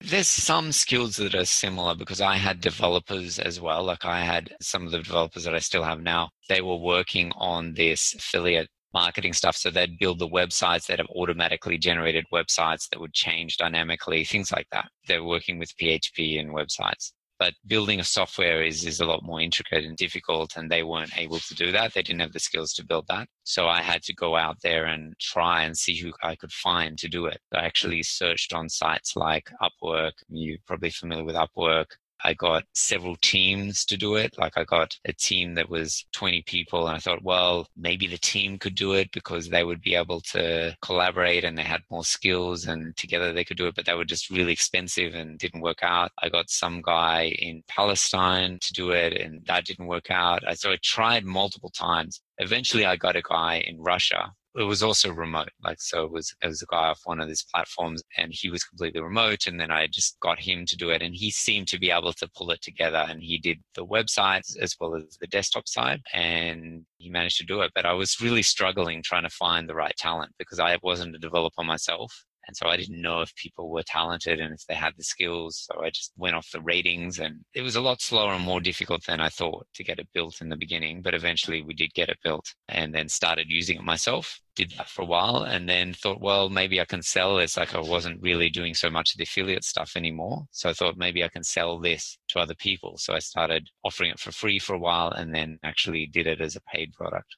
There's 0.00 0.26
some 0.26 0.72
skills 0.72 1.16
that 1.16 1.34
are 1.34 1.44
similar 1.44 1.96
because 1.96 2.22
I 2.22 2.36
had 2.36 2.62
developers 2.62 3.38
as 3.38 3.60
well. 3.60 3.84
Like 3.84 4.06
I 4.06 4.20
had 4.20 4.56
some 4.62 4.86
of 4.86 4.92
the 4.92 5.02
developers 5.02 5.44
that 5.44 5.54
I 5.54 5.58
still 5.58 5.82
have 5.82 6.00
now. 6.00 6.30
They 6.48 6.62
were 6.62 6.78
working 6.78 7.30
on 7.36 7.74
this 7.74 8.14
affiliate 8.14 8.70
marketing 8.94 9.34
stuff. 9.34 9.56
So 9.56 9.68
they'd 9.68 9.98
build 9.98 10.18
the 10.18 10.26
websites 10.26 10.86
that 10.86 10.98
have 10.98 11.08
automatically 11.14 11.76
generated 11.76 12.24
websites 12.32 12.88
that 12.88 13.00
would 13.00 13.12
change 13.12 13.58
dynamically, 13.58 14.24
things 14.24 14.50
like 14.50 14.68
that. 14.72 14.88
They're 15.06 15.24
working 15.24 15.58
with 15.58 15.76
PHP 15.76 16.40
and 16.40 16.54
websites 16.54 17.12
but 17.38 17.54
building 17.66 18.00
a 18.00 18.04
software 18.04 18.62
is, 18.62 18.84
is 18.84 19.00
a 19.00 19.06
lot 19.06 19.22
more 19.22 19.40
intricate 19.40 19.84
and 19.84 19.96
difficult 19.96 20.56
and 20.56 20.70
they 20.70 20.82
weren't 20.82 21.16
able 21.16 21.38
to 21.38 21.54
do 21.54 21.70
that. 21.72 21.94
They 21.94 22.02
didn't 22.02 22.20
have 22.20 22.32
the 22.32 22.40
skills 22.40 22.72
to 22.74 22.84
build 22.84 23.06
that. 23.08 23.28
So 23.44 23.68
i 23.68 23.80
had 23.80 24.02
to 24.04 24.14
go 24.14 24.36
out 24.36 24.56
there 24.62 24.86
and 24.86 25.14
try 25.20 25.62
and 25.62 25.76
see 25.76 25.96
who 25.96 26.12
i 26.22 26.34
could 26.36 26.52
find 26.52 26.98
to 26.98 27.08
do 27.08 27.26
it. 27.26 27.40
I 27.54 27.64
actually 27.64 28.02
searched 28.02 28.52
on 28.52 28.68
sites 28.68 29.16
like 29.16 29.50
upwork. 29.62 30.12
You're 30.28 30.58
probably 30.66 30.90
familiar 30.90 31.24
with 31.24 31.36
upwork 31.36 31.86
I 32.24 32.34
got 32.34 32.64
several 32.74 33.16
teams 33.22 33.84
to 33.86 33.96
do 33.96 34.16
it. 34.16 34.36
Like 34.38 34.56
I 34.56 34.64
got 34.64 34.96
a 35.04 35.12
team 35.12 35.54
that 35.54 35.68
was 35.68 36.04
20 36.12 36.42
people 36.42 36.86
and 36.86 36.96
I 36.96 37.00
thought, 37.00 37.22
well, 37.22 37.66
maybe 37.76 38.06
the 38.06 38.18
team 38.18 38.58
could 38.58 38.74
do 38.74 38.92
it 38.92 39.10
because 39.12 39.48
they 39.48 39.64
would 39.64 39.80
be 39.80 39.94
able 39.94 40.20
to 40.32 40.76
collaborate 40.82 41.44
and 41.44 41.56
they 41.56 41.62
had 41.62 41.82
more 41.90 42.04
skills 42.04 42.66
and 42.66 42.96
together 42.96 43.32
they 43.32 43.44
could 43.44 43.56
do 43.56 43.66
it, 43.66 43.74
but 43.74 43.86
they 43.86 43.94
were 43.94 44.04
just 44.04 44.30
really 44.30 44.52
expensive 44.52 45.14
and 45.14 45.38
didn't 45.38 45.60
work 45.60 45.82
out. 45.82 46.10
I 46.22 46.28
got 46.28 46.50
some 46.50 46.82
guy 46.82 47.34
in 47.38 47.62
Palestine 47.68 48.58
to 48.62 48.72
do 48.72 48.90
it 48.90 49.12
and 49.14 49.44
that 49.46 49.64
didn't 49.64 49.86
work 49.86 50.10
out. 50.10 50.42
So 50.56 50.72
I 50.72 50.78
tried 50.82 51.24
multiple 51.24 51.70
times. 51.70 52.20
Eventually 52.38 52.86
I 52.86 52.96
got 52.96 53.16
a 53.16 53.22
guy 53.22 53.64
in 53.66 53.80
Russia 53.80 54.32
it 54.58 54.64
was 54.64 54.82
also 54.82 55.12
remote. 55.12 55.50
Like, 55.62 55.80
so 55.80 56.04
it 56.04 56.10
was, 56.10 56.34
it 56.42 56.46
was 56.46 56.62
a 56.62 56.66
guy 56.66 56.88
off 56.88 57.00
one 57.04 57.20
of 57.20 57.28
these 57.28 57.44
platforms 57.52 58.02
and 58.16 58.32
he 58.32 58.50
was 58.50 58.64
completely 58.64 59.00
remote. 59.00 59.46
And 59.46 59.60
then 59.60 59.70
I 59.70 59.86
just 59.86 60.18
got 60.20 60.38
him 60.40 60.66
to 60.66 60.76
do 60.76 60.90
it 60.90 61.02
and 61.02 61.14
he 61.14 61.30
seemed 61.30 61.68
to 61.68 61.78
be 61.78 61.90
able 61.90 62.12
to 62.14 62.28
pull 62.36 62.50
it 62.50 62.62
together 62.62 63.06
and 63.08 63.22
he 63.22 63.38
did 63.38 63.58
the 63.74 63.86
websites 63.86 64.56
as 64.60 64.74
well 64.80 64.96
as 64.96 65.16
the 65.20 65.26
desktop 65.28 65.68
side 65.68 66.00
and 66.12 66.84
he 66.96 67.10
managed 67.10 67.38
to 67.38 67.46
do 67.46 67.60
it. 67.60 67.72
But 67.74 67.86
I 67.86 67.92
was 67.92 68.20
really 68.20 68.42
struggling 68.42 69.02
trying 69.02 69.24
to 69.24 69.30
find 69.30 69.68
the 69.68 69.74
right 69.74 69.94
talent 69.96 70.32
because 70.38 70.58
I 70.58 70.78
wasn't 70.82 71.14
a 71.14 71.18
developer 71.18 71.62
myself 71.62 72.24
And 72.48 72.56
so 72.56 72.66
I 72.66 72.78
didn't 72.78 73.00
know 73.00 73.20
if 73.20 73.34
people 73.36 73.68
were 73.68 73.82
talented 73.82 74.40
and 74.40 74.54
if 74.54 74.64
they 74.66 74.74
had 74.74 74.94
the 74.96 75.04
skills. 75.04 75.68
So 75.70 75.82
I 75.82 75.90
just 75.90 76.12
went 76.16 76.34
off 76.34 76.50
the 76.50 76.62
ratings 76.62 77.18
and 77.18 77.44
it 77.54 77.60
was 77.60 77.76
a 77.76 77.80
lot 77.82 78.00
slower 78.00 78.32
and 78.32 78.42
more 78.42 78.60
difficult 78.60 79.04
than 79.06 79.20
I 79.20 79.28
thought 79.28 79.66
to 79.74 79.84
get 79.84 79.98
it 79.98 80.08
built 80.14 80.40
in 80.40 80.48
the 80.48 80.56
beginning. 80.56 81.02
But 81.02 81.14
eventually 81.14 81.62
we 81.62 81.74
did 81.74 81.92
get 81.92 82.08
it 82.08 82.18
built 82.24 82.54
and 82.68 82.94
then 82.94 83.08
started 83.10 83.46
using 83.50 83.76
it 83.76 83.84
myself. 83.84 84.40
Did 84.56 84.72
that 84.78 84.88
for 84.88 85.02
a 85.02 85.04
while 85.06 85.42
and 85.42 85.68
then 85.68 85.92
thought, 85.92 86.22
well, 86.22 86.48
maybe 86.48 86.80
I 86.80 86.86
can 86.86 87.02
sell 87.02 87.36
this. 87.36 87.58
Like 87.58 87.74
I 87.74 87.80
wasn't 87.80 88.22
really 88.22 88.48
doing 88.48 88.72
so 88.74 88.88
much 88.88 89.12
of 89.12 89.18
the 89.18 89.24
affiliate 89.24 89.64
stuff 89.64 89.92
anymore. 89.94 90.46
So 90.50 90.70
I 90.70 90.72
thought 90.72 90.96
maybe 90.96 91.22
I 91.22 91.28
can 91.28 91.44
sell 91.44 91.78
this 91.78 92.18
to 92.30 92.40
other 92.40 92.54
people. 92.54 92.96
So 92.96 93.14
I 93.14 93.18
started 93.18 93.68
offering 93.84 94.10
it 94.10 94.18
for 94.18 94.32
free 94.32 94.58
for 94.58 94.74
a 94.74 94.78
while 94.78 95.10
and 95.10 95.34
then 95.34 95.58
actually 95.62 96.06
did 96.06 96.26
it 96.26 96.40
as 96.40 96.56
a 96.56 96.62
paid 96.62 96.92
product. 96.94 97.36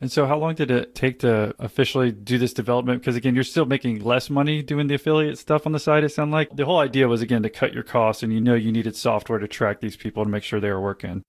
And 0.00 0.12
so, 0.12 0.26
how 0.26 0.38
long 0.38 0.54
did 0.54 0.70
it 0.70 0.94
take 0.94 1.18
to 1.20 1.54
officially 1.58 2.12
do 2.12 2.38
this 2.38 2.52
development? 2.52 3.00
Because 3.00 3.16
again, 3.16 3.34
you're 3.34 3.42
still 3.42 3.66
making 3.66 4.04
less 4.04 4.30
money 4.30 4.62
doing 4.62 4.86
the 4.86 4.94
affiliate 4.94 5.38
stuff 5.38 5.66
on 5.66 5.72
the 5.72 5.80
side. 5.80 6.04
It 6.04 6.10
sounds 6.10 6.32
like 6.32 6.54
the 6.54 6.64
whole 6.64 6.78
idea 6.78 7.08
was 7.08 7.20
again 7.20 7.42
to 7.42 7.50
cut 7.50 7.72
your 7.74 7.82
costs, 7.82 8.22
and 8.22 8.32
you 8.32 8.40
know 8.40 8.54
you 8.54 8.70
needed 8.70 8.94
software 8.94 9.40
to 9.40 9.48
track 9.48 9.80
these 9.80 9.96
people 9.96 10.22
to 10.22 10.30
make 10.30 10.44
sure 10.44 10.60
they 10.60 10.70
were 10.70 10.80
working. 10.80 11.22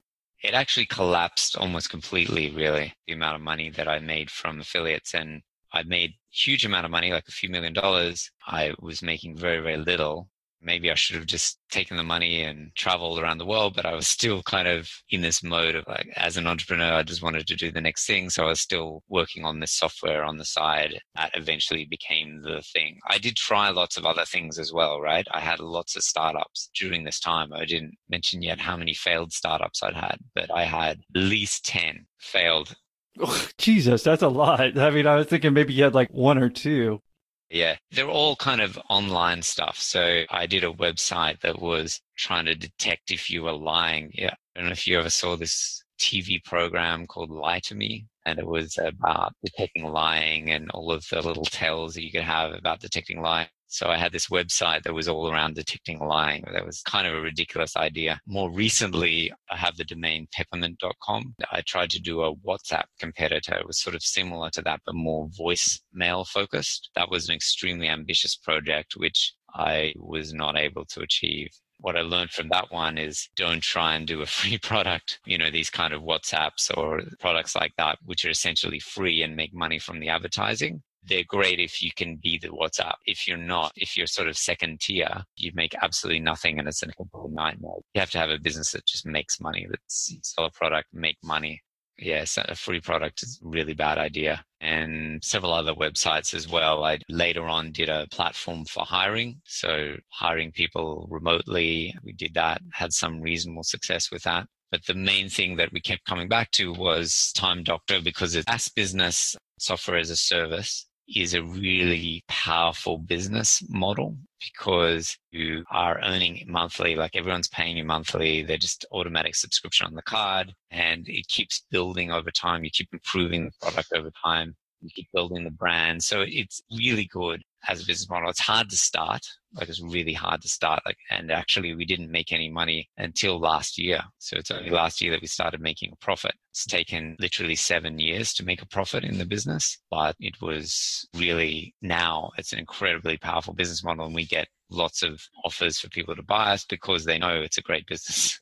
It 0.43 0.53
actually 0.53 0.85
collapsed 0.85 1.57
almost 1.57 1.89
completely, 1.89 2.51
really, 2.51 2.93
the 3.07 3.13
amount 3.13 3.35
of 3.35 3.41
money 3.41 3.71
that 3.71 3.87
I 3.87 3.99
made 3.99 4.29
from 4.29 4.59
affiliates, 4.59 5.15
and 5.15 5.41
I 5.73 5.81
made 5.83 6.13
huge 6.31 6.63
amount 6.63 6.85
of 6.85 6.91
money, 6.91 7.11
like 7.11 7.27
a 7.27 7.31
few 7.31 7.49
million 7.49 7.73
dollars. 7.73 8.29
I 8.45 8.73
was 8.79 9.01
making 9.01 9.35
very, 9.35 9.61
very 9.61 9.77
little 9.77 10.29
maybe 10.61 10.91
I 10.91 10.95
should 10.95 11.15
have 11.15 11.25
just 11.25 11.59
taken 11.69 11.97
the 11.97 12.03
money 12.03 12.43
and 12.43 12.71
traveled 12.75 13.19
around 13.19 13.37
the 13.37 13.45
world, 13.45 13.75
but 13.75 13.85
I 13.85 13.93
was 13.93 14.07
still 14.07 14.41
kind 14.43 14.67
of 14.67 14.89
in 15.09 15.21
this 15.21 15.43
mode 15.43 15.75
of 15.75 15.85
like, 15.87 16.09
as 16.15 16.37
an 16.37 16.47
entrepreneur, 16.47 16.93
I 16.93 17.03
just 17.03 17.21
wanted 17.21 17.47
to 17.47 17.55
do 17.55 17.71
the 17.71 17.81
next 17.81 18.05
thing. 18.05 18.29
So 18.29 18.43
I 18.43 18.49
was 18.49 18.61
still 18.61 19.03
working 19.07 19.45
on 19.45 19.59
this 19.59 19.71
software 19.71 20.23
on 20.23 20.37
the 20.37 20.45
side 20.45 20.99
that 21.15 21.31
eventually 21.35 21.85
became 21.85 22.41
the 22.41 22.61
thing. 22.73 22.99
I 23.07 23.17
did 23.17 23.35
try 23.35 23.69
lots 23.69 23.97
of 23.97 24.05
other 24.05 24.25
things 24.25 24.59
as 24.59 24.73
well, 24.73 24.99
right? 24.99 25.27
I 25.31 25.39
had 25.39 25.59
lots 25.59 25.95
of 25.95 26.03
startups 26.03 26.69
during 26.75 27.03
this 27.03 27.19
time. 27.19 27.53
I 27.53 27.65
didn't 27.65 27.95
mention 28.09 28.41
yet 28.41 28.59
how 28.59 28.75
many 28.77 28.93
failed 28.93 29.31
startups 29.31 29.83
I'd 29.83 29.95
had, 29.95 30.19
but 30.35 30.51
I 30.53 30.63
had 30.63 30.99
at 31.15 31.21
least 31.21 31.65
10 31.65 32.05
failed 32.19 32.75
Oh, 33.19 33.47
Jesus, 33.57 34.03
that's 34.03 34.21
a 34.21 34.29
lot. 34.29 34.77
I 34.77 34.89
mean, 34.91 35.07
I 35.07 35.15
was 35.15 35.27
thinking 35.27 35.53
maybe 35.53 35.73
you 35.73 35.83
had 35.83 35.95
like 35.95 36.09
one 36.11 36.37
or 36.37 36.49
two. 36.49 37.01
Yeah, 37.49 37.77
they're 37.91 38.07
all 38.09 38.35
kind 38.35 38.61
of 38.61 38.77
online 38.89 39.41
stuff. 39.41 39.77
So 39.77 40.23
I 40.29 40.45
did 40.45 40.63
a 40.63 40.71
website 40.71 41.39
that 41.41 41.59
was 41.59 41.99
trying 42.15 42.45
to 42.45 42.55
detect 42.55 43.11
if 43.11 43.29
you 43.29 43.43
were 43.43 43.53
lying. 43.53 44.11
Yeah. 44.13 44.35
I 44.55 44.59
don't 44.59 44.67
know 44.67 44.71
if 44.71 44.85
you 44.85 44.99
ever 44.99 45.09
saw 45.09 45.35
this 45.35 45.83
TV 45.99 46.43
program 46.43 47.07
called 47.07 47.31
Lie 47.31 47.61
to 47.61 47.75
Me. 47.75 48.05
And 48.25 48.37
it 48.37 48.45
was 48.45 48.77
about 48.77 49.33
detecting 49.43 49.85
lying 49.85 50.51
and 50.51 50.69
all 50.71 50.91
of 50.91 51.03
the 51.09 51.21
little 51.21 51.45
tells 51.45 51.95
that 51.95 52.03
you 52.03 52.11
could 52.11 52.21
have 52.21 52.53
about 52.53 52.79
detecting 52.79 53.21
lying. 53.21 53.47
So 53.71 53.87
I 53.87 53.97
had 53.97 54.11
this 54.11 54.29
website 54.29 54.81
that 54.83 54.95
was 54.95 55.07
all 55.07 55.31
around 55.31 55.53
detecting 55.53 55.99
lying. 55.99 56.43
That 56.51 56.65
was 56.65 56.81
kind 56.81 57.05
of 57.05 57.13
a 57.13 57.21
ridiculous 57.21 57.77
idea. 57.77 58.19
More 58.25 58.51
recently, 58.51 59.31
I 59.51 59.57
have 59.57 59.77
the 59.77 59.83
domain 59.83 60.27
peppermint.com. 60.33 61.35
I 61.51 61.61
tried 61.61 61.91
to 61.91 62.01
do 62.01 62.23
a 62.23 62.35
WhatsApp 62.35 62.85
competitor. 62.99 63.55
It 63.55 63.67
was 63.67 63.79
sort 63.79 63.95
of 63.95 64.01
similar 64.01 64.49
to 64.51 64.63
that, 64.63 64.81
but 64.87 64.95
more 64.95 65.29
voicemail 65.29 66.27
focused. 66.27 66.89
That 66.95 67.11
was 67.11 67.29
an 67.29 67.35
extremely 67.35 67.87
ambitious 67.87 68.35
project, 68.35 68.93
which 68.97 69.35
I 69.53 69.93
was 69.97 70.33
not 70.33 70.57
able 70.57 70.85
to 70.85 71.01
achieve 71.01 71.49
what 71.81 71.95
I 71.95 72.01
learned 72.01 72.31
from 72.31 72.49
that 72.49 72.71
one 72.71 72.97
is 72.97 73.29
don't 73.37 73.63
try 73.63 73.95
and 73.95 74.05
do 74.05 74.21
a 74.21 74.25
free 74.37 74.57
product. 74.57 75.19
You 75.25 75.37
know, 75.37 75.49
these 75.49 75.69
kind 75.69 75.93
of 75.93 76.01
WhatsApps 76.01 76.75
or 76.77 77.01
products 77.21 77.55
like 77.55 77.71
that, 77.77 77.99
which 78.03 78.25
are 78.25 78.29
essentially 78.29 78.79
free 78.79 79.23
and 79.23 79.33
make 79.33 79.53
money 79.53 79.79
from 79.79 80.01
the 80.01 80.09
advertising 80.09 80.83
they're 81.03 81.23
great 81.27 81.59
if 81.59 81.81
you 81.81 81.91
can 81.95 82.17
be 82.17 82.37
the 82.37 82.49
WhatsApp. 82.49 82.95
If 83.05 83.27
you're 83.27 83.37
not, 83.37 83.71
if 83.75 83.95
you're 83.95 84.07
sort 84.07 84.27
of 84.27 84.37
second 84.37 84.81
tier, 84.81 85.23
you 85.35 85.51
make 85.55 85.75
absolutely 85.81 86.21
nothing 86.21 86.59
and 86.59 86.67
it's 86.67 86.83
a 86.83 86.87
complete 86.87 87.31
nightmare. 87.31 87.71
You 87.93 88.01
have 88.01 88.11
to 88.11 88.19
have 88.19 88.29
a 88.29 88.39
business 88.39 88.71
that 88.71 88.85
just 88.85 89.05
makes 89.05 89.39
money, 89.39 89.67
that 89.69 89.79
sell 89.87 90.45
a 90.45 90.51
product, 90.51 90.89
make 90.93 91.17
money. 91.23 91.61
Yes, 92.01 92.37
a 92.37 92.55
free 92.55 92.79
product 92.79 93.23
is 93.23 93.41
a 93.43 93.47
really 93.47 93.73
bad 93.73 93.97
idea. 93.97 94.43
And 94.61 95.21
several 95.21 95.53
other 95.53 95.73
websites 95.73 96.33
as 96.33 96.47
well. 96.47 96.85
I 96.85 96.99
later 97.09 97.45
on 97.45 97.73
did 97.73 97.89
a 97.89 98.07
platform 98.09 98.63
for 98.65 98.85
hiring. 98.85 99.41
So 99.45 99.95
hiring 100.07 100.53
people 100.53 101.07
remotely. 101.09 101.93
We 102.01 102.13
did 102.13 102.35
that, 102.35 102.61
had 102.71 102.93
some 102.93 103.19
reasonable 103.19 103.63
success 103.63 104.11
with 104.11 104.23
that. 104.23 104.47
But 104.71 104.85
the 104.85 104.93
main 104.93 105.29
thing 105.29 105.57
that 105.57 105.73
we 105.73 105.81
kept 105.81 106.05
coming 106.05 106.29
back 106.29 106.51
to 106.51 106.71
was 106.71 107.33
Time 107.35 107.63
Doctor 107.63 108.01
because 108.01 108.35
it's 108.35 108.49
SaaS 108.49 108.69
business, 108.69 109.35
software 109.57 109.97
as 109.97 110.09
a 110.09 110.15
service 110.15 110.85
is 111.15 111.33
a 111.33 111.43
really 111.43 112.23
powerful 112.27 112.97
business 112.97 113.63
model 113.69 114.17
because 114.39 115.17
you 115.31 115.63
are 115.71 115.99
earning 116.03 116.45
monthly, 116.47 116.95
like 116.95 117.15
everyone's 117.15 117.47
paying 117.49 117.77
you 117.77 117.83
monthly. 117.83 118.43
They're 118.43 118.57
just 118.57 118.85
automatic 118.91 119.35
subscription 119.35 119.87
on 119.87 119.95
the 119.95 120.01
card 120.01 120.53
and 120.71 121.07
it 121.07 121.27
keeps 121.27 121.65
building 121.71 122.11
over 122.11 122.31
time. 122.31 122.63
You 122.63 122.69
keep 122.71 122.89
improving 122.93 123.45
the 123.45 123.51
product 123.61 123.91
over 123.93 124.11
time. 124.23 124.55
You 124.81 124.89
keep 124.93 125.07
building 125.13 125.43
the 125.43 125.51
brand. 125.51 126.03
So 126.03 126.23
it's 126.25 126.61
really 126.71 127.05
good 127.05 127.41
as 127.67 127.81
a 127.81 127.85
business 127.85 128.09
model. 128.09 128.29
It's 128.29 128.39
hard 128.39 128.69
to 128.69 128.77
start. 128.77 129.21
Like 129.53 129.69
it's 129.69 129.81
really 129.81 130.13
hard 130.13 130.41
to 130.41 130.47
start. 130.47 130.81
Like, 130.85 130.97
and 131.09 131.31
actually 131.31 131.75
we 131.75 131.85
didn't 131.85 132.11
make 132.11 132.31
any 132.31 132.49
money 132.49 132.89
until 132.97 133.39
last 133.39 133.77
year. 133.77 134.01
So 134.19 134.37
it's 134.37 134.51
only 134.51 134.69
last 134.69 135.01
year 135.01 135.11
that 135.11 135.21
we 135.21 135.27
started 135.27 135.61
making 135.61 135.91
a 135.91 135.95
profit. 135.97 136.35
It's 136.51 136.65
taken 136.65 137.15
literally 137.19 137.55
seven 137.55 137.99
years 137.99 138.33
to 138.35 138.45
make 138.45 138.61
a 138.61 138.67
profit 138.67 139.03
in 139.03 139.17
the 139.17 139.25
business, 139.25 139.77
but 139.89 140.15
it 140.19 140.41
was 140.41 141.07
really 141.15 141.73
now 141.81 142.31
it's 142.37 142.53
an 142.53 142.59
incredibly 142.59 143.17
powerful 143.17 143.53
business 143.53 143.83
model 143.83 144.05
and 144.05 144.15
we 144.15 144.25
get 144.25 144.47
lots 144.69 145.01
of 145.01 145.21
offers 145.43 145.79
for 145.79 145.89
people 145.89 146.15
to 146.15 146.23
buy 146.23 146.51
us 146.51 146.65
because 146.65 147.05
they 147.05 147.17
know 147.17 147.41
it's 147.41 147.57
a 147.57 147.63
great 147.63 147.87
business. 147.87 148.39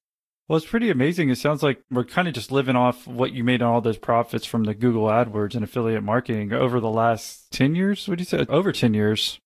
Well, 0.47 0.55
it's 0.55 0.65
pretty 0.65 0.89
amazing. 0.89 1.29
It 1.29 1.37
sounds 1.37 1.61
like 1.61 1.83
we're 1.91 2.05
kind 2.05 2.27
of 2.27 2.33
just 2.33 2.53
living 2.53 2.77
off 2.77 3.05
what 3.05 3.33
you 3.33 3.43
made 3.43 3.61
on 3.61 3.73
all 3.73 3.81
those 3.81 3.97
profits 3.97 4.45
from 4.45 4.63
the 4.63 4.73
Google 4.73 5.03
AdWords 5.07 5.55
and 5.55 5.63
affiliate 5.63 6.03
marketing 6.03 6.53
over 6.53 6.79
the 6.79 6.89
last 6.89 7.51
10 7.51 7.75
years. 7.75 8.07
What 8.07 8.17
do 8.17 8.21
you 8.21 8.25
say? 8.25 8.45
Over 8.47 8.71
10 8.71 8.93
years. 8.93 9.41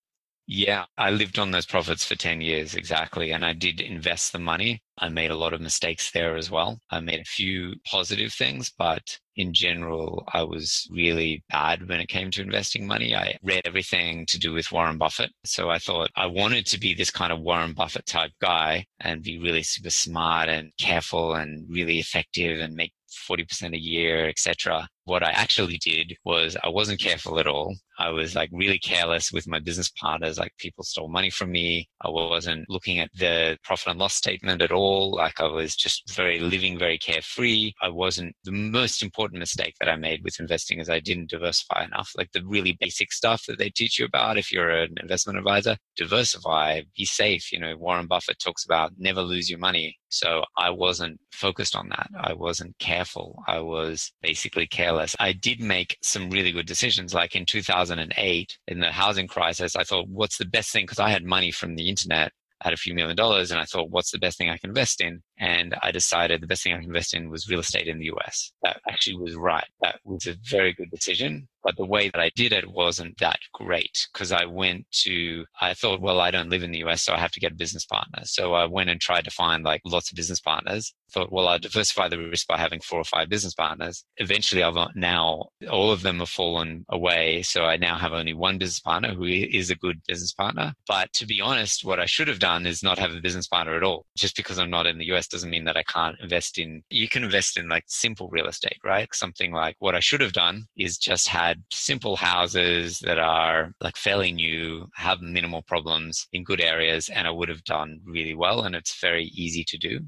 Yeah, 0.54 0.84
I 0.98 1.12
lived 1.12 1.40
on 1.40 1.52
those 1.52 1.66
profits 1.66 2.04
for 2.04 2.16
10 2.16 2.42
years 2.42 2.76
exactly. 2.76 3.32
And 3.32 3.46
I 3.46 3.54
did 3.54 3.80
invest 3.80 4.34
the 4.34 4.40
money. 4.40 4.84
I 4.98 5.08
made 5.08 5.32
a 5.32 5.38
lot 5.38 5.54
of 5.54 5.62
mistakes 5.62 6.12
there 6.12 6.36
as 6.36 6.52
well. 6.52 6.78
I 6.90 7.00
made 7.00 7.22
a 7.22 7.24
few 7.24 7.76
positive 7.90 8.34
things, 8.34 8.70
but 8.78 9.18
in 9.38 9.54
general, 9.54 10.26
I 10.34 10.44
was 10.44 10.90
really 10.92 11.42
bad 11.50 11.88
when 11.88 12.02
it 12.02 12.10
came 12.10 12.32
to 12.32 12.42
investing 12.42 12.86
money. 12.86 13.16
I 13.16 13.38
read 13.42 13.62
everything 13.64 14.26
to 14.26 14.38
do 14.38 14.52
with 14.52 14.74
Warren 14.74 14.98
Buffett. 14.98 15.32
So 15.46 15.70
I 15.70 15.80
thought 15.80 16.10
I 16.18 16.26
wanted 16.26 16.66
to 16.66 16.80
be 16.82 16.94
this 16.94 17.12
kind 17.12 17.32
of 17.32 17.40
Warren 17.40 17.72
Buffett 17.72 18.06
type 18.06 18.32
guy 18.42 18.86
and 19.00 19.24
be 19.24 19.40
really 19.40 19.64
super 19.64 19.90
smart 19.90 20.50
and 20.50 20.74
careful 20.78 21.34
and 21.34 21.66
really 21.70 21.98
effective 21.98 22.60
and 22.60 22.76
make 22.76 22.92
40% 23.30 23.74
a 23.74 23.80
year, 23.80 24.28
etc. 24.28 24.88
What 25.06 25.24
I 25.24 25.32
actually 25.32 25.78
did 25.78 26.16
was 26.24 26.56
I 26.64 26.70
wasn't 26.70 27.00
careful 27.00 27.40
at 27.40 27.48
all. 27.48 27.76
I 28.02 28.10
was 28.10 28.36
like 28.36 28.50
really 28.52 28.80
careless 28.80 29.32
with 29.32 29.48
my 29.48 29.60
business 29.60 29.90
partners. 29.90 30.40
Like 30.40 30.54
people 30.58 30.84
stole 30.84 31.08
money 31.08 31.30
from 31.30 31.52
me. 31.52 31.88
I 32.02 32.10
wasn't 32.10 32.70
looking 32.70 33.00
at 33.00 33.10
the 33.14 33.58
profit 33.64 33.92
and 33.92 34.00
loss 34.00 34.16
statement 34.16 34.62
at 34.62 34.72
all. 34.72 35.16
Like 35.16 35.40
I 35.40 35.46
was 35.46 35.76
just 35.76 36.12
very 36.12 36.40
living 36.40 36.80
very 36.80 36.98
carefree. 36.98 37.74
I 37.82 37.90
wasn't 37.90 38.36
the 38.44 38.52
most 38.52 39.04
important 39.04 39.40
mistake 39.40 39.76
that 39.80 39.90
I 39.90 39.96
made 39.96 40.24
with 40.24 40.40
investing 40.40 40.80
is 40.80 40.90
I 40.90 41.00
didn't 41.00 41.30
diversify 41.30 41.84
enough. 41.84 42.12
Like 42.18 42.32
the 42.32 42.44
really 42.46 42.78
basic 42.80 43.12
stuff 43.12 43.44
that 43.48 43.60
they 43.60 43.70
teach 43.70 44.00
you 44.00 44.06
about 44.06 44.38
if 44.38 44.52
you're 44.52 44.70
an 44.70 44.96
investment 45.00 45.38
advisor, 45.38 45.78
diversify, 45.96 46.82
be 46.96 47.06
safe. 47.06 47.52
You 47.52 47.60
know, 47.60 47.76
Warren 47.78 48.08
Buffett 48.08 48.40
talks 48.40 48.66
about 48.66 48.94
never 48.98 49.22
lose 49.22 49.50
your 49.50 49.60
money. 49.60 49.96
So 50.10 50.44
I 50.58 50.70
wasn't 50.72 51.20
focused 51.32 51.76
on 51.76 51.88
that. 51.90 52.10
I 52.20 52.34
wasn't 52.34 52.78
careful. 52.80 53.44
I 53.48 53.60
was 53.60 54.12
basically 54.22 54.68
careless. 54.68 54.90
I 55.19 55.34
did 55.34 55.60
make 55.60 55.97
some 56.01 56.30
really 56.30 56.51
good 56.51 56.65
decisions. 56.65 57.13
Like 57.13 57.36
in 57.36 57.45
2008, 57.45 58.58
in 58.67 58.80
the 58.80 58.91
housing 58.91 59.27
crisis, 59.27 59.75
I 59.75 59.84
thought, 59.84 60.08
what's 60.08 60.38
the 60.38 60.45
best 60.45 60.71
thing? 60.71 60.86
Because 60.86 60.99
I 60.99 61.10
had 61.10 61.23
money 61.23 61.51
from 61.51 61.75
the 61.75 61.89
internet 61.89 62.32
I 62.62 62.67
had 62.67 62.73
a 62.73 62.77
few 62.77 62.93
million 62.93 63.15
dollars 63.15 63.49
and 63.49 63.60
I 63.60 63.65
thought, 63.65 63.89
what's 63.89 64.12
the 64.12 64.19
best 64.19 64.38
thing 64.38 64.49
I 64.49 64.58
can 64.58 64.69
invest 64.69 65.01
in? 65.01 65.23
And 65.41 65.75
I 65.82 65.91
decided 65.91 66.39
the 66.39 66.47
best 66.47 66.63
thing 66.63 66.73
I 66.73 66.77
could 66.77 66.86
invest 66.86 67.15
in 67.15 67.32
was 67.32 67.49
real 67.49 67.62
estate 67.62 67.88
in 67.88 67.97
the 67.97 68.12
US. 68.13 68.54
That 68.62 68.80
actually 68.88 69.17
was 69.17 69.36
right. 69.36 69.65
That 69.82 69.99
was 70.06 70.27
a 70.27 70.36
very 70.47 70.71
good 70.71 70.91
decision. 70.91 71.47
But 71.63 71.77
the 71.77 71.86
way 71.86 72.10
that 72.10 72.19
I 72.19 72.32
did 72.36 72.54
it 72.54 72.71
wasn't 72.71 73.17
that 73.19 73.39
great 73.54 74.08
because 74.12 74.32
I 74.32 74.45
went 74.45 74.86
to, 75.04 75.45
I 75.60 75.73
thought, 75.73 76.01
well, 76.01 76.19
I 76.19 76.32
don't 76.32 76.49
live 76.49 76.63
in 76.63 76.71
the 76.71 76.84
US, 76.86 77.04
so 77.04 77.13
I 77.13 77.19
have 77.19 77.32
to 77.32 77.39
get 77.39 77.51
a 77.51 77.56
business 77.56 77.86
partner. 77.86 78.21
So 78.23 78.54
I 78.54 78.65
went 78.65 78.89
and 78.89 78.99
tried 78.99 79.25
to 79.25 79.32
find 79.32 79.63
like 79.63 79.82
lots 79.86 80.12
of 80.12 80.15
business 80.15 80.39
partners. 80.39 80.93
Thought, 81.12 81.32
well, 81.32 81.47
I'll 81.47 81.60
diversify 81.60 82.08
the 82.08 82.17
risk 82.17 82.47
by 82.47 82.58
having 82.58 82.80
four 82.80 82.99
or 82.99 83.04
five 83.04 83.30
business 83.30 83.54
partners. 83.54 84.04
Eventually, 84.17 84.63
I've 84.63 84.77
uh, 84.77 84.88
now, 84.95 85.49
all 85.69 85.91
of 85.91 86.04
them 86.04 86.19
have 86.19 86.30
fallen 86.30 86.86
away. 86.89 87.41
So 87.41 87.65
I 87.65 87.75
now 87.77 87.97
have 87.97 88.13
only 88.13 88.34
one 88.34 88.58
business 88.58 88.80
partner 88.80 89.13
who 89.13 89.25
is 89.25 89.69
a 89.69 89.75
good 89.75 90.01
business 90.08 90.34
partner. 90.34 90.73
But 90.88 91.12
to 91.13 91.25
be 91.25 91.41
honest, 91.41 91.84
what 91.84 91.99
I 91.99 92.06
should 92.06 92.27
have 92.30 92.39
done 92.39 92.65
is 92.65 92.82
not 92.82 92.97
have 92.97 93.13
a 93.13 93.19
business 93.19 93.47
partner 93.47 93.75
at 93.75 93.84
all. 93.84 94.06
Just 94.15 94.38
because 94.38 94.58
I'm 94.58 94.69
not 94.69 94.88
in 94.88 94.97
the 94.97 95.12
US 95.12 95.27
doesn't 95.32 95.50
mean 95.50 95.65
that 95.65 95.78
I 95.78 95.84
can't 95.84 96.20
invest 96.20 96.58
in, 96.58 96.84
you 96.89 97.08
can 97.08 97.24
invest 97.24 97.58
in 97.58 97.67
like 97.70 97.86
simple 97.88 98.30
real 98.30 98.48
estate, 98.48 98.78
right? 98.84 99.08
Something 99.13 99.52
like 99.52 99.76
what 99.80 99.96
I 99.96 100.00
should 100.00 100.22
have 100.22 100.34
done 100.34 100.65
is 100.78 100.98
just 100.98 101.28
had 101.28 101.63
simple 101.72 102.15
houses 102.15 103.00
that 103.00 103.20
are 103.20 103.74
like 103.82 103.98
fairly 103.98 104.32
new, 104.32 104.88
have 104.96 105.22
minimal 105.22 105.63
problems 105.63 106.28
in 106.34 106.44
good 106.44 106.62
areas, 106.62 107.10
and 107.10 107.28
I 107.28 107.32
would 107.32 107.50
have 107.50 107.63
done 107.63 108.02
really 108.06 108.36
well. 108.36 108.62
And 108.62 108.76
it's 108.76 109.00
very 109.00 109.26
easy 109.26 109.63
to 109.65 109.78
do 109.78 110.00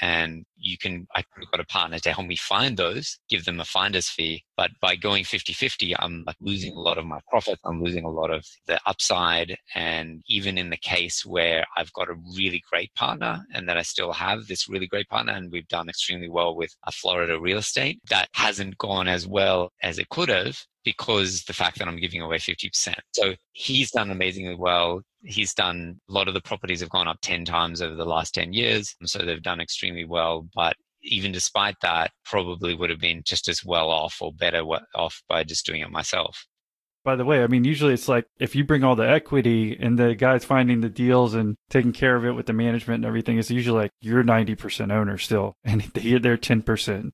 and 0.00 0.44
you 0.56 0.76
can 0.78 1.06
i've 1.14 1.24
got 1.50 1.60
a 1.60 1.64
partner 1.64 1.98
to 1.98 2.12
help 2.12 2.26
me 2.26 2.36
find 2.36 2.76
those 2.76 3.18
give 3.28 3.44
them 3.44 3.60
a 3.60 3.64
finder's 3.64 4.08
fee 4.08 4.42
but 4.56 4.70
by 4.80 4.94
going 4.94 5.24
50-50 5.24 5.94
i'm 5.98 6.22
like 6.26 6.36
losing 6.40 6.74
a 6.74 6.80
lot 6.80 6.98
of 6.98 7.06
my 7.06 7.20
profit 7.28 7.58
i'm 7.64 7.82
losing 7.82 8.04
a 8.04 8.10
lot 8.10 8.30
of 8.30 8.44
the 8.66 8.78
upside 8.86 9.56
and 9.74 10.22
even 10.28 10.58
in 10.58 10.70
the 10.70 10.76
case 10.76 11.24
where 11.24 11.64
i've 11.76 11.92
got 11.92 12.10
a 12.10 12.14
really 12.36 12.62
great 12.70 12.94
partner 12.94 13.44
and 13.54 13.68
that 13.68 13.76
i 13.76 13.82
still 13.82 14.12
have 14.12 14.46
this 14.46 14.68
really 14.68 14.86
great 14.86 15.08
partner 15.08 15.32
and 15.32 15.50
we've 15.50 15.68
done 15.68 15.88
extremely 15.88 16.28
well 16.28 16.54
with 16.54 16.74
a 16.86 16.92
florida 16.92 17.38
real 17.40 17.58
estate 17.58 18.00
that 18.08 18.28
hasn't 18.34 18.78
gone 18.78 19.08
as 19.08 19.26
well 19.26 19.72
as 19.82 19.98
it 19.98 20.08
could 20.08 20.28
have 20.28 20.58
because 20.84 21.44
the 21.44 21.52
fact 21.52 21.78
that 21.78 21.88
I'm 21.88 21.98
giving 21.98 22.22
away 22.22 22.38
50%. 22.38 22.94
So 23.12 23.34
he's 23.52 23.90
done 23.90 24.10
amazingly 24.10 24.54
well. 24.54 25.02
He's 25.22 25.54
done 25.54 26.00
a 26.08 26.12
lot 26.12 26.28
of 26.28 26.34
the 26.34 26.40
properties 26.40 26.80
have 26.80 26.90
gone 26.90 27.08
up 27.08 27.18
10 27.22 27.44
times 27.44 27.82
over 27.82 27.94
the 27.94 28.04
last 28.04 28.34
10 28.34 28.52
years. 28.52 28.94
So 29.04 29.18
they've 29.20 29.42
done 29.42 29.60
extremely 29.60 30.04
well. 30.04 30.48
But 30.54 30.76
even 31.02 31.32
despite 31.32 31.76
that, 31.82 32.10
probably 32.24 32.74
would 32.74 32.90
have 32.90 33.00
been 33.00 33.22
just 33.24 33.48
as 33.48 33.64
well 33.64 33.90
off 33.90 34.16
or 34.20 34.32
better 34.32 34.62
off 34.94 35.22
by 35.28 35.44
just 35.44 35.66
doing 35.66 35.80
it 35.82 35.90
myself. 35.90 36.46
By 37.02 37.16
the 37.16 37.24
way, 37.24 37.42
I 37.42 37.46
mean, 37.46 37.64
usually 37.64 37.94
it's 37.94 38.08
like 38.08 38.26
if 38.38 38.54
you 38.54 38.62
bring 38.62 38.84
all 38.84 38.94
the 38.94 39.08
equity 39.08 39.74
and 39.80 39.98
the 39.98 40.14
guy's 40.14 40.44
finding 40.44 40.82
the 40.82 40.90
deals 40.90 41.32
and 41.32 41.56
taking 41.70 41.92
care 41.92 42.14
of 42.14 42.26
it 42.26 42.32
with 42.32 42.44
the 42.44 42.52
management 42.52 42.96
and 42.96 43.06
everything, 43.06 43.38
it's 43.38 43.50
usually 43.50 43.82
like 43.82 43.90
you're 44.02 44.22
90% 44.22 44.92
owner 44.92 45.16
still 45.16 45.54
and 45.64 45.80
they're 45.94 46.36
10%. 46.36 47.10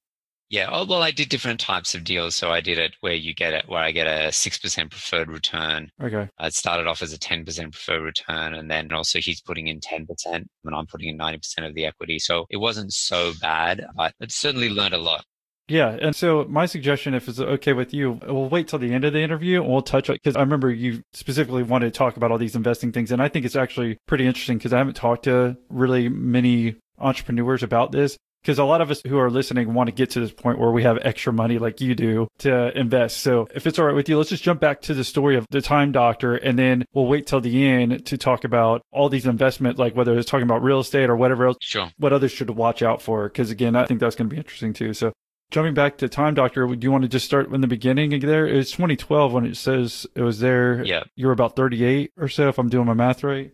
Yeah. 0.49 0.69
Oh, 0.71 0.87
well, 0.87 1.03
I 1.03 1.11
did 1.11 1.29
different 1.29 1.59
types 1.59 1.95
of 1.95 2.05
deals. 2.05 2.37
So 2.37 2.51
I 2.51 2.61
did 2.61 2.79
it 2.79 2.95
where 3.01 3.15
you 3.15 3.35
get 3.35 3.53
it, 3.53 3.69
where 3.69 3.83
I 3.83 3.91
get 3.91 4.07
a 4.07 4.29
6% 4.29 4.91
preferred 4.91 5.29
return. 5.29 5.91
Okay. 6.01 6.29
It 6.41 6.55
started 6.55 6.87
off 6.87 7.03
as 7.03 7.13
a 7.13 7.19
10% 7.19 7.45
preferred 7.73 8.03
return. 8.03 8.55
And 8.55 8.71
then 8.71 8.93
also 8.93 9.19
he's 9.19 9.41
putting 9.41 9.67
in 9.67 9.81
10% 9.81 10.07
and 10.25 10.49
I'm 10.73 10.87
putting 10.87 11.09
in 11.09 11.19
90% 11.19 11.67
of 11.67 11.75
the 11.75 11.87
equity. 11.87 12.21
So 12.21 12.47
it 12.49 12.59
wasn't 12.59 12.93
so 12.93 13.33
bad, 13.41 13.85
but 13.97 14.13
it 14.21 14.31
certainly 14.31 14.69
learned 14.69 14.95
a 14.95 14.99
lot. 14.99 15.25
Yeah. 15.67 15.99
And 16.01 16.15
so 16.15 16.45
my 16.49 16.67
suggestion, 16.67 17.13
if 17.13 17.27
it's 17.27 17.41
okay 17.41 17.73
with 17.73 17.93
you, 17.93 18.21
we'll 18.25 18.49
wait 18.49 18.69
till 18.69 18.79
the 18.79 18.95
end 18.95 19.05
of 19.05 19.13
the 19.13 19.23
interview 19.23 19.61
and 19.63 19.69
we'll 19.69 19.83
touch 19.83 20.09
on, 20.09 20.15
because 20.15 20.37
I 20.37 20.41
remember 20.41 20.71
you 20.71 21.03
specifically 21.13 21.65
wanted 21.65 21.93
to 21.93 21.99
talk 21.99 22.17
about 22.17 22.31
all 22.31 22.39
these 22.39 22.55
investing 22.55 22.93
things. 22.93 23.11
And 23.11 23.21
I 23.21 23.27
think 23.27 23.45
it's 23.45 23.57
actually 23.57 23.99
pretty 24.07 24.29
interesting 24.29 24.59
because 24.59 24.73
I 24.73 24.79
haven't 24.79 24.95
talked 24.95 25.25
to 25.25 25.57
really 25.71 26.09
many 26.09 26.77
entrepreneurs 26.99 27.65
about 27.65 27.91
this 27.91 28.17
because 28.47 28.61
a 28.61 28.65
lot 28.65 28.81
of 28.81 28.93
us 28.93 29.03
who 29.05 29.19
are 29.19 29.29
listening 29.29 29.75
want 29.75 29.89
to 29.89 29.93
get 29.93 30.11
to 30.11 30.21
this 30.21 30.31
point 30.31 30.61
where 30.61 30.71
we 30.71 30.85
have 30.85 30.99
extra 31.03 31.33
money 31.33 31.59
like 31.59 31.81
you 31.81 31.97
do 31.97 32.29
to 32.39 32.79
invest. 32.79 33.17
So 33.17 33.49
if 33.53 33.67
it's 33.67 33.77
all 33.77 33.87
right 33.87 33.95
with 33.95 34.09
you, 34.09 34.17
let's 34.17 34.31
just 34.31 34.45
jump 34.45 34.61
back 34.61 34.83
to 34.83 34.95
the 34.95 35.03
story 35.03 35.37
of 35.37 35.49
the 35.51 35.61
time 35.61 35.91
doctor 35.91 36.37
and 36.37 36.57
then 36.57 36.85
we'll 36.95 37.09
wait 37.09 37.27
till 37.27 37.41
the 37.41 37.67
end 37.67 38.07
to 38.07 38.17
talk 38.17 38.45
about 38.45 38.83
all 38.93 39.09
these 39.09 39.27
investment, 39.27 39.81
like 39.81 39.97
whether 39.97 40.17
it's 40.17 40.31
talking 40.31 40.45
about 40.45 40.63
real 40.63 40.79
estate 40.79 41.11
or 41.11 41.17
whatever 41.17 41.49
else, 41.49 41.57
sure. 41.61 41.91
what 41.99 42.13
others 42.13 42.31
should 42.31 42.51
watch 42.51 42.83
out 42.83 43.03
for. 43.03 43.29
Cause 43.31 43.51
again, 43.51 43.75
I 43.75 43.85
think 43.85 43.99
that's 43.99 44.15
going 44.15 44.31
to 44.31 44.33
be 44.33 44.39
interesting 44.39 44.73
too. 44.73 44.95
So 44.95 45.13
jumping 45.51 45.75
back 45.75 45.99
to 45.99 46.09
time 46.09 46.35
doctor 46.35 46.67
do 46.67 46.85
you 46.85 46.93
want 46.93 47.03
to 47.03 47.09
just 47.09 47.25
start 47.25 47.53
in 47.53 47.61
the 47.61 47.69
beginning 47.69 48.19
there 48.19 48.49
it's 48.49 48.73
2012 48.73 49.33
when 49.33 49.47
it 49.47 49.57
says 49.57 50.05
it 50.17 50.23
was 50.23 50.41
there 50.41 50.83
yeah 50.85 51.05
you 51.15 51.25
were 51.25 51.33
about 51.33 51.55
38 51.55 52.11
or 52.17 52.27
so 52.27 52.49
if 52.49 52.59
i'm 52.59 52.69
doing 52.69 52.85
my 52.85 52.95
math 52.95 53.23
right 53.23 53.53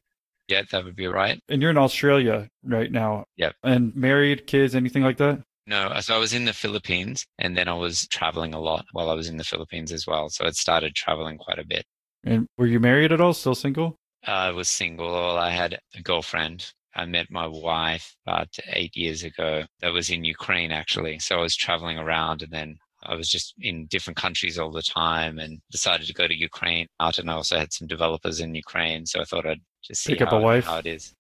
yeah, 0.52 0.62
that 0.70 0.84
would 0.84 0.96
be 0.96 1.06
right. 1.06 1.40
And 1.48 1.60
you're 1.60 1.70
in 1.70 1.78
Australia 1.78 2.48
right 2.64 2.92
now. 2.92 3.24
Yep. 3.36 3.54
And 3.62 3.94
married, 3.96 4.46
kids, 4.46 4.74
anything 4.74 5.02
like 5.02 5.16
that? 5.18 5.42
No, 5.66 5.92
so 6.00 6.14
I 6.14 6.18
was 6.18 6.34
in 6.34 6.44
the 6.44 6.52
Philippines 6.52 7.24
and 7.38 7.56
then 7.56 7.68
I 7.68 7.74
was 7.74 8.06
traveling 8.08 8.52
a 8.52 8.60
lot 8.60 8.84
while 8.92 9.10
I 9.10 9.14
was 9.14 9.28
in 9.28 9.36
the 9.36 9.44
Philippines 9.44 9.92
as 9.92 10.06
well. 10.06 10.28
So 10.28 10.44
it 10.44 10.56
started 10.56 10.94
traveling 10.94 11.38
quite 11.38 11.58
a 11.58 11.66
bit. 11.66 11.84
And 12.24 12.46
were 12.58 12.66
you 12.66 12.80
married 12.80 13.12
at 13.12 13.20
all? 13.20 13.32
Still 13.32 13.54
single? 13.54 13.96
Uh, 14.26 14.30
I 14.30 14.50
was 14.50 14.68
single. 14.68 15.38
I 15.38 15.50
had 15.50 15.78
a 15.94 16.02
girlfriend. 16.02 16.72
I 16.94 17.06
met 17.06 17.30
my 17.30 17.46
wife 17.46 18.14
about 18.26 18.48
eight 18.68 18.94
years 18.96 19.22
ago. 19.22 19.64
That 19.80 19.92
was 19.92 20.10
in 20.10 20.24
Ukraine, 20.24 20.72
actually. 20.72 21.18
So 21.20 21.38
I 21.38 21.42
was 21.42 21.56
traveling 21.56 21.98
around 21.98 22.42
and 22.42 22.52
then 22.52 22.76
I 23.04 23.14
was 23.14 23.28
just 23.28 23.54
in 23.60 23.86
different 23.86 24.16
countries 24.16 24.58
all 24.58 24.70
the 24.70 24.82
time 24.82 25.38
and 25.38 25.60
decided 25.70 26.06
to 26.06 26.14
go 26.14 26.26
to 26.26 26.34
Ukraine 26.34 26.86
out. 27.00 27.18
And 27.18 27.30
I 27.30 27.34
also 27.34 27.58
had 27.58 27.72
some 27.72 27.86
developers 27.86 28.40
in 28.40 28.54
Ukraine. 28.54 29.06
So 29.06 29.20
I 29.20 29.24
thought 29.24 29.46
I'd 29.46 29.60
just 29.82 30.02
see 30.02 30.12
Pick 30.12 30.22
up 30.22 30.30
how, 30.30 30.38
a 30.38 30.40
wife. 30.40 30.66
how 30.66 30.78
it 30.78 30.86
is. 30.86 31.14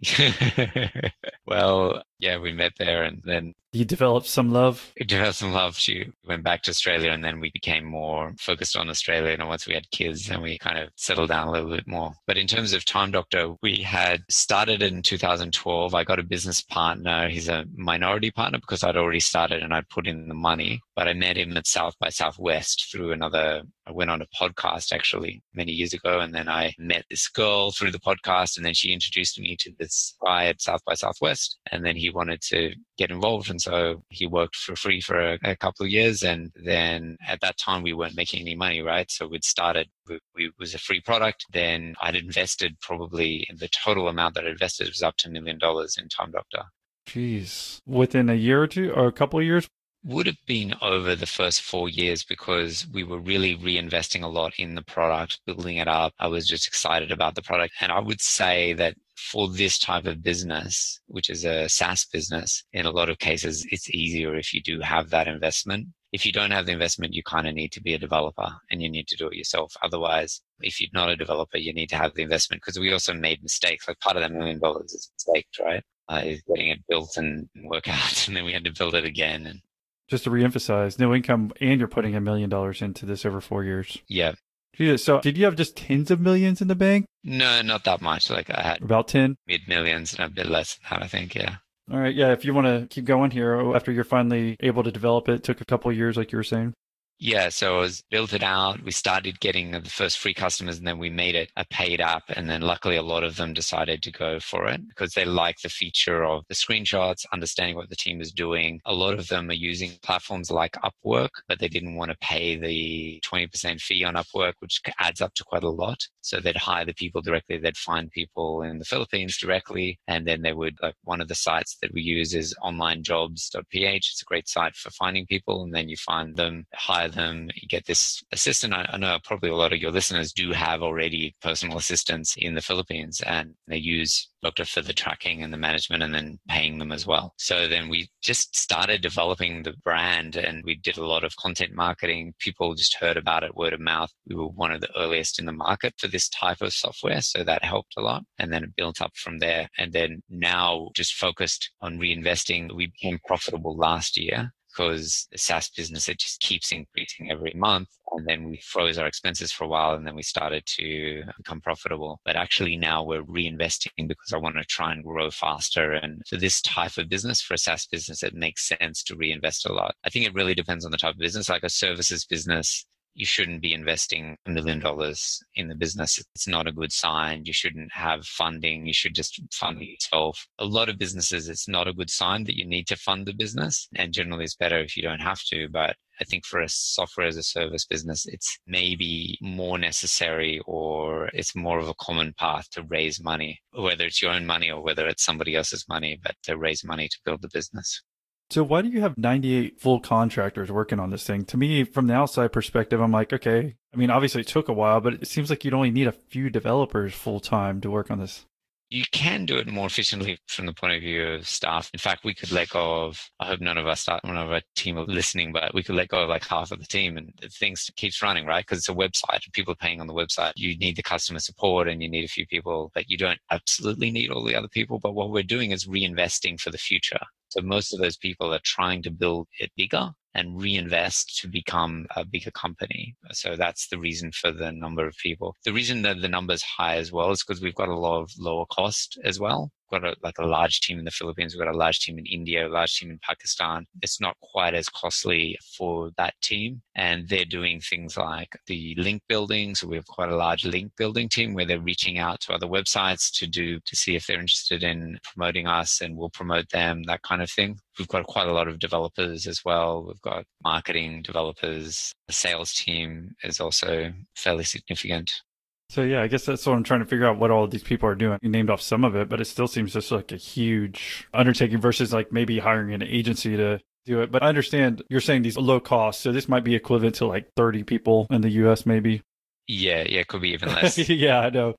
well, 1.46 2.02
yeah, 2.18 2.38
we 2.38 2.52
met 2.52 2.72
there 2.78 3.02
and 3.02 3.22
then 3.24 3.54
you 3.72 3.84
developed 3.84 4.26
some 4.26 4.50
love. 4.50 4.92
We 4.98 5.04
developed 5.04 5.36
some 5.36 5.52
love. 5.52 5.76
She 5.76 6.10
went 6.26 6.42
back 6.42 6.62
to 6.62 6.70
Australia 6.70 7.10
and 7.10 7.22
then 7.22 7.38
we 7.38 7.50
became 7.50 7.84
more 7.84 8.34
focused 8.38 8.76
on 8.76 8.88
Australia. 8.88 9.32
And 9.38 9.46
once 9.46 9.66
we 9.66 9.74
had 9.74 9.90
kids, 9.90 10.26
then 10.26 10.40
we 10.40 10.56
kind 10.58 10.78
of 10.78 10.88
settled 10.96 11.28
down 11.28 11.48
a 11.48 11.50
little 11.50 11.70
bit 11.70 11.86
more. 11.86 12.14
But 12.26 12.38
in 12.38 12.46
terms 12.46 12.72
of 12.72 12.84
Time 12.86 13.10
Doctor, 13.10 13.54
we 13.62 13.76
had 13.76 14.22
started 14.30 14.82
in 14.82 15.02
2012. 15.02 15.94
I 15.94 16.04
got 16.04 16.18
a 16.18 16.22
business 16.22 16.62
partner. 16.62 17.28
He's 17.28 17.48
a 17.48 17.66
minority 17.76 18.30
partner 18.30 18.58
because 18.58 18.82
I'd 18.82 18.96
already 18.96 19.20
started 19.20 19.62
and 19.62 19.74
I'd 19.74 19.88
put 19.90 20.06
in 20.06 20.28
the 20.28 20.34
money. 20.34 20.80
But 20.96 21.06
I 21.06 21.12
met 21.12 21.36
him 21.36 21.56
at 21.56 21.66
South 21.66 21.94
by 22.00 22.08
Southwest 22.08 22.90
through 22.90 23.12
another 23.12 23.64
I 23.88 23.92
went 23.92 24.10
on 24.10 24.20
a 24.20 24.26
podcast 24.26 24.92
actually 24.92 25.42
many 25.54 25.72
years 25.72 25.94
ago, 25.94 26.20
and 26.20 26.34
then 26.34 26.46
I 26.46 26.74
met 26.78 27.06
this 27.08 27.26
girl 27.26 27.70
through 27.70 27.90
the 27.90 27.98
podcast, 27.98 28.58
and 28.58 28.66
then 28.66 28.74
she 28.74 28.92
introduced 28.92 29.40
me 29.40 29.56
to 29.60 29.72
this 29.78 30.14
guy 30.22 30.44
at 30.46 30.60
South 30.60 30.84
by 30.84 30.92
Southwest, 30.92 31.58
and 31.72 31.86
then 31.86 31.96
he 31.96 32.07
wanted 32.10 32.40
to 32.42 32.74
get 32.96 33.10
involved, 33.10 33.50
and 33.50 33.60
so 33.60 34.02
he 34.08 34.26
worked 34.26 34.56
for 34.56 34.76
free 34.76 35.00
for 35.00 35.18
a, 35.18 35.38
a 35.44 35.56
couple 35.56 35.84
of 35.84 35.92
years, 35.92 36.22
and 36.22 36.52
then 36.54 37.16
at 37.26 37.40
that 37.40 37.58
time 37.58 37.82
we 37.82 37.92
weren't 37.92 38.16
making 38.16 38.40
any 38.40 38.54
money, 38.54 38.82
right? 38.82 39.10
So 39.10 39.26
we'd 39.26 39.44
started. 39.44 39.88
We, 40.08 40.20
we 40.34 40.52
was 40.58 40.74
a 40.74 40.78
free 40.78 41.00
product. 41.00 41.44
Then 41.52 41.94
I'd 42.00 42.16
invested 42.16 42.80
probably 42.80 43.46
the 43.56 43.68
total 43.68 44.08
amount 44.08 44.34
that 44.34 44.46
I 44.46 44.50
invested 44.50 44.88
was 44.88 45.02
up 45.02 45.16
to 45.18 45.28
a 45.28 45.32
million 45.32 45.58
dollars 45.58 45.96
in 45.98 46.08
Time 46.08 46.30
Doctor. 46.30 46.64
Jeez. 47.06 47.80
Within 47.86 48.28
a 48.28 48.34
year 48.34 48.62
or 48.62 48.66
two 48.66 48.92
or 48.92 49.06
a 49.06 49.12
couple 49.12 49.38
of 49.38 49.46
years? 49.46 49.68
would 50.04 50.26
have 50.26 50.38
been 50.46 50.74
over 50.80 51.14
the 51.14 51.26
first 51.26 51.60
four 51.60 51.88
years 51.88 52.24
because 52.24 52.86
we 52.92 53.02
were 53.02 53.18
really 53.18 53.56
reinvesting 53.56 54.22
a 54.22 54.28
lot 54.28 54.52
in 54.58 54.74
the 54.74 54.82
product, 54.82 55.40
building 55.44 55.76
it 55.76 55.88
up. 55.88 56.14
I 56.18 56.28
was 56.28 56.46
just 56.46 56.66
excited 56.66 57.10
about 57.10 57.34
the 57.34 57.42
product. 57.42 57.74
And 57.80 57.90
I 57.90 58.00
would 58.00 58.20
say 58.20 58.72
that 58.74 58.94
for 59.18 59.48
this 59.48 59.78
type 59.78 60.06
of 60.06 60.22
business, 60.22 61.00
which 61.06 61.28
is 61.28 61.44
a 61.44 61.68
SaaS 61.68 62.06
business, 62.06 62.64
in 62.72 62.86
a 62.86 62.90
lot 62.90 63.10
of 63.10 63.18
cases, 63.18 63.66
it's 63.70 63.90
easier 63.90 64.36
if 64.36 64.54
you 64.54 64.62
do 64.62 64.80
have 64.80 65.10
that 65.10 65.26
investment. 65.26 65.88
If 66.12 66.24
you 66.24 66.32
don't 66.32 66.52
have 66.52 66.66
the 66.66 66.72
investment, 66.72 67.14
you 67.14 67.22
kind 67.24 67.48
of 67.48 67.54
need 67.54 67.72
to 67.72 67.82
be 67.82 67.94
a 67.94 67.98
developer 67.98 68.48
and 68.70 68.80
you 68.80 68.88
need 68.88 69.08
to 69.08 69.16
do 69.16 69.26
it 69.26 69.36
yourself. 69.36 69.74
Otherwise, 69.82 70.40
if 70.60 70.80
you're 70.80 70.88
not 70.94 71.10
a 71.10 71.16
developer, 71.16 71.58
you 71.58 71.74
need 71.74 71.90
to 71.90 71.96
have 71.96 72.14
the 72.14 72.22
investment 72.22 72.62
because 72.62 72.78
we 72.78 72.92
also 72.92 73.12
made 73.12 73.42
mistakes. 73.42 73.88
Like 73.88 74.00
part 74.00 74.16
of 74.16 74.22
that 74.22 74.32
million 74.32 74.60
dollars 74.60 74.92
is 74.92 75.10
mistakes, 75.14 75.58
right? 75.60 75.82
Uh, 76.08 76.22
is 76.24 76.42
getting 76.48 76.70
it 76.70 76.78
built 76.88 77.16
and 77.16 77.48
work 77.64 77.88
out, 77.88 78.28
and 78.28 78.36
then 78.36 78.44
we 78.44 78.52
had 78.52 78.64
to 78.64 78.72
build 78.72 78.94
it 78.94 79.04
again. 79.04 79.46
And 79.46 79.60
just 80.06 80.24
to 80.24 80.30
reemphasize, 80.30 80.98
no 80.98 81.14
income, 81.14 81.52
and 81.60 81.78
you're 81.78 81.88
putting 81.88 82.14
a 82.14 82.20
million 82.20 82.48
dollars 82.48 82.80
into 82.80 83.04
this 83.04 83.26
over 83.26 83.42
four 83.42 83.64
years. 83.64 83.98
Yeah. 84.08 84.32
Jesus. 84.78 85.04
So, 85.04 85.20
did 85.20 85.36
you 85.36 85.44
have 85.44 85.56
just 85.56 85.76
tens 85.76 86.10
of 86.10 86.20
millions 86.20 86.62
in 86.62 86.68
the 86.68 86.76
bank? 86.76 87.06
No, 87.24 87.60
not 87.62 87.84
that 87.84 88.00
much. 88.00 88.30
Like 88.30 88.48
I 88.50 88.62
had 88.62 88.82
about 88.82 89.08
10 89.08 89.36
mid 89.46 89.62
millions 89.66 90.14
and 90.14 90.24
a 90.24 90.28
bit 90.28 90.46
less 90.46 90.76
than 90.76 91.00
that, 91.00 91.04
I 91.04 91.08
think. 91.08 91.34
Yeah. 91.34 91.56
All 91.90 91.98
right. 91.98 92.14
Yeah. 92.14 92.32
If 92.32 92.44
you 92.44 92.54
want 92.54 92.66
to 92.68 92.86
keep 92.88 93.04
going 93.04 93.32
here 93.32 93.54
oh, 93.54 93.74
after 93.74 93.90
you're 93.90 94.04
finally 94.04 94.56
able 94.60 94.84
to 94.84 94.92
develop 94.92 95.28
it, 95.28 95.42
took 95.42 95.60
a 95.60 95.64
couple 95.64 95.92
years, 95.92 96.16
like 96.16 96.32
you 96.32 96.38
were 96.38 96.44
saying. 96.44 96.74
Yeah, 97.20 97.48
so 97.48 97.78
I 97.78 97.80
was 97.80 98.04
built 98.12 98.32
it 98.32 98.44
out. 98.44 98.84
We 98.84 98.92
started 98.92 99.40
getting 99.40 99.72
the 99.72 99.80
first 99.82 100.18
free 100.18 100.34
customers 100.34 100.78
and 100.78 100.86
then 100.86 100.98
we 100.98 101.10
made 101.10 101.34
it 101.34 101.50
a 101.56 101.64
paid 101.64 102.00
app. 102.00 102.22
And 102.28 102.48
then 102.48 102.60
luckily 102.60 102.94
a 102.94 103.02
lot 103.02 103.24
of 103.24 103.34
them 103.34 103.52
decided 103.52 104.04
to 104.04 104.12
go 104.12 104.38
for 104.38 104.68
it 104.68 104.86
because 104.88 105.14
they 105.14 105.24
like 105.24 105.60
the 105.60 105.68
feature 105.68 106.24
of 106.24 106.44
the 106.48 106.54
screenshots, 106.54 107.26
understanding 107.32 107.74
what 107.74 107.90
the 107.90 107.96
team 107.96 108.20
is 108.20 108.30
doing. 108.30 108.80
A 108.86 108.94
lot 108.94 109.14
of 109.14 109.26
them 109.26 109.50
are 109.50 109.54
using 109.54 109.98
platforms 110.04 110.52
like 110.52 110.76
Upwork, 110.84 111.30
but 111.48 111.58
they 111.58 111.66
didn't 111.66 111.96
want 111.96 112.12
to 112.12 112.16
pay 112.18 112.54
the 112.56 113.20
20% 113.26 113.80
fee 113.80 114.04
on 114.04 114.14
Upwork, 114.14 114.52
which 114.60 114.80
adds 115.00 115.20
up 115.20 115.34
to 115.34 115.44
quite 115.44 115.64
a 115.64 115.68
lot. 115.68 115.98
So 116.20 116.38
they'd 116.38 116.56
hire 116.56 116.84
the 116.84 116.94
people 116.94 117.20
directly. 117.20 117.58
They'd 117.58 117.76
find 117.76 118.12
people 118.12 118.62
in 118.62 118.78
the 118.78 118.84
Philippines 118.84 119.38
directly. 119.38 119.98
And 120.06 120.24
then 120.24 120.42
they 120.42 120.52
would, 120.52 120.76
like 120.82 120.94
one 121.02 121.20
of 121.20 121.26
the 121.26 121.34
sites 121.34 121.78
that 121.82 121.92
we 121.92 122.02
use 122.02 122.32
is 122.32 122.54
onlinejobs.ph. 122.62 124.10
It's 124.12 124.22
a 124.22 124.24
great 124.24 124.48
site 124.48 124.76
for 124.76 124.90
finding 124.90 125.26
people. 125.26 125.64
And 125.64 125.74
then 125.74 125.88
you 125.88 125.96
find 125.96 126.36
them, 126.36 126.66
hire 126.74 127.07
them. 127.08 127.48
Get 127.68 127.86
this 127.86 128.22
assistant. 128.32 128.74
I, 128.74 128.88
I 128.92 128.96
know 128.96 129.18
probably 129.24 129.50
a 129.50 129.56
lot 129.56 129.72
of 129.72 129.80
your 129.80 129.90
listeners 129.90 130.32
do 130.32 130.52
have 130.52 130.82
already 130.82 131.34
personal 131.42 131.78
assistants 131.78 132.34
in 132.36 132.54
the 132.54 132.62
Philippines 132.62 133.20
and 133.26 133.54
they 133.66 133.76
use 133.76 134.28
Doctor 134.42 134.64
for 134.64 134.82
the 134.82 134.92
tracking 134.92 135.42
and 135.42 135.52
the 135.52 135.56
management 135.56 136.02
and 136.02 136.14
then 136.14 136.38
paying 136.48 136.78
them 136.78 136.92
as 136.92 137.06
well. 137.06 137.34
So 137.38 137.66
then 137.66 137.88
we 137.88 138.08
just 138.22 138.56
started 138.56 139.02
developing 139.02 139.62
the 139.62 139.74
brand 139.84 140.36
and 140.36 140.62
we 140.64 140.76
did 140.76 140.96
a 140.96 141.06
lot 141.06 141.24
of 141.24 141.34
content 141.36 141.72
marketing. 141.74 142.34
People 142.38 142.74
just 142.74 142.94
heard 142.94 143.16
about 143.16 143.42
it 143.42 143.56
word 143.56 143.72
of 143.72 143.80
mouth. 143.80 144.12
We 144.28 144.36
were 144.36 144.46
one 144.46 144.72
of 144.72 144.80
the 144.80 144.96
earliest 144.96 145.40
in 145.40 145.46
the 145.46 145.52
market 145.52 145.94
for 145.98 146.06
this 146.06 146.28
type 146.28 146.60
of 146.60 146.72
software. 146.72 147.20
So 147.20 147.42
that 147.42 147.64
helped 147.64 147.94
a 147.96 148.00
lot. 148.00 148.22
And 148.38 148.52
then 148.52 148.62
it 148.62 148.76
built 148.76 149.02
up 149.02 149.16
from 149.16 149.38
there. 149.38 149.68
And 149.76 149.92
then 149.92 150.22
now 150.30 150.90
just 150.94 151.14
focused 151.14 151.70
on 151.80 151.98
reinvesting. 151.98 152.74
We 152.74 152.86
became 152.86 153.18
profitable 153.26 153.76
last 153.76 154.16
year 154.16 154.52
because 154.68 155.26
the 155.32 155.38
SaaS 155.38 155.70
business, 155.70 156.08
it 156.08 156.18
just 156.18 156.40
keeps 156.40 156.72
increasing 156.72 157.30
every 157.30 157.52
month. 157.54 157.88
And 158.12 158.26
then 158.26 158.48
we 158.48 158.60
froze 158.64 158.98
our 158.98 159.06
expenses 159.06 159.52
for 159.52 159.64
a 159.64 159.68
while 159.68 159.94
and 159.94 160.06
then 160.06 160.14
we 160.14 160.22
started 160.22 160.64
to 160.66 161.22
become 161.36 161.60
profitable. 161.60 162.20
But 162.24 162.36
actually 162.36 162.76
now 162.76 163.02
we're 163.02 163.22
reinvesting 163.22 164.08
because 164.08 164.32
I 164.32 164.38
want 164.38 164.56
to 164.56 164.64
try 164.64 164.92
and 164.92 165.04
grow 165.04 165.30
faster. 165.30 165.92
And 165.92 166.22
for 166.26 166.36
this 166.36 166.60
type 166.62 166.96
of 166.96 167.08
business, 167.08 167.42
for 167.42 167.54
a 167.54 167.58
SaaS 167.58 167.86
business, 167.86 168.22
it 168.22 168.34
makes 168.34 168.68
sense 168.68 169.02
to 169.04 169.16
reinvest 169.16 169.66
a 169.66 169.72
lot. 169.72 169.94
I 170.04 170.10
think 170.10 170.26
it 170.26 170.34
really 170.34 170.54
depends 170.54 170.84
on 170.84 170.90
the 170.90 170.98
type 170.98 171.14
of 171.14 171.20
business. 171.20 171.48
Like 171.48 171.64
a 171.64 171.70
services 171.70 172.24
business, 172.24 172.86
you 173.14 173.26
shouldn't 173.26 173.62
be 173.62 173.74
investing 173.74 174.36
a 174.46 174.50
million 174.50 174.78
dollars 174.78 175.42
in 175.54 175.68
the 175.68 175.74
business. 175.74 176.18
It's 176.34 176.46
not 176.46 176.66
a 176.66 176.72
good 176.72 176.92
sign. 176.92 177.44
You 177.44 177.52
shouldn't 177.52 177.92
have 177.92 178.24
funding. 178.24 178.86
You 178.86 178.92
should 178.92 179.14
just 179.14 179.40
fund 179.52 179.80
yourself. 179.80 180.46
A 180.58 180.64
lot 180.64 180.88
of 180.88 180.98
businesses, 180.98 181.48
it's 181.48 181.68
not 181.68 181.88
a 181.88 181.92
good 181.92 182.10
sign 182.10 182.44
that 182.44 182.56
you 182.56 182.66
need 182.66 182.86
to 182.88 182.96
fund 182.96 183.26
the 183.26 183.34
business. 183.34 183.88
And 183.96 184.12
generally, 184.12 184.44
it's 184.44 184.54
better 184.54 184.78
if 184.78 184.96
you 184.96 185.02
don't 185.02 185.20
have 185.20 185.42
to. 185.50 185.68
But 185.68 185.96
I 186.20 186.24
think 186.24 186.44
for 186.44 186.60
a 186.60 186.68
software 186.68 187.26
as 187.26 187.36
a 187.36 187.42
service 187.42 187.84
business, 187.84 188.26
it's 188.26 188.58
maybe 188.66 189.38
more 189.40 189.78
necessary 189.78 190.60
or 190.66 191.28
it's 191.32 191.54
more 191.54 191.78
of 191.78 191.88
a 191.88 191.94
common 192.00 192.34
path 192.38 192.68
to 192.70 192.82
raise 192.88 193.22
money, 193.22 193.60
whether 193.72 194.04
it's 194.04 194.20
your 194.20 194.32
own 194.32 194.46
money 194.46 194.70
or 194.70 194.82
whether 194.82 195.06
it's 195.06 195.24
somebody 195.24 195.54
else's 195.54 195.84
money, 195.88 196.18
but 196.22 196.34
to 196.44 196.58
raise 196.58 196.84
money 196.84 197.08
to 197.08 197.18
build 197.24 197.42
the 197.42 197.50
business. 197.52 198.02
So 198.50 198.62
why 198.62 198.80
do 198.80 198.88
you 198.88 199.02
have 199.02 199.18
98 199.18 199.78
full 199.78 200.00
contractors 200.00 200.72
working 200.72 200.98
on 200.98 201.10
this 201.10 201.24
thing? 201.24 201.44
To 201.46 201.58
me, 201.58 201.84
from 201.84 202.06
the 202.06 202.14
outside 202.14 202.50
perspective, 202.50 203.00
I'm 203.00 203.12
like, 203.12 203.32
okay. 203.32 203.76
I 203.92 203.96
mean, 203.96 204.10
obviously 204.10 204.40
it 204.40 204.46
took 204.46 204.68
a 204.68 204.72
while, 204.72 205.00
but 205.00 205.14
it 205.14 205.28
seems 205.28 205.50
like 205.50 205.64
you'd 205.64 205.74
only 205.74 205.90
need 205.90 206.06
a 206.06 206.12
few 206.12 206.48
developers 206.48 207.14
full 207.14 207.40
time 207.40 207.80
to 207.82 207.90
work 207.90 208.10
on 208.10 208.20
this. 208.20 208.46
You 208.90 209.04
can 209.12 209.44
do 209.44 209.58
it 209.58 209.66
more 209.66 209.86
efficiently 209.86 210.38
from 210.46 210.64
the 210.64 210.72
point 210.72 210.94
of 210.94 211.02
view 211.02 211.26
of 211.26 211.46
staff. 211.46 211.90
In 211.92 211.98
fact, 211.98 212.24
we 212.24 212.32
could 212.32 212.50
let 212.50 212.70
go 212.70 213.04
of, 213.04 213.28
I 213.38 213.46
hope 213.46 213.60
none 213.60 213.76
of 213.76 213.86
us, 213.86 214.08
none 214.08 214.36
of 214.38 214.50
our 214.50 214.62
team 214.76 214.96
are 214.96 215.04
listening, 215.04 215.52
but 215.52 215.74
we 215.74 215.82
could 215.82 215.94
let 215.94 216.08
go 216.08 216.22
of 216.22 216.30
like 216.30 216.46
half 216.46 216.72
of 216.72 216.78
the 216.78 216.86
team 216.86 217.18
and 217.18 217.30
things 217.52 217.90
keeps 217.96 218.22
running, 218.22 218.46
right? 218.46 218.64
Because 218.64 218.78
it's 218.78 218.88
a 218.88 218.94
website 218.94 219.44
and 219.44 219.52
people 219.52 219.72
are 219.72 219.76
paying 219.76 220.00
on 220.00 220.06
the 220.06 220.14
website. 220.14 220.52
You 220.56 220.74
need 220.78 220.96
the 220.96 221.02
customer 221.02 221.38
support 221.38 221.86
and 221.86 222.02
you 222.02 222.08
need 222.08 222.24
a 222.24 222.28
few 222.28 222.46
people, 222.46 222.90
but 222.94 223.10
you 223.10 223.18
don't 223.18 223.40
absolutely 223.50 224.10
need 224.10 224.30
all 224.30 224.42
the 224.42 224.56
other 224.56 224.68
people. 224.68 224.98
But 224.98 225.14
what 225.14 225.30
we're 225.30 225.42
doing 225.42 225.70
is 225.70 225.84
reinvesting 225.84 226.58
for 226.58 226.70
the 226.70 226.78
future. 226.78 227.20
So 227.48 227.60
most 227.60 227.92
of 227.92 228.00
those 228.00 228.16
people 228.16 228.54
are 228.54 228.60
trying 228.64 229.02
to 229.02 229.10
build 229.10 229.48
it 229.58 229.70
bigger 229.76 230.12
and 230.38 230.60
reinvest 230.60 231.38
to 231.40 231.48
become 231.48 232.06
a 232.16 232.24
bigger 232.24 232.52
company. 232.52 233.16
So 233.32 233.56
that's 233.56 233.88
the 233.88 233.98
reason 233.98 234.30
for 234.32 234.52
the 234.52 234.72
number 234.72 235.06
of 235.06 235.16
people. 235.16 235.56
The 235.64 235.72
reason 235.72 236.02
that 236.02 236.20
the 236.20 236.28
number 236.28 236.54
is 236.54 236.62
high 236.62 236.96
as 236.96 237.12
well 237.12 237.30
is 237.32 237.42
because 237.42 237.62
we've 237.62 237.74
got 237.74 237.88
a 237.88 237.98
lot 237.98 238.20
of 238.22 238.30
lower 238.38 238.66
cost 238.70 239.18
as 239.24 239.40
well 239.40 239.72
got 239.88 240.04
a, 240.04 240.14
like 240.22 240.38
a 240.38 240.46
large 240.46 240.80
team 240.80 240.98
in 240.98 241.04
the 241.04 241.10
Philippines. 241.10 241.54
We've 241.54 241.64
got 241.64 241.74
a 241.74 241.76
large 241.76 242.00
team 242.00 242.18
in 242.18 242.26
India, 242.26 242.66
a 242.66 242.68
large 242.68 242.98
team 242.98 243.10
in 243.10 243.18
Pakistan. 243.22 243.86
It's 244.02 244.20
not 244.20 244.36
quite 244.40 244.74
as 244.74 244.88
costly 244.88 245.58
for 245.76 246.10
that 246.16 246.34
team. 246.42 246.82
And 246.94 247.28
they're 247.28 247.44
doing 247.44 247.80
things 247.80 248.16
like 248.16 248.56
the 248.66 248.94
link 248.96 249.22
building. 249.28 249.74
So 249.74 249.86
we 249.86 249.96
have 249.96 250.06
quite 250.06 250.30
a 250.30 250.36
large 250.36 250.64
link 250.64 250.92
building 250.96 251.28
team 251.28 251.54
where 251.54 251.64
they're 251.66 251.80
reaching 251.80 252.18
out 252.18 252.40
to 252.40 252.52
other 252.52 252.66
websites 252.66 253.30
to 253.38 253.46
do, 253.46 253.80
to 253.80 253.96
see 253.96 254.16
if 254.16 254.26
they're 254.26 254.40
interested 254.40 254.82
in 254.82 255.18
promoting 255.24 255.66
us 255.66 256.00
and 256.00 256.16
we'll 256.16 256.30
promote 256.30 256.68
them, 256.70 257.02
that 257.04 257.22
kind 257.22 257.42
of 257.42 257.50
thing. 257.50 257.78
We've 257.98 258.08
got 258.08 258.26
quite 258.26 258.48
a 258.48 258.52
lot 258.52 258.68
of 258.68 258.78
developers 258.78 259.46
as 259.46 259.64
well. 259.64 260.04
We've 260.06 260.20
got 260.20 260.44
marketing 260.62 261.22
developers. 261.22 262.12
The 262.28 262.32
sales 262.32 262.72
team 262.72 263.34
is 263.42 263.60
also 263.60 264.12
fairly 264.36 264.64
significant. 264.64 265.42
So 265.90 266.02
yeah, 266.02 266.20
I 266.22 266.26
guess 266.26 266.44
that's 266.44 266.66
what 266.66 266.74
I'm 266.74 266.84
trying 266.84 267.00
to 267.00 267.06
figure 267.06 267.26
out 267.26 267.38
what 267.38 267.50
all 267.50 267.66
these 267.66 267.82
people 267.82 268.08
are 268.08 268.14
doing. 268.14 268.38
You 268.42 268.50
named 268.50 268.68
off 268.68 268.82
some 268.82 269.04
of 269.04 269.16
it, 269.16 269.28
but 269.28 269.40
it 269.40 269.46
still 269.46 269.68
seems 269.68 269.94
just 269.94 270.12
like 270.12 270.32
a 270.32 270.36
huge 270.36 271.26
undertaking 271.32 271.80
versus 271.80 272.12
like 272.12 272.30
maybe 272.30 272.58
hiring 272.58 272.92
an 272.92 273.02
agency 273.02 273.56
to 273.56 273.80
do 274.04 274.20
it. 274.20 274.30
But 274.30 274.42
I 274.42 274.48
understand 274.48 275.02
you're 275.08 275.20
saying 275.20 275.42
these 275.42 275.56
low 275.56 275.80
costs, 275.80 276.22
so 276.22 276.30
this 276.30 276.48
might 276.48 276.64
be 276.64 276.74
equivalent 276.74 277.14
to 277.16 277.26
like 277.26 277.48
30 277.56 277.84
people 277.84 278.26
in 278.30 278.42
the 278.42 278.50
US 278.50 278.84
maybe. 278.84 279.22
Yeah, 279.66 280.04
yeah, 280.06 280.20
it 280.20 280.28
could 280.28 280.42
be 280.42 280.50
even 280.50 280.68
less. 280.74 280.98
yeah, 281.08 281.40
I 281.40 281.50
know. 281.50 281.74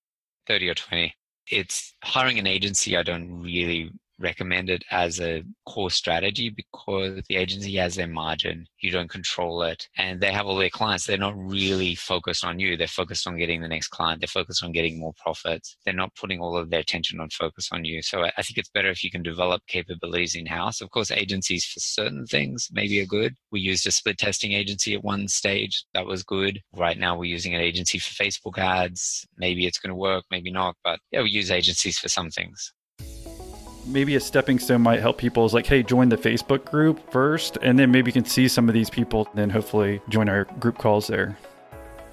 30 0.48 0.70
or 0.70 0.76
20. 0.76 1.14
It's 1.52 1.94
hiring 2.04 2.40
an 2.40 2.48
agency 2.48 2.98
I 2.98 3.04
don't 3.04 3.42
really 3.44 3.92
recommend 4.20 4.70
it 4.70 4.84
as 4.92 5.20
a 5.20 5.44
core 5.66 5.90
strategy 5.90 6.50
because 6.50 7.22
the 7.28 7.36
agency 7.36 7.76
has 7.76 7.96
their 7.96 8.08
margin. 8.08 8.66
You 8.82 8.92
don't 8.92 9.10
control 9.10 9.64
it. 9.64 9.88
And 9.98 10.20
they 10.22 10.32
have 10.32 10.46
all 10.46 10.58
their 10.58 10.70
clients. 10.70 11.06
They're 11.06 11.18
not 11.18 11.38
really 11.38 11.96
focused 11.96 12.44
on 12.44 12.60
you. 12.60 12.78
They're 12.78 12.88
focused 12.88 13.28
on 13.28 13.38
getting 13.38 13.62
the 13.62 13.68
next 13.68 13.90
client. 13.90 14.22
They're 14.22 14.28
focused 14.28 14.64
on 14.64 14.72
getting 14.72 15.00
more 15.00 15.14
profits. 15.22 15.78
They're 15.86 15.94
not 15.94 16.16
putting 16.16 16.40
all 16.40 16.58
of 16.58 16.70
their 16.70 16.80
attention 16.80 17.20
on 17.20 17.30
focus 17.30 17.70
on 17.72 17.86
you. 17.86 18.02
So 18.02 18.24
I 18.24 18.42
think 18.42 18.58
it's 18.58 18.70
better 18.70 18.90
if 18.90 19.04
you 19.04 19.12
can 19.12 19.24
develop 19.24 19.62
capabilities 19.68 20.36
in 20.36 20.46
house. 20.46 20.82
Of 20.82 20.92
course, 20.92 21.12
agencies 21.12 21.66
for 21.66 21.80
certain 21.80 22.26
things 22.26 22.68
maybe 22.72 23.02
are 23.02 23.06
good. 23.06 23.36
We 23.52 23.62
used 23.62 23.88
a 23.88 23.92
split 23.92 24.18
testing 24.18 24.54
agency 24.54 24.94
at 24.96 25.04
one 25.04 25.28
stage. 25.28 25.86
That 25.94 26.06
was 26.06 26.24
good. 26.24 26.62
Right 26.74 26.98
now 26.98 27.18
we're 27.18 27.26
using 27.26 27.56
an 27.56 27.62
agency 27.62 28.00
for 28.00 28.12
Facebook 28.12 28.58
ads. 28.58 29.26
Maybe 29.38 29.66
it's 29.66 29.80
going 29.80 29.90
to 29.90 29.96
work, 29.96 30.26
maybe 30.32 30.52
not. 30.52 30.76
But 30.84 31.00
yeah, 31.12 31.22
we 31.22 31.30
use 31.30 31.52
agencies 31.52 31.98
for 31.98 32.10
some 32.10 32.30
things 32.30 32.74
maybe 33.90 34.16
a 34.16 34.20
stepping 34.20 34.60
stone 34.60 34.82
might 34.82 35.00
help 35.00 35.18
people 35.18 35.46
is 35.46 35.54
like, 35.54 35.66
hey, 35.66 35.84
join 35.84 36.10
the 36.10 36.18
Facebook 36.18 36.66
group 36.66 37.12
first, 37.12 37.58
and 37.62 37.78
then 37.78 37.92
maybe 37.92 38.10
you 38.10 38.14
can 38.14 38.26
see 38.26 38.48
some 38.48 38.68
of 38.70 38.74
these 38.74 38.90
people, 38.90 39.28
and 39.28 39.36
then 39.36 39.50
hopefully 39.50 40.02
join 40.10 40.30
our 40.30 40.46
group 40.46 40.78
calls 40.78 41.08
there. 41.08 41.38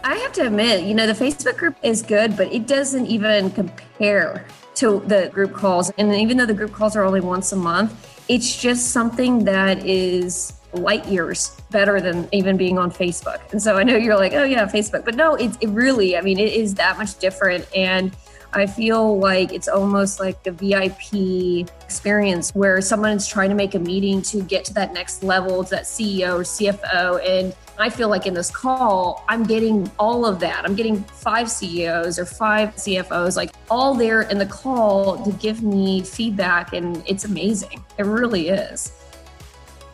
I 0.03 0.15
have 0.17 0.33
to 0.35 0.47
admit, 0.47 0.85
you 0.85 0.95
know, 0.95 1.07
the 1.07 1.13
Facebook 1.13 1.57
group 1.57 1.77
is 1.83 2.03
good, 2.03 2.37
but 2.37 2.53
it 2.53 2.67
doesn't 2.67 3.07
even 3.07 3.51
compare 3.51 4.47
to 4.77 5.03
the 5.07 5.31
group 5.33 5.53
calls. 5.53 5.91
And 5.99 6.15
even 6.15 6.37
though 6.37 6.47
the 6.47 6.55
group 6.55 6.73
calls 6.73 6.97
are 6.97 7.03
only 7.03 7.21
once 7.21 7.53
a 7.53 7.57
month, 7.57 8.25
it's 8.29 8.61
just 8.61 8.91
something 8.93 9.45
that 9.45 9.85
is 9.85 10.53
light 10.75 11.07
years 11.07 11.57
better 11.71 12.01
than 12.01 12.29
even 12.33 12.57
being 12.57 12.79
on 12.79 12.91
Facebook. 12.91 13.41
And 13.53 13.63
so 13.63 13.77
I 13.77 13.83
know 13.83 13.97
you're 13.97 14.17
like, 14.17 14.35
oh 14.35 14.45
yeah, 14.45 14.67
Facebook, 14.67 15.05
but 15.05 15.15
no, 15.15 15.35
it 15.35 15.57
really, 15.69 16.17
I 16.17 16.21
mean, 16.21 16.39
it 16.39 16.53
is 16.53 16.75
that 16.75 16.99
much 16.99 17.19
different. 17.19 17.67
And 17.75 18.15
I 18.57 18.67
feel 18.67 19.19
like 19.19 19.53
it's 19.53 19.69
almost 19.69 20.19
like 20.19 20.47
a 20.47 20.51
VIP 20.51 21.69
experience 21.85 22.55
where 22.55 22.81
someone 22.81 23.11
is 23.11 23.29
trying 23.29 23.51
to 23.51 23.55
make 23.55 23.75
a 23.75 23.79
meeting 23.79 24.23
to 24.23 24.41
get 24.43 24.65
to 24.65 24.75
that 24.75 24.95
next 24.95 25.23
level, 25.23 25.63
to 25.63 25.71
that 25.73 25.83
CEO 25.83 26.39
or 26.39 26.43
CFO. 26.43 27.21
And 27.23 27.55
I 27.79 27.91
feel 27.91 28.09
like 28.09 28.27
in 28.27 28.33
this 28.33 28.51
call, 28.51 29.27
I'm 29.29 29.43
getting 29.43 29.91
all 29.99 30.25
of 30.25 30.41
that. 30.41 30.65
I'm 30.65 30.75
getting 30.75 31.05
five 31.05 31.51
CEOs 31.51 32.19
or 32.19 32.25
five 32.25 32.75
CFOs, 32.77 33.37
like 33.37 33.53
all 33.71 33.95
there 33.95 34.23
in 34.23 34.39
the 34.39 34.47
call 34.47 35.23
to 35.23 35.33
give 35.33 35.63
me 35.63 36.01
feedback. 36.03 36.73
And 36.73 37.05
it's 37.07 37.27
amazing. 37.27 37.85
It 37.99 38.07
really 38.07 38.49
is. 38.49 38.91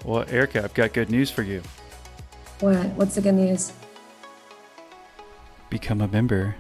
Well, 0.05 0.25
Erica, 0.29 0.63
I've 0.63 0.75
got 0.75 0.93
good 0.93 1.11
news 1.11 1.33
for 1.33 1.43
you. 1.43 1.63
What? 2.61 2.87
What's 2.91 3.17
the 3.17 3.23
good 3.23 3.35
news? 3.35 3.73
Become 5.69 6.01
a 6.01 6.07
member 6.07 6.55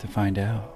to 0.00 0.08
find 0.08 0.40
out. 0.40 0.75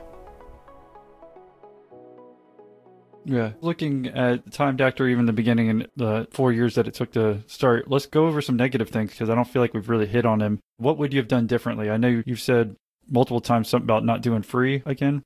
Yeah. 3.25 3.53
Looking 3.61 4.09
at 4.09 4.45
the 4.45 4.51
Time 4.51 4.77
Doctor, 4.77 5.07
even 5.09 5.27
the 5.27 5.33
beginning 5.33 5.69
and 5.69 5.89
the 5.97 6.27
four 6.31 6.53
years 6.53 6.75
that 6.75 6.89
it 6.89 6.95
took 6.95 7.13
to 7.13 7.43
start, 7.47 7.91
let's 7.91 8.07
go 8.07 8.27
over 8.27 8.41
some 8.41 8.57
negative 8.57 8.89
things 8.89 9.11
because 9.11 9.31
I 9.31 9.35
don't 9.35 9.49
feel 9.49 9.63
like 9.63 9.75
we've 9.75 9.89
really 9.89 10.07
hit 10.07 10.25
on 10.25 10.39
them. 10.39 10.59
What 10.79 10.99
would 10.99 11.13
you 11.13 11.19
have 11.19 11.29
done 11.29 11.47
differently? 11.47 11.91
I 11.91 11.97
know 11.97 12.23
you've 12.25 12.41
said 12.41 12.77
multiple 13.09 13.41
times 13.41 13.69
something 13.69 13.87
about 13.87 14.05
not 14.05 14.23
doing 14.23 14.43
free 14.43 14.83
again. 14.87 15.23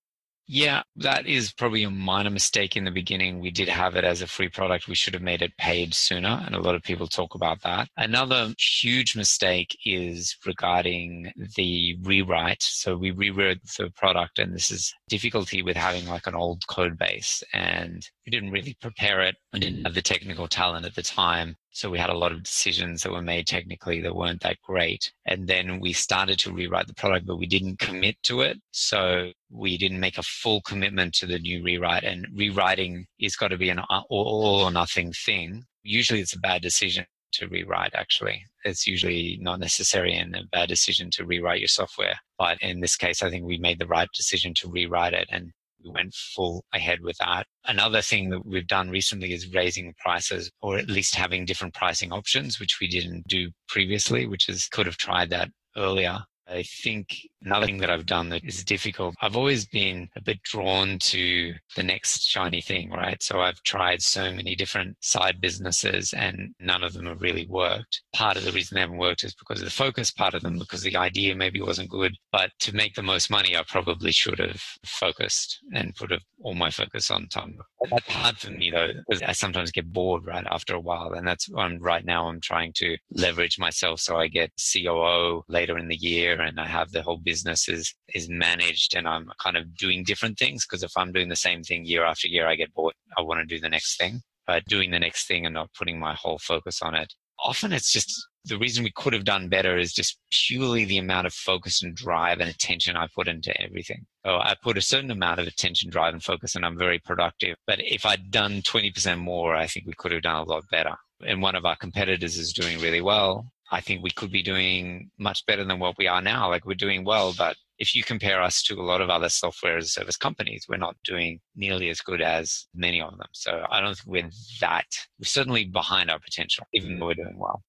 Yeah, 0.47 0.82
that 0.97 1.26
is 1.26 1.53
probably 1.53 1.84
a 1.84 1.90
minor 1.90 2.28
mistake 2.28 2.76
in 2.76 2.84
the 2.84 2.90
beginning. 2.90 3.40
We 3.40 3.51
did 3.51 3.68
have 3.68 3.97
it 3.97 4.05
as 4.05 4.20
a 4.20 4.26
free 4.26 4.51
product. 4.51 4.88
We 4.88 4.95
should 4.95 5.14
have 5.14 5.22
made 5.22 5.40
it 5.40 5.57
paid 5.57 5.95
sooner. 5.95 6.42
And 6.45 6.55
a 6.55 6.61
lot 6.61 6.74
of 6.74 6.82
people 6.82 7.07
talk 7.07 7.34
about 7.34 7.62
that. 7.62 7.88
Another 7.97 8.53
huge 8.59 9.16
mistake 9.16 9.74
is 9.86 10.36
regarding 10.45 11.32
the 11.57 11.97
rewrite. 12.03 12.62
So 12.62 12.95
we 12.97 13.11
rewrote 13.11 13.59
the 13.78 13.90
product, 13.97 14.38
and 14.38 14.55
this 14.55 14.70
is 14.70 14.92
difficulty 15.09 15.62
with 15.62 15.78
having 15.78 16.07
like 16.07 16.26
an 16.26 16.34
old 16.34 16.66
code 16.66 16.99
base. 16.99 17.42
And 17.55 18.07
we 18.26 18.30
didn't 18.30 18.51
really 18.51 18.76
prepare 18.82 19.22
it. 19.22 19.36
We 19.55 19.61
didn't 19.61 19.84
have 19.84 19.95
the 19.95 20.03
technical 20.03 20.47
talent 20.47 20.84
at 20.84 20.95
the 20.95 21.03
time. 21.03 21.57
So 21.75 21.91
we 21.91 21.99
had 21.99 22.09
a 22.09 22.16
lot 22.16 22.31
of 22.31 22.45
decisions 22.45 23.03
that 23.03 23.11
were 23.11 23.20
made 23.20 23.49
technically 23.49 24.01
that 24.03 24.14
weren't 24.14 24.43
that 24.43 24.62
great. 24.62 25.12
And 25.27 25.49
then 25.49 25.81
we 25.81 25.93
started 25.93 26.39
to 26.39 26.53
rewrite 26.53 26.87
the 26.87 26.95
product, 26.95 27.27
but 27.27 27.37
we 27.37 27.47
didn't 27.47 27.81
commit 27.81 28.16
to 28.22 28.43
it. 28.43 28.59
So 28.70 29.33
we 29.51 29.77
didn't 29.77 29.99
make 29.99 30.16
a 30.16 30.22
full 30.22 30.61
commitment 30.61 31.14
to 31.14 31.27
the 31.27 31.41
new 31.41 31.64
rewrite. 31.64 32.05
And 32.05 32.29
rewriting 32.33 33.07
is 33.18 33.35
got 33.35 33.49
to 33.49 33.59
be 33.59 33.70
an 33.70 33.81
all 34.09 34.61
or 34.61 34.70
nothing 34.70 35.12
thing. 35.12 35.64
Usually 35.83 36.20
it's 36.20 36.37
a 36.37 36.39
bad 36.39 36.62
decision 36.62 37.07
to 37.33 37.49
rewrite, 37.49 37.97
actually. 37.97 38.45
It's 38.64 38.87
usually 38.87 39.39
not 39.41 39.59
necessary 39.59 40.16
and 40.16 40.37
a 40.37 40.45
bad 40.53 40.68
decision 40.68 41.11
to 41.14 41.27
rewrite 41.27 41.59
your 41.59 41.66
software. 41.66 42.14
But 42.39 42.62
in 42.62 42.83
this 42.83 42.95
case, 42.97 43.20
I 43.20 43.31
think 43.31 43.47
we 43.47 43.59
made 43.59 43.81
the 43.81 43.89
right 43.89 44.09
decision 44.14 44.55
to 44.55 44.70
rewrite 44.70 45.12
it 45.12 45.27
and 45.29 45.51
we 45.85 45.91
went 45.91 46.14
full 46.14 46.64
ahead 46.72 47.01
with 47.01 47.16
that. 47.18 47.47
Another 47.66 48.03
thing 48.03 48.30
that 48.30 48.47
we've 48.47 48.66
done 48.66 48.91
recently 48.91 49.32
is 49.32 49.53
raising 49.53 49.95
prices 49.99 50.51
or 50.62 50.78
at 50.78 50.89
least 50.89 51.14
having 51.14 51.45
different 51.45 51.74
pricing 51.74 52.12
options, 52.12 52.59
which 52.59 52.78
we 52.80 52.89
didn't 52.89 53.26
do 53.28 53.51
previously, 53.68 54.26
which 54.26 54.49
is 54.49 54.68
could 54.68 54.87
have 54.87 54.97
tried 54.97 55.30
that 55.30 55.49
earlier. 55.76 56.18
I 56.47 56.62
think 56.62 57.16
another 57.45 57.66
thing 57.66 57.78
that 57.78 57.90
I've 57.90 58.07
done 58.07 58.30
that 58.30 58.45
is 58.45 58.64
difficult, 58.64 59.14
I've 59.20 59.36
always 59.36 59.66
been 59.66 60.09
a 60.16 60.22
bit 60.22 60.42
drawn 60.42 60.99
to 60.99 61.55
the 61.76 61.82
next 61.82 62.22
shiny 62.28 62.61
thing, 62.61 62.90
right? 62.90 63.22
So 63.22 63.40
I've 63.40 63.62
tried 63.62 64.03
so 64.03 64.32
many 64.32 64.55
different 64.55 64.97
side 65.01 65.40
businesses 65.40 66.12
and 66.14 66.55
none 66.59 66.82
of 66.82 66.95
them 66.95 67.07
have 67.07 67.20
really 67.20 67.47
worked. 67.47 68.03
Part 68.14 68.36
of 68.36 68.45
the 68.45 68.53
reason 68.53 68.74
they 68.74 68.80
haven't 68.80 68.99
worked 68.99 69.24
is 69.24 69.34
because 69.34 69.61
of 69.61 69.66
the 69.66 69.70
focus, 69.70 70.11
part 70.11 70.34
of 70.34 70.42
them 70.42 70.59
because 70.59 70.82
the 70.82 70.97
idea 70.97 71.34
maybe 71.34 71.61
wasn't 71.61 71.90
good. 71.90 72.16
But 72.32 72.51
to 72.61 72.74
make 72.74 72.95
the 72.95 73.03
most 73.03 73.30
money, 73.30 73.57
I 73.57 73.62
probably 73.66 74.12
should 74.12 74.38
have 74.38 74.62
focused 74.84 75.61
and 75.74 75.95
put 75.95 76.12
all 76.42 76.55
my 76.55 76.70
focus 76.70 77.11
on 77.11 77.28
time. 77.28 77.59
That's 77.90 78.09
hard 78.09 78.38
for 78.38 78.51
me 78.51 78.70
though, 78.70 78.92
because 79.07 79.22
I 79.22 79.32
sometimes 79.32 79.70
get 79.70 79.92
bored 79.92 80.26
right 80.26 80.47
after 80.51 80.74
a 80.74 80.80
while. 80.80 81.12
And 81.12 81.26
that's 81.26 81.49
I'm 81.57 81.78
right 81.78 82.05
now 82.05 82.28
I'm 82.28 82.40
trying 82.40 82.72
to 82.76 82.97
leverage 83.11 83.59
myself 83.59 84.01
so 84.01 84.16
I 84.16 84.28
get 84.28 84.51
COO 84.72 85.42
later 85.49 85.78
in 85.78 85.88
the 85.88 85.97
year 85.97 86.40
and 86.40 86.59
I 86.59 86.66
have 86.66 86.90
the 86.90 87.03
whole 87.03 87.18
business 87.18 87.34
is 87.43 87.95
is 88.14 88.28
managed 88.28 88.95
and 88.95 89.09
I'm 89.09 89.30
kind 89.41 89.57
of 89.57 89.76
doing 89.76 90.05
different 90.05 90.39
things 90.39 90.66
because 90.66 90.82
if 90.82 90.93
I'm 90.97 91.12
doing 91.12 91.28
the 91.28 91.37
same 91.37 91.62
thing 91.62 91.85
year 91.85 92.05
after 92.05 92.28
year 92.28 92.47
I 92.47 92.55
get 92.55 92.74
bored. 92.74 92.95
I 93.16 93.22
want 93.22 93.41
to 93.41 93.47
do 93.47 93.61
the 93.61 93.68
next 93.68 93.99
thing. 93.99 94.22
But 94.47 94.64
doing 94.66 94.91
the 94.91 94.99
next 94.99 95.26
thing 95.26 95.47
and 95.47 95.55
not 95.55 95.72
putting 95.72 95.99
my 95.99 96.14
whole 96.14 96.39
focus 96.39 96.82
on 96.82 96.95
it. 96.95 97.14
Often 97.39 97.72
it's 97.72 97.91
just 97.91 98.12
the 98.45 98.59
reason 98.59 98.85
we 98.85 98.93
could 98.95 99.14
have 99.14 99.24
done 99.24 99.49
better 99.49 99.78
is 99.78 99.93
just 99.93 100.18
purely 100.30 100.85
the 100.85 100.99
amount 100.99 101.26
of 101.26 101.32
focus 101.32 101.82
and 101.82 101.97
drive 101.97 102.41
and 102.41 102.51
attention 102.51 102.97
I 102.97 103.09
put 103.14 103.26
into 103.26 103.59
everything. 103.61 104.05
So 104.24 104.37
I 104.37 104.55
put 104.62 104.76
a 104.76 104.82
certain 104.82 105.11
amount 105.11 105.41
of 105.41 105.47
attention, 105.47 105.91
drive, 105.91 106.12
and 106.12 106.22
focus, 106.22 106.55
and 106.55 106.64
I'm 106.64 106.76
very 106.76 106.99
productive. 106.99 107.57
But 107.66 107.80
if 107.80 108.05
I'd 108.05 108.30
done 108.30 108.61
20% 108.62 109.18
more, 109.18 109.57
I 109.57 109.66
think 109.66 109.87
we 109.87 109.95
could 109.97 110.12
have 110.12 110.22
done 110.22 110.37
a 110.37 110.45
lot 110.45 110.64
better. 110.70 110.95
And 111.26 111.41
one 111.41 111.55
of 111.55 111.64
our 111.64 111.76
competitors 111.76 112.37
is 112.37 112.53
doing 112.53 112.80
really 112.80 113.01
well. 113.01 113.47
I 113.75 113.81
think 113.81 114.05
we 114.05 114.11
could 114.11 114.31
be 114.31 114.43
doing 114.43 115.11
much 115.18 115.45
better 115.47 115.64
than 115.64 115.81
what 115.81 115.99
we 115.99 116.07
are 116.07 116.22
now. 116.22 116.49
Like 116.49 116.64
we're 116.64 116.75
doing 116.75 117.05
well, 117.05 117.35
but 117.37 117.57
if 117.79 117.93
you 117.93 118.05
compare 118.05 118.41
us 118.41 118.62
to 118.62 118.81
a 118.81 118.83
lot 118.83 119.01
of 119.01 119.11
other 119.11 119.29
software 119.29 119.77
as 119.77 119.87
a 119.87 119.89
service 119.89 120.16
companies, 120.16 120.66
we're 120.68 120.77
not 120.77 120.95
doing 121.05 121.41
nearly 121.57 121.89
as 121.91 122.01
good 122.01 122.22
as 122.22 122.66
many 122.72 123.01
of 123.03 123.18
them. 123.18 123.27
So 123.33 123.64
I 123.68 123.81
don't 123.81 123.97
think 123.97 124.07
we're 124.07 124.31
that, 124.61 124.87
we're 125.18 125.25
certainly 125.25 125.64
behind 125.64 126.09
our 126.09 126.20
potential, 126.20 126.64
even 126.72 127.01
though 127.01 127.07
we're 127.07 127.14
doing 127.14 127.37
well. 127.37 127.62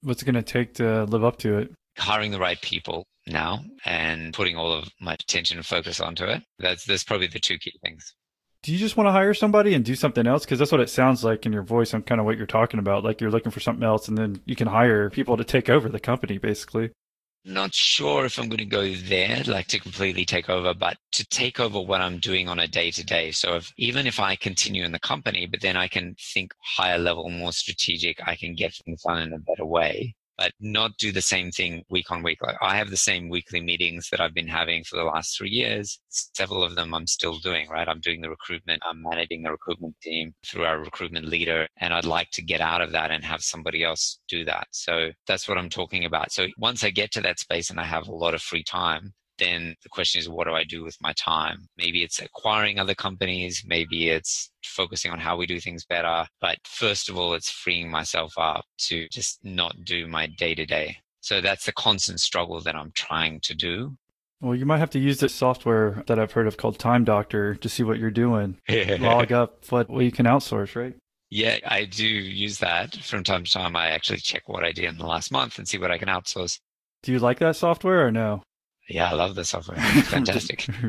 What's 0.00 0.22
it 0.22 0.24
going 0.24 0.42
to 0.42 0.42
take 0.42 0.72
to 0.74 1.04
live 1.04 1.24
up 1.24 1.36
to 1.40 1.58
it? 1.58 1.70
Hiring 1.98 2.30
the 2.30 2.38
right 2.38 2.60
people 2.62 3.06
now 3.26 3.62
and 3.84 4.32
putting 4.32 4.56
all 4.56 4.72
of 4.72 4.88
my 4.98 5.12
attention 5.12 5.58
and 5.58 5.66
focus 5.66 6.00
onto 6.00 6.24
it. 6.24 6.42
That's, 6.58 6.86
that's 6.86 7.04
probably 7.04 7.26
the 7.26 7.38
two 7.38 7.58
key 7.58 7.74
things 7.84 8.14
do 8.62 8.72
you 8.72 8.78
just 8.78 8.96
want 8.96 9.06
to 9.06 9.12
hire 9.12 9.32
somebody 9.32 9.74
and 9.74 9.84
do 9.84 9.94
something 9.94 10.26
else? 10.26 10.44
Because 10.44 10.58
that's 10.58 10.72
what 10.72 10.80
it 10.80 10.90
sounds 10.90 11.24
like 11.24 11.46
in 11.46 11.52
your 11.52 11.62
voice 11.62 11.94
and 11.94 12.04
kind 12.04 12.20
of 12.20 12.26
what 12.26 12.36
you're 12.36 12.46
talking 12.46 12.78
about. 12.78 13.04
Like 13.04 13.20
you're 13.20 13.30
looking 13.30 13.52
for 13.52 13.60
something 13.60 13.84
else, 13.84 14.08
and 14.08 14.18
then 14.18 14.40
you 14.44 14.54
can 14.54 14.68
hire 14.68 15.08
people 15.10 15.36
to 15.36 15.44
take 15.44 15.70
over 15.70 15.88
the 15.88 16.00
company, 16.00 16.38
basically. 16.38 16.90
Not 17.42 17.74
sure 17.74 18.26
if 18.26 18.38
I'm 18.38 18.50
going 18.50 18.58
to 18.58 18.66
go 18.66 18.92
there, 18.94 19.42
like 19.46 19.66
to 19.68 19.78
completely 19.78 20.26
take 20.26 20.50
over, 20.50 20.74
but 20.74 20.98
to 21.12 21.26
take 21.28 21.58
over 21.58 21.80
what 21.80 22.02
I'm 22.02 22.18
doing 22.18 22.48
on 22.48 22.58
a 22.58 22.68
day 22.68 22.90
to 22.90 23.02
day. 23.02 23.30
So 23.30 23.56
if, 23.56 23.72
even 23.78 24.06
if 24.06 24.20
I 24.20 24.36
continue 24.36 24.84
in 24.84 24.92
the 24.92 25.00
company, 25.00 25.46
but 25.46 25.62
then 25.62 25.74
I 25.78 25.88
can 25.88 26.14
think 26.34 26.52
higher 26.62 26.98
level, 26.98 27.30
more 27.30 27.54
strategic, 27.54 28.20
I 28.28 28.36
can 28.36 28.54
get 28.54 28.74
things 28.74 29.02
done 29.02 29.22
in 29.22 29.32
a 29.32 29.38
better 29.38 29.64
way 29.64 30.14
but 30.40 30.52
not 30.58 30.96
do 30.96 31.12
the 31.12 31.20
same 31.20 31.50
thing 31.50 31.84
week 31.90 32.10
on 32.10 32.22
week. 32.22 32.38
Like 32.42 32.56
I 32.62 32.74
have 32.78 32.88
the 32.88 32.96
same 32.96 33.28
weekly 33.28 33.60
meetings 33.60 34.08
that 34.10 34.22
I've 34.22 34.32
been 34.32 34.48
having 34.48 34.84
for 34.84 34.96
the 34.96 35.04
last 35.04 35.36
three 35.36 35.50
years. 35.50 36.00
Several 36.08 36.64
of 36.64 36.76
them 36.76 36.94
I'm 36.94 37.06
still 37.06 37.38
doing, 37.38 37.68
right? 37.68 37.86
I'm 37.86 38.00
doing 38.00 38.22
the 38.22 38.30
recruitment. 38.30 38.82
I'm 38.88 39.02
managing 39.02 39.42
the 39.42 39.50
recruitment 39.50 39.96
team 40.00 40.32
through 40.46 40.64
our 40.64 40.78
recruitment 40.78 41.26
leader. 41.26 41.68
And 41.76 41.92
I'd 41.92 42.06
like 42.06 42.30
to 42.30 42.42
get 42.42 42.62
out 42.62 42.80
of 42.80 42.90
that 42.92 43.10
and 43.10 43.22
have 43.22 43.42
somebody 43.42 43.84
else 43.84 44.18
do 44.30 44.46
that. 44.46 44.68
So 44.70 45.10
that's 45.26 45.46
what 45.46 45.58
I'm 45.58 45.68
talking 45.68 46.06
about. 46.06 46.32
So 46.32 46.46
once 46.56 46.82
I 46.84 46.88
get 46.88 47.12
to 47.12 47.20
that 47.20 47.38
space 47.38 47.68
and 47.68 47.78
I 47.78 47.84
have 47.84 48.08
a 48.08 48.14
lot 48.14 48.32
of 48.32 48.40
free 48.40 48.64
time, 48.64 49.12
then 49.40 49.74
the 49.82 49.88
question 49.88 50.20
is, 50.20 50.28
what 50.28 50.46
do 50.46 50.52
I 50.52 50.62
do 50.62 50.84
with 50.84 50.96
my 51.00 51.12
time? 51.14 51.66
Maybe 51.76 52.04
it's 52.04 52.20
acquiring 52.20 52.78
other 52.78 52.94
companies. 52.94 53.64
Maybe 53.66 54.10
it's 54.10 54.50
focusing 54.62 55.10
on 55.10 55.18
how 55.18 55.36
we 55.36 55.46
do 55.46 55.58
things 55.58 55.84
better. 55.84 56.26
But 56.40 56.58
first 56.64 57.08
of 57.08 57.18
all, 57.18 57.34
it's 57.34 57.50
freeing 57.50 57.90
myself 57.90 58.32
up 58.38 58.64
to 58.88 59.08
just 59.08 59.40
not 59.42 59.74
do 59.84 60.06
my 60.06 60.26
day 60.26 60.54
to 60.54 60.64
day. 60.66 60.98
So 61.20 61.40
that's 61.40 61.66
the 61.66 61.72
constant 61.72 62.20
struggle 62.20 62.60
that 62.60 62.76
I'm 62.76 62.92
trying 62.94 63.40
to 63.40 63.54
do. 63.54 63.96
Well, 64.40 64.54
you 64.54 64.64
might 64.64 64.78
have 64.78 64.90
to 64.90 64.98
use 64.98 65.20
this 65.20 65.34
software 65.34 66.02
that 66.06 66.18
I've 66.18 66.32
heard 66.32 66.46
of 66.46 66.56
called 66.56 66.78
Time 66.78 67.04
Doctor 67.04 67.54
to 67.56 67.68
see 67.68 67.82
what 67.82 67.98
you're 67.98 68.10
doing. 68.10 68.58
Log 69.00 69.32
up 69.32 69.64
what, 69.70 69.90
what 69.90 70.04
you 70.04 70.12
can 70.12 70.24
outsource, 70.24 70.76
right? 70.76 70.96
Yeah, 71.28 71.58
I 71.66 71.84
do 71.84 72.06
use 72.06 72.58
that 72.58 72.96
from 72.96 73.22
time 73.22 73.44
to 73.44 73.50
time. 73.50 73.76
I 73.76 73.90
actually 73.90 74.18
check 74.18 74.48
what 74.48 74.64
I 74.64 74.72
did 74.72 74.86
in 74.86 74.98
the 74.98 75.06
last 75.06 75.30
month 75.30 75.58
and 75.58 75.68
see 75.68 75.78
what 75.78 75.90
I 75.90 75.98
can 75.98 76.08
outsource. 76.08 76.58
Do 77.02 77.12
you 77.12 77.18
like 77.18 77.38
that 77.38 77.56
software 77.56 78.06
or 78.06 78.10
no? 78.10 78.42
Yeah, 78.90 79.10
I 79.10 79.14
love 79.14 79.34
the 79.34 79.44
software. 79.44 79.78
It's 79.94 80.08
fantastic. 80.08 80.66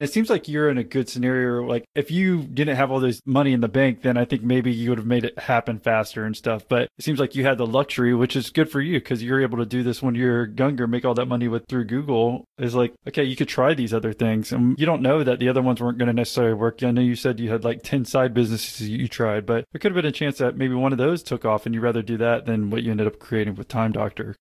It 0.00 0.12
seems 0.12 0.28
like 0.28 0.48
you're 0.48 0.68
in 0.68 0.78
a 0.78 0.82
good 0.82 1.08
scenario. 1.08 1.62
Like 1.62 1.84
if 1.94 2.10
you 2.10 2.42
didn't 2.42 2.74
have 2.74 2.90
all 2.90 2.98
this 2.98 3.20
money 3.24 3.52
in 3.52 3.60
the 3.60 3.68
bank, 3.68 4.02
then 4.02 4.16
I 4.16 4.24
think 4.24 4.42
maybe 4.42 4.72
you 4.72 4.90
would 4.90 4.98
have 4.98 5.06
made 5.06 5.24
it 5.24 5.38
happen 5.38 5.78
faster 5.78 6.24
and 6.24 6.36
stuff. 6.36 6.66
But 6.68 6.88
it 6.98 7.04
seems 7.04 7.20
like 7.20 7.36
you 7.36 7.44
had 7.44 7.56
the 7.56 7.68
luxury, 7.68 8.12
which 8.12 8.34
is 8.34 8.50
good 8.50 8.68
for 8.68 8.80
you 8.80 8.98
because 8.98 9.22
you're 9.22 9.40
able 9.40 9.58
to 9.58 9.64
do 9.64 9.84
this 9.84 10.02
when 10.02 10.16
you're 10.16 10.46
younger, 10.46 10.88
make 10.88 11.04
all 11.04 11.14
that 11.14 11.26
money 11.26 11.46
with 11.46 11.66
through 11.68 11.84
Google. 11.84 12.44
Is 12.58 12.74
like 12.74 12.92
okay, 13.06 13.22
you 13.22 13.36
could 13.36 13.46
try 13.46 13.74
these 13.74 13.94
other 13.94 14.12
things, 14.12 14.50
and 14.50 14.76
you 14.76 14.86
don't 14.86 15.02
know 15.02 15.22
that 15.22 15.38
the 15.38 15.48
other 15.48 15.62
ones 15.62 15.80
weren't 15.80 15.98
going 15.98 16.08
to 16.08 16.12
necessarily 16.12 16.54
work. 16.54 16.82
I 16.82 16.90
know 16.90 17.00
you 17.00 17.14
said 17.14 17.38
you 17.38 17.50
had 17.50 17.62
like 17.62 17.84
ten 17.84 18.04
side 18.04 18.34
businesses 18.34 18.88
you 18.88 19.06
tried, 19.06 19.46
but 19.46 19.66
there 19.70 19.78
could 19.78 19.92
have 19.92 20.02
been 20.02 20.06
a 20.06 20.10
chance 20.10 20.38
that 20.38 20.56
maybe 20.56 20.74
one 20.74 20.90
of 20.90 20.98
those 20.98 21.22
took 21.22 21.44
off, 21.44 21.64
and 21.64 21.76
you'd 21.76 21.84
rather 21.84 22.02
do 22.02 22.16
that 22.16 22.44
than 22.44 22.70
what 22.70 22.82
you 22.82 22.90
ended 22.90 23.06
up 23.06 23.20
creating 23.20 23.54
with 23.54 23.68
Time 23.68 23.92
Doctor. 23.92 24.34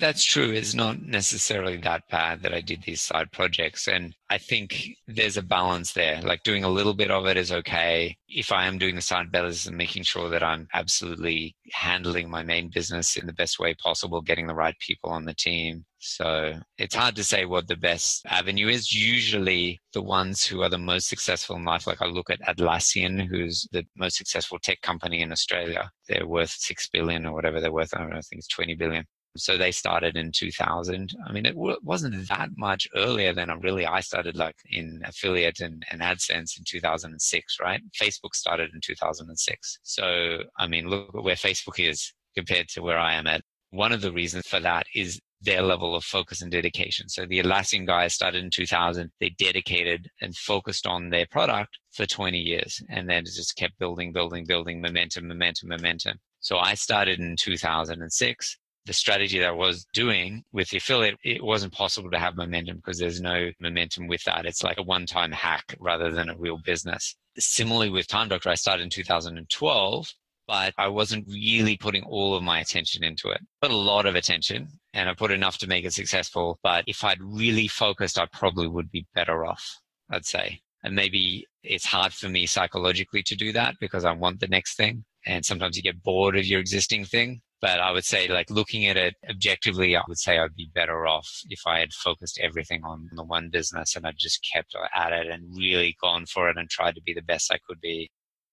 That's 0.00 0.24
true. 0.24 0.50
It's 0.50 0.72
not 0.72 1.02
necessarily 1.02 1.76
that 1.76 2.04
bad 2.10 2.40
that 2.42 2.54
I 2.54 2.62
did 2.62 2.82
these 2.82 3.02
side 3.02 3.30
projects. 3.32 3.86
And 3.86 4.16
I 4.30 4.38
think 4.38 4.96
there's 5.06 5.36
a 5.36 5.42
balance 5.42 5.92
there. 5.92 6.22
Like 6.22 6.42
doing 6.42 6.64
a 6.64 6.70
little 6.70 6.94
bit 6.94 7.10
of 7.10 7.26
it 7.26 7.36
is 7.36 7.52
okay. 7.52 8.16
If 8.26 8.50
I 8.50 8.64
am 8.64 8.78
doing 8.78 8.94
the 8.94 9.02
side 9.02 9.30
business 9.30 9.66
and 9.66 9.76
making 9.76 10.04
sure 10.04 10.30
that 10.30 10.42
I'm 10.42 10.68
absolutely 10.72 11.54
handling 11.72 12.30
my 12.30 12.42
main 12.42 12.70
business 12.72 13.16
in 13.16 13.26
the 13.26 13.34
best 13.34 13.58
way 13.58 13.74
possible, 13.74 14.22
getting 14.22 14.46
the 14.46 14.54
right 14.54 14.74
people 14.78 15.10
on 15.10 15.26
the 15.26 15.34
team. 15.34 15.84
So 15.98 16.54
it's 16.78 16.94
hard 16.94 17.14
to 17.16 17.24
say 17.24 17.44
what 17.44 17.68
the 17.68 17.76
best 17.76 18.24
avenue 18.24 18.68
is. 18.68 18.94
Usually 18.94 19.78
the 19.92 20.02
ones 20.02 20.46
who 20.46 20.62
are 20.62 20.70
the 20.70 20.78
most 20.78 21.08
successful 21.08 21.56
in 21.56 21.64
life, 21.66 21.86
like 21.86 22.00
I 22.00 22.06
look 22.06 22.30
at 22.30 22.40
Atlassian, 22.40 23.28
who's 23.28 23.68
the 23.70 23.84
most 23.96 24.16
successful 24.16 24.58
tech 24.62 24.80
company 24.80 25.20
in 25.20 25.30
Australia. 25.30 25.90
They're 26.08 26.26
worth 26.26 26.56
six 26.56 26.88
billion 26.88 27.26
or 27.26 27.34
whatever 27.34 27.60
they're 27.60 27.70
worth. 27.70 27.92
I 27.94 27.98
don't 27.98 28.10
know, 28.10 28.16
I 28.16 28.22
think 28.22 28.38
it's 28.38 28.48
20 28.48 28.76
billion. 28.76 29.04
So 29.36 29.56
they 29.56 29.70
started 29.70 30.16
in 30.16 30.32
2000. 30.32 31.14
I 31.26 31.32
mean, 31.32 31.46
it 31.46 31.54
w- 31.54 31.78
wasn't 31.82 32.28
that 32.28 32.50
much 32.56 32.88
earlier 32.96 33.32
than 33.32 33.50
I 33.50 33.54
really 33.54 33.86
I 33.86 34.00
started 34.00 34.36
like 34.36 34.56
in 34.70 35.02
affiliate 35.04 35.60
and, 35.60 35.84
and 35.90 36.00
AdSense 36.00 36.58
in 36.58 36.64
2006, 36.66 37.58
right? 37.60 37.80
Facebook 38.00 38.34
started 38.34 38.70
in 38.74 38.80
2006. 38.82 39.78
So, 39.82 40.38
I 40.58 40.66
mean, 40.66 40.88
look 40.88 41.14
at 41.14 41.22
where 41.22 41.36
Facebook 41.36 41.78
is 41.78 42.12
compared 42.36 42.68
to 42.70 42.82
where 42.82 42.98
I 42.98 43.14
am 43.14 43.26
at. 43.26 43.42
One 43.70 43.92
of 43.92 44.00
the 44.00 44.12
reasons 44.12 44.48
for 44.48 44.58
that 44.60 44.86
is 44.94 45.20
their 45.40 45.62
level 45.62 45.94
of 45.94 46.04
focus 46.04 46.42
and 46.42 46.50
dedication. 46.50 47.08
So 47.08 47.24
the 47.24 47.40
Atlassian 47.40 47.86
guys 47.86 48.14
started 48.14 48.44
in 48.44 48.50
2000. 48.50 49.10
They 49.20 49.30
dedicated 49.30 50.08
and 50.20 50.36
focused 50.36 50.86
on 50.86 51.08
their 51.08 51.26
product 51.30 51.78
for 51.92 52.04
20 52.04 52.38
years 52.38 52.82
and 52.90 53.08
then 53.08 53.24
just 53.24 53.56
kept 53.56 53.78
building, 53.78 54.12
building, 54.12 54.44
building 54.44 54.80
momentum, 54.80 55.28
momentum, 55.28 55.70
momentum. 55.70 56.18
So 56.40 56.58
I 56.58 56.74
started 56.74 57.20
in 57.20 57.36
2006 57.36 58.58
the 58.86 58.92
strategy 58.92 59.38
that 59.38 59.48
I 59.48 59.52
was 59.52 59.86
doing 59.92 60.42
with 60.52 60.70
the 60.70 60.78
affiliate, 60.78 61.18
it 61.22 61.42
wasn't 61.42 61.72
possible 61.72 62.10
to 62.10 62.18
have 62.18 62.36
momentum 62.36 62.76
because 62.76 62.98
there's 62.98 63.20
no 63.20 63.50
momentum 63.60 64.06
with 64.08 64.22
that. 64.24 64.46
It's 64.46 64.62
like 64.62 64.78
a 64.78 64.82
one 64.82 65.06
time 65.06 65.32
hack 65.32 65.76
rather 65.78 66.10
than 66.10 66.28
a 66.28 66.36
real 66.36 66.58
business. 66.58 67.14
Similarly 67.38 67.90
with 67.90 68.08
Time 68.08 68.28
Doctor, 68.28 68.48
I 68.48 68.54
started 68.54 68.82
in 68.82 68.90
2012, 68.90 70.06
but 70.46 70.74
I 70.78 70.88
wasn't 70.88 71.28
really 71.28 71.76
putting 71.76 72.02
all 72.04 72.34
of 72.34 72.42
my 72.42 72.60
attention 72.60 73.04
into 73.04 73.28
it. 73.28 73.40
Put 73.60 73.70
a 73.70 73.76
lot 73.76 74.06
of 74.06 74.16
attention 74.16 74.68
and 74.94 75.08
I 75.08 75.14
put 75.14 75.30
enough 75.30 75.58
to 75.58 75.68
make 75.68 75.84
it 75.84 75.92
successful. 75.92 76.58
But 76.62 76.84
if 76.86 77.04
I'd 77.04 77.22
really 77.22 77.68
focused, 77.68 78.18
I 78.18 78.26
probably 78.32 78.66
would 78.66 78.90
be 78.90 79.06
better 79.14 79.46
off, 79.46 79.64
I'd 80.10 80.26
say. 80.26 80.60
And 80.82 80.96
maybe 80.96 81.46
it's 81.62 81.84
hard 81.84 82.12
for 82.12 82.28
me 82.28 82.46
psychologically 82.46 83.22
to 83.24 83.36
do 83.36 83.52
that 83.52 83.76
because 83.80 84.04
I 84.04 84.12
want 84.12 84.40
the 84.40 84.48
next 84.48 84.76
thing. 84.76 85.04
And 85.26 85.44
sometimes 85.44 85.76
you 85.76 85.82
get 85.82 86.02
bored 86.02 86.36
of 86.36 86.46
your 86.46 86.60
existing 86.60 87.04
thing. 87.04 87.42
But 87.60 87.78
I 87.78 87.90
would 87.90 88.04
say, 88.04 88.28
like 88.28 88.50
looking 88.50 88.86
at 88.86 88.96
it 88.96 89.16
objectively, 89.28 89.94
I 89.94 90.02
would 90.08 90.18
say 90.18 90.38
I'd 90.38 90.56
be 90.56 90.70
better 90.74 91.06
off 91.06 91.28
if 91.48 91.60
I 91.66 91.80
had 91.80 91.92
focused 91.92 92.40
everything 92.42 92.82
on 92.84 93.10
the 93.12 93.24
one 93.24 93.50
business 93.50 93.96
and 93.96 94.06
I 94.06 94.12
just 94.16 94.46
kept 94.50 94.74
at 94.96 95.12
it 95.12 95.26
and 95.26 95.54
really 95.56 95.94
gone 96.00 96.24
for 96.24 96.48
it 96.48 96.56
and 96.56 96.70
tried 96.70 96.94
to 96.94 97.02
be 97.02 97.12
the 97.12 97.22
best 97.22 97.52
I 97.52 97.58
could 97.68 97.80
be. 97.80 98.08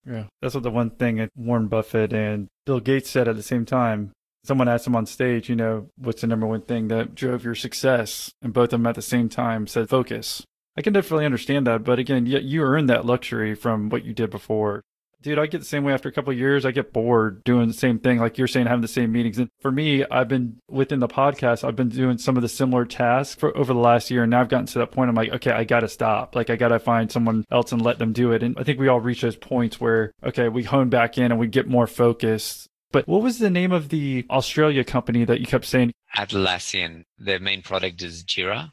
Yeah, 0.05 0.25
that's 0.41 0.53
what 0.53 0.63
the 0.63 0.71
one 0.71 0.89
thing 0.89 1.29
Warren 1.35 1.67
Buffett 1.67 2.13
and 2.13 2.47
Bill 2.65 2.79
Gates 2.79 3.09
said 3.09 3.27
at 3.27 3.35
the 3.35 3.43
same 3.43 3.65
time. 3.65 4.11
Someone 4.43 4.69
asked 4.69 4.87
him 4.87 4.95
on 4.95 5.05
stage, 5.05 5.49
you 5.49 5.55
know, 5.55 5.89
what's 5.97 6.21
the 6.21 6.27
number 6.27 6.47
one 6.47 6.61
thing 6.61 6.87
that 6.87 7.15
drove 7.15 7.43
your 7.43 7.55
success? 7.55 8.31
And 8.41 8.53
both 8.53 8.65
of 8.65 8.79
them 8.79 8.87
at 8.87 8.95
the 8.95 9.01
same 9.01 9.27
time 9.27 9.67
said 9.67 9.89
focus. 9.89 10.43
I 10.77 10.81
can 10.81 10.93
definitely 10.93 11.25
understand 11.25 11.67
that. 11.67 11.83
But 11.83 11.99
again, 11.99 12.25
you 12.25 12.61
earned 12.61 12.89
that 12.89 13.05
luxury 13.05 13.55
from 13.55 13.89
what 13.89 14.05
you 14.05 14.13
did 14.13 14.29
before. 14.29 14.83
Dude, 15.21 15.39
I 15.39 15.47
get 15.47 15.59
the 15.59 15.65
same 15.65 15.83
way 15.83 15.93
after 15.93 16.07
a 16.07 16.11
couple 16.11 16.31
of 16.31 16.37
years. 16.37 16.63
I 16.63 16.71
get 16.71 16.93
bored 16.93 17.43
doing 17.43 17.67
the 17.67 17.73
same 17.73 17.97
thing, 17.97 18.19
like 18.19 18.37
you're 18.37 18.47
saying, 18.47 18.67
having 18.67 18.81
the 18.81 18.87
same 18.87 19.11
meetings. 19.11 19.39
And 19.39 19.49
for 19.61 19.71
me, 19.71 20.05
I've 20.11 20.27
been 20.27 20.57
within 20.69 20.99
the 20.99 21.07
podcast, 21.07 21.67
I've 21.67 21.75
been 21.75 21.89
doing 21.89 22.17
some 22.19 22.35
of 22.35 22.43
the 22.43 22.49
similar 22.49 22.85
tasks 22.85 23.35
for 23.35 23.55
over 23.57 23.73
the 23.73 23.79
last 23.79 24.11
year. 24.11 24.23
And 24.23 24.31
now 24.31 24.41
I've 24.41 24.49
gotten 24.49 24.67
to 24.67 24.79
that 24.79 24.91
point. 24.91 25.09
I'm 25.09 25.15
like, 25.15 25.33
okay, 25.33 25.51
I 25.51 25.63
got 25.63 25.79
to 25.79 25.87
stop. 25.87 26.35
Like, 26.35 26.49
I 26.49 26.55
got 26.55 26.69
to 26.69 26.79
find 26.79 27.11
someone 27.11 27.45
else 27.51 27.71
and 27.71 27.81
let 27.81 27.97
them 27.97 28.13
do 28.13 28.31
it. 28.31 28.43
And 28.43 28.57
I 28.59 28.63
think 28.63 28.79
we 28.79 28.87
all 28.87 28.99
reach 28.99 29.21
those 29.21 29.35
points 29.35 29.81
where, 29.81 30.11
okay, 30.23 30.49
we 30.49 30.63
hone 30.63 30.89
back 30.89 31.17
in 31.17 31.31
and 31.31 31.39
we 31.39 31.47
get 31.47 31.67
more 31.67 31.87
focused. 31.87 32.67
But 32.91 33.07
what 33.07 33.23
was 33.23 33.39
the 33.39 33.49
name 33.49 33.71
of 33.71 33.89
the 33.89 34.25
Australia 34.29 34.83
company 34.83 35.25
that 35.25 35.39
you 35.39 35.45
kept 35.47 35.65
saying? 35.65 35.91
Atlassian. 36.15 37.03
Their 37.17 37.39
main 37.39 37.63
product 37.63 38.01
is 38.01 38.23
Jira. 38.23 38.71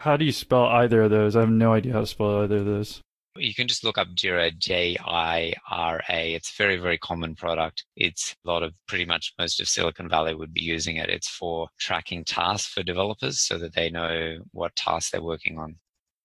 How 0.00 0.16
do 0.16 0.24
you 0.24 0.32
spell 0.32 0.64
either 0.64 1.02
of 1.02 1.10
those? 1.10 1.36
I 1.36 1.40
have 1.40 1.50
no 1.50 1.72
idea 1.74 1.92
how 1.92 2.00
to 2.00 2.06
spell 2.06 2.42
either 2.42 2.56
of 2.56 2.64
those. 2.64 3.00
You 3.36 3.54
can 3.54 3.66
just 3.66 3.82
look 3.82 3.96
up 3.96 4.08
Jira, 4.08 4.56
J 4.58 4.96
I 5.02 5.54
R 5.70 6.02
A. 6.10 6.34
It's 6.34 6.50
a 6.50 6.62
very, 6.62 6.76
very 6.76 6.98
common 6.98 7.34
product. 7.34 7.84
It's 7.96 8.36
a 8.44 8.50
lot 8.50 8.62
of 8.62 8.74
pretty 8.86 9.06
much 9.06 9.32
most 9.38 9.60
of 9.60 9.68
Silicon 9.68 10.08
Valley 10.08 10.34
would 10.34 10.52
be 10.52 10.60
using 10.60 10.96
it. 10.96 11.08
It's 11.08 11.28
for 11.28 11.68
tracking 11.78 12.24
tasks 12.24 12.72
for 12.72 12.82
developers 12.82 13.40
so 13.40 13.56
that 13.58 13.74
they 13.74 13.88
know 13.88 14.38
what 14.52 14.76
tasks 14.76 15.10
they're 15.10 15.22
working 15.22 15.58
on. 15.58 15.76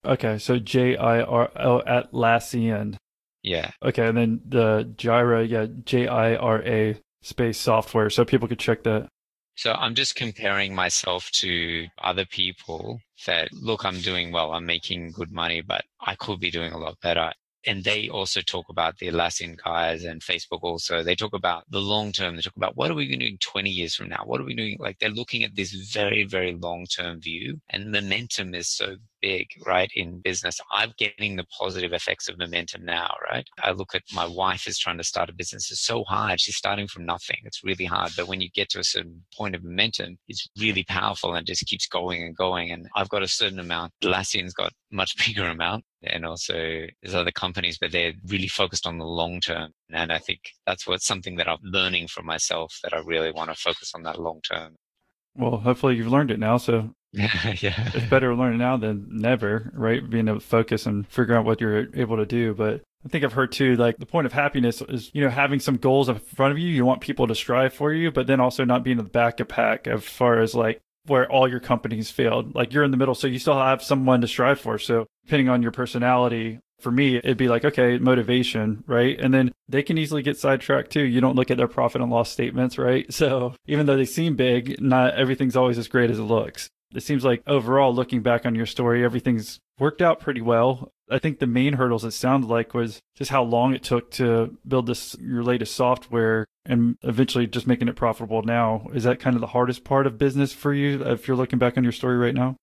Okay, 0.05 0.38
so 0.38 0.60
J 0.60 0.97
I 0.97 1.22
R 1.22 1.49
O 1.55 1.82
Atlassian. 1.88 2.97
Yeah. 3.41 3.72
Okay, 3.82 4.08
and 4.08 4.18
then 4.18 4.41
the 4.45 4.93
Jira, 4.97 5.47
yeah, 5.47 5.68
J 5.86 6.08
I 6.08 6.36
R 6.36 6.62
A 6.64 6.99
space 7.22 7.58
software, 7.58 8.10
so 8.10 8.26
people 8.26 8.49
could 8.49 8.60
check 8.60 8.84
that. 8.84 9.08
So 9.58 9.74
I'm 9.74 9.95
just 9.95 10.14
comparing 10.16 10.76
myself 10.76 11.32
to 11.32 11.88
other 12.03 12.26
people 12.26 13.01
that 13.26 13.51
look, 13.51 13.86
I'm 13.86 14.01
doing 14.01 14.32
well, 14.32 14.51
I'm 14.53 14.68
making 14.68 15.14
good 15.14 15.32
money, 15.32 15.62
but 15.62 15.84
I 15.99 16.14
could 16.14 16.39
be 16.39 16.51
doing 16.51 16.74
a 16.74 16.78
lot 16.78 16.99
better. 17.01 17.34
And 17.66 17.84
they 17.84 18.08
also 18.08 18.41
talk 18.41 18.70
about 18.70 18.99
the 18.99 19.08
Atlassian 19.08 19.58
guys 19.58 20.03
and 20.03 20.22
Facebook 20.22 20.60
also. 20.62 21.01
They 21.01 21.16
talk 21.16 21.34
about 21.34 21.64
the 21.72 21.82
long 21.82 22.12
term. 22.12 22.36
They 22.36 22.43
talk 22.43 22.55
about 22.55 22.78
what 22.78 22.91
are 22.91 22.93
we 22.93 23.18
doing 23.18 23.39
20 23.41 23.70
years 23.72 23.95
from 23.95 24.10
now? 24.10 24.22
What 24.26 24.39
are 24.39 24.45
we 24.45 24.53
doing? 24.53 24.78
Like 24.80 24.99
they're 24.99 25.10
looking 25.10 25.43
at 25.43 25.55
this 25.55 25.72
very, 25.72 26.24
very 26.24 26.53
long 26.53 26.86
term 26.86 27.20
view 27.20 27.60
and 27.72 27.91
momentum 27.91 28.53
is 28.53 28.70
so 28.70 28.97
big, 29.22 29.47
right, 29.65 29.89
in 29.95 30.20
business. 30.20 30.59
I'm 30.72 30.93
getting 30.97 31.36
the 31.36 31.45
positive 31.45 31.93
effects 31.93 32.28
of 32.30 32.38
momentum 32.38 32.86
now, 32.86 33.13
right? 33.30 33.47
I 33.63 33.72
look 33.72 33.95
at 33.95 34.03
my 34.13 34.28
wife 34.28 34.68
is 34.68 34.78
trying 34.78 34.97
to 34.97 35.03
start 35.03 35.30
a 35.30 35.34
business. 35.34 35.72
It's 35.72 35.86
so 35.86 36.03
hard. 36.03 36.39
She's 36.39 36.55
starting 36.55 36.88
from 36.88 37.05
nothing. 37.05 37.38
It's 37.43 37.63
really 37.63 37.86
hard. 37.86 38.11
But 38.15 38.28
when 38.28 38.41
you 38.41 38.49
get 38.53 38.70
to 38.70 38.80
a 38.80 38.84
certain 38.84 39.24
point 39.36 39.55
of 39.55 39.63
momentum, 39.63 40.18
it's 40.28 40.47
really 40.59 40.84
powerful 40.84 41.34
and 41.34 41.45
just 41.45 41.65
keeps 41.65 41.88
going 41.88 42.24
and 42.24 42.36
going. 42.36 42.72
And 42.72 42.88
I've 42.95 43.09
got 43.09 43.24
a 43.24 43.28
certain 43.28 43.59
amount. 43.59 43.93
Atlassian's 44.03 44.53
got 44.53 44.74
much 44.91 45.15
bigger 45.26 45.47
amount. 45.47 45.84
And 46.03 46.26
also 46.26 46.53
there's 47.01 47.15
other 47.15 47.32
companies, 47.32 47.78
but 47.80 47.91
they're 47.91 48.13
really 48.28 48.47
focused 48.47 48.86
on 48.86 48.97
the 48.97 49.05
long 49.05 49.41
term. 49.41 49.72
And 49.91 50.11
I 50.11 50.20
think 50.20 50.39
that's 50.65 50.88
what's 50.88 51.07
something 51.07 51.36
that 51.38 51.47
I'm 51.47 51.57
learning 51.63 52.07
from 52.07 52.26
myself 52.26 52.80
that 52.84 52.93
I 52.93 52.99
really 52.99 53.32
want 53.32 53.49
to 53.49 53.55
focus 53.55 53.91
on 53.95 54.03
that 54.03 54.20
long 54.20 54.41
term. 54.41 54.76
Well, 55.36 55.57
hopefully 55.57 55.95
you've 55.95 56.11
learned 56.11 56.32
it 56.32 56.39
now. 56.39 56.57
So 56.57 56.91
yeah. 57.61 57.91
It's 57.93 58.09
better 58.09 58.30
to 58.30 58.36
learn 58.36 58.53
it 58.53 58.57
now 58.57 58.78
than 58.78 59.07
never, 59.09 59.72
right? 59.74 60.07
Being 60.07 60.28
able 60.28 60.39
to 60.39 60.45
focus 60.45 60.86
and 60.86 61.07
figure 61.07 61.36
out 61.36 61.45
what 61.45 61.59
you're 61.59 61.88
able 61.95 62.18
to 62.18 62.26
do. 62.26 62.53
But 62.53 62.82
I 63.05 63.09
think 63.09 63.24
I've 63.24 63.34
heard 63.34 63.51
too, 63.51 63.76
like 63.76 63.97
the 63.97 64.05
point 64.05 64.28
of 64.28 64.34
happiness 64.34 64.82
is, 64.82 65.09
you 65.13 65.24
know, 65.24 65.30
having 65.30 65.59
some 65.59 65.78
goals 65.78 66.09
in 66.09 66.20
front 66.20 66.51
of 66.51 66.59
you. 66.59 66.70
You 66.70 66.86
want 66.86 67.01
people 67.01 67.28
to 67.28 67.36
strive 67.36 67.74
for 67.74 67.91
you, 67.91 68.11
but 68.11 68.28
then 68.28 68.39
also 68.39 68.65
not 68.65 68.84
being 68.84 68.99
in 68.99 69.03
the 69.03 69.09
back 69.09 69.39
of 69.39 69.47
pack 69.47 69.88
as 69.88 70.03
far 70.03 70.39
as 70.39 70.53
like 70.53 70.80
where 71.07 71.30
all 71.32 71.47
your 71.47 71.59
companies 71.59 72.11
failed. 72.11 72.53
Like 72.53 72.74
you're 72.74 72.84
in 72.84 72.91
the 72.91 72.97
middle, 72.97 73.15
so 73.15 73.28
you 73.28 73.39
still 73.39 73.57
have 73.57 73.82
someone 73.82 74.22
to 74.22 74.28
strive 74.28 74.59
for. 74.59 74.78
So 74.78 75.07
depending 75.26 75.49
on 75.49 75.61
your 75.61 75.72
personality, 75.72 76.59
for 76.80 76.91
me, 76.91 77.18
it'd 77.18 77.38
be 77.38 77.47
like, 77.47 77.65
okay, 77.65 77.97
motivation, 77.97 78.84
right? 78.86 79.20
And 79.20 79.34
then 79.34 79.51
they 79.68 79.82
can 79.82 79.97
easily 79.97 80.22
get 80.22 80.38
sidetracked 80.38 80.91
too. 80.91 81.03
You 81.03 81.22
don't 81.22 81.36
look 81.36 81.49
at 81.49 81.57
their 81.57 81.68
profit 81.68 82.01
and 82.01 82.11
loss 82.11 82.32
statements, 82.32 82.78
right? 82.78 83.05
So 83.18 83.55
even 83.65 83.88
though 83.88 83.97
they 83.97 84.05
seem 84.05 84.36
big, 84.36 84.80
not 84.80 85.15
everything's 85.15 85.55
always 85.55 85.80
as 85.80 85.88
great 85.88 86.11
as 86.11 86.20
it 86.20 86.24
looks. 86.24 86.70
It 86.96 87.04
seems 87.04 87.26
like 87.26 87.44
overall, 87.48 87.94
looking 87.94 88.22
back 88.22 88.46
on 88.46 88.56
your 88.56 88.66
story, 88.66 89.04
everything's 89.04 89.60
worked 89.80 90.02
out 90.02 90.20
pretty 90.20 90.42
well. 90.42 90.92
I 91.10 91.20
think 91.20 91.40
the 91.40 91.48
main 91.48 91.74
hurdles 91.74 92.04
it 92.04 92.12
sounded 92.12 92.48
like 92.48 92.74
was 92.74 93.02
just 93.16 93.32
how 93.32 93.44
long 93.44 93.74
it 93.74 93.84
took 93.84 94.12
to 94.12 94.58
build 94.68 94.88
this 94.88 95.16
your 95.20 95.44
latest 95.44 95.76
software 95.76 96.46
and 96.66 96.98
eventually 97.04 97.48
just 97.48 97.68
making 97.68 97.88
it 97.88 97.96
profitable 97.96 98.42
now. 98.42 98.88
Is 98.94 99.04
that 99.04 99.20
kind 99.20 99.36
of 99.36 99.42
the 99.42 99.48
hardest 99.48 99.84
part 99.84 100.08
of 100.08 100.18
business 100.18 100.54
for 100.54 100.74
you 100.74 101.04
if 101.04 101.28
you're 101.28 101.38
looking 101.38 101.60
back 101.60 101.78
on 101.78 101.84
your 101.84 101.94
story 101.94 102.18
right 102.18 102.36
now? 102.36 102.56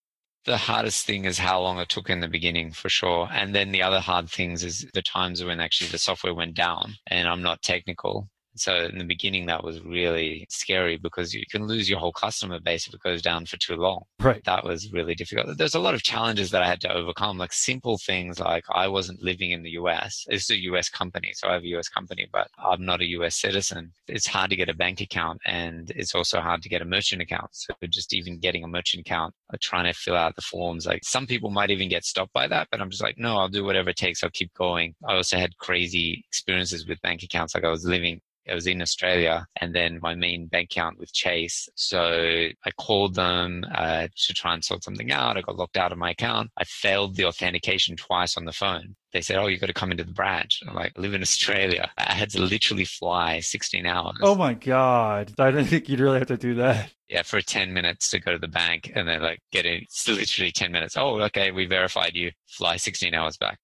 the 0.44 0.56
hardest 0.56 1.06
thing 1.06 1.24
is 1.24 1.38
how 1.38 1.60
long 1.60 1.78
it 1.78 1.88
took 1.88 2.10
in 2.10 2.20
the 2.20 2.28
beginning 2.28 2.70
for 2.70 2.88
sure. 2.88 3.28
And 3.32 3.54
then 3.54 3.72
the 3.72 3.82
other 3.82 4.00
hard 4.00 4.28
things 4.28 4.62
is 4.62 4.86
the 4.92 5.02
times 5.02 5.42
when 5.42 5.60
actually 5.60 5.88
the 5.88 5.98
software 5.98 6.34
went 6.34 6.54
down 6.54 6.94
and 7.06 7.28
I'm 7.28 7.42
not 7.42 7.62
technical. 7.62 8.28
So 8.56 8.74
in 8.76 8.98
the 8.98 9.04
beginning, 9.04 9.46
that 9.46 9.64
was 9.64 9.80
really 9.82 10.46
scary 10.48 10.96
because 10.96 11.34
you 11.34 11.44
can 11.50 11.66
lose 11.66 11.88
your 11.88 11.98
whole 11.98 12.12
customer 12.12 12.60
base 12.60 12.86
if 12.86 12.94
it 12.94 13.00
goes 13.00 13.22
down 13.22 13.46
for 13.46 13.56
too 13.56 13.76
long. 13.76 14.04
Right. 14.20 14.42
That 14.44 14.64
was 14.64 14.92
really 14.92 15.14
difficult. 15.14 15.56
There's 15.56 15.74
a 15.74 15.80
lot 15.80 15.94
of 15.94 16.02
challenges 16.02 16.50
that 16.50 16.62
I 16.62 16.68
had 16.68 16.80
to 16.82 16.92
overcome, 16.92 17.38
like 17.38 17.52
simple 17.52 17.98
things 17.98 18.38
like 18.38 18.64
I 18.72 18.88
wasn't 18.88 19.22
living 19.22 19.50
in 19.50 19.62
the 19.62 19.70
US. 19.70 20.24
It's 20.28 20.50
a 20.50 20.62
US 20.64 20.88
company, 20.88 21.32
so 21.34 21.48
I 21.48 21.54
have 21.54 21.62
a 21.62 21.76
US 21.76 21.88
company, 21.88 22.28
but 22.32 22.48
I'm 22.58 22.84
not 22.84 23.00
a 23.00 23.08
US 23.18 23.36
citizen. 23.36 23.92
It's 24.08 24.26
hard 24.26 24.50
to 24.50 24.56
get 24.56 24.68
a 24.68 24.74
bank 24.74 25.00
account 25.00 25.40
and 25.46 25.90
it's 25.96 26.14
also 26.14 26.40
hard 26.40 26.62
to 26.62 26.68
get 26.68 26.82
a 26.82 26.84
merchant 26.84 27.22
account. 27.22 27.50
So 27.52 27.74
just 27.88 28.14
even 28.14 28.38
getting 28.38 28.64
a 28.64 28.68
merchant 28.68 29.06
account, 29.06 29.34
uh, 29.52 29.56
trying 29.60 29.86
to 29.86 29.98
fill 29.98 30.16
out 30.16 30.36
the 30.36 30.42
forms, 30.42 30.86
like 30.86 31.02
some 31.04 31.26
people 31.26 31.50
might 31.50 31.70
even 31.70 31.88
get 31.88 32.04
stopped 32.04 32.32
by 32.32 32.46
that, 32.48 32.68
but 32.70 32.80
I'm 32.80 32.90
just 32.90 33.02
like, 33.02 33.18
no, 33.18 33.36
I'll 33.38 33.48
do 33.48 33.64
whatever 33.64 33.90
it 33.90 33.96
takes. 33.96 34.22
I'll 34.22 34.30
keep 34.30 34.52
going. 34.54 34.94
I 35.08 35.14
also 35.14 35.36
had 35.36 35.56
crazy 35.58 36.24
experiences 36.28 36.86
with 36.86 37.00
bank 37.02 37.22
accounts. 37.22 37.54
Like 37.54 37.64
I 37.64 37.70
was 37.70 37.84
living 37.84 38.20
I 38.48 38.54
was 38.54 38.66
in 38.66 38.82
Australia 38.82 39.46
and 39.60 39.74
then 39.74 39.98
my 40.02 40.14
main 40.14 40.46
bank 40.46 40.70
account 40.70 40.98
with 40.98 41.12
Chase. 41.12 41.68
So 41.74 42.48
I 42.64 42.70
called 42.78 43.14
them 43.14 43.64
uh, 43.74 44.08
to 44.14 44.34
try 44.34 44.54
and 44.54 44.64
sort 44.64 44.84
something 44.84 45.10
out. 45.12 45.36
I 45.36 45.40
got 45.40 45.56
locked 45.56 45.76
out 45.76 45.92
of 45.92 45.98
my 45.98 46.10
account. 46.10 46.50
I 46.56 46.64
failed 46.64 47.16
the 47.16 47.24
authentication 47.26 47.96
twice 47.96 48.36
on 48.36 48.44
the 48.44 48.52
phone. 48.52 48.96
They 49.12 49.20
said, 49.20 49.36
Oh, 49.36 49.46
you 49.46 49.58
got 49.58 49.66
to 49.66 49.72
come 49.72 49.92
into 49.92 50.04
the 50.04 50.12
branch. 50.12 50.62
I'm 50.66 50.74
like, 50.74 50.92
I 50.96 51.00
live 51.00 51.14
in 51.14 51.22
Australia. 51.22 51.90
I 51.96 52.14
had 52.14 52.30
to 52.30 52.42
literally 52.42 52.84
fly 52.84 53.40
16 53.40 53.86
hours. 53.86 54.16
Oh 54.20 54.34
my 54.34 54.54
God. 54.54 55.32
I 55.38 55.50
didn't 55.50 55.66
think 55.66 55.88
you'd 55.88 56.00
really 56.00 56.18
have 56.18 56.28
to 56.28 56.36
do 56.36 56.54
that. 56.56 56.92
Yeah, 57.08 57.22
for 57.22 57.40
10 57.40 57.72
minutes 57.72 58.10
to 58.10 58.18
go 58.18 58.32
to 58.32 58.38
the 58.38 58.48
bank 58.48 58.90
and 58.94 59.06
then 59.06 59.22
like 59.22 59.40
get 59.52 59.66
in. 59.66 59.82
It's 59.82 60.08
literally 60.08 60.50
10 60.50 60.72
minutes. 60.72 60.96
Oh, 60.96 61.20
okay. 61.22 61.50
We 61.52 61.66
verified 61.66 62.14
you. 62.14 62.32
Fly 62.48 62.76
16 62.76 63.14
hours 63.14 63.36
back. 63.36 63.58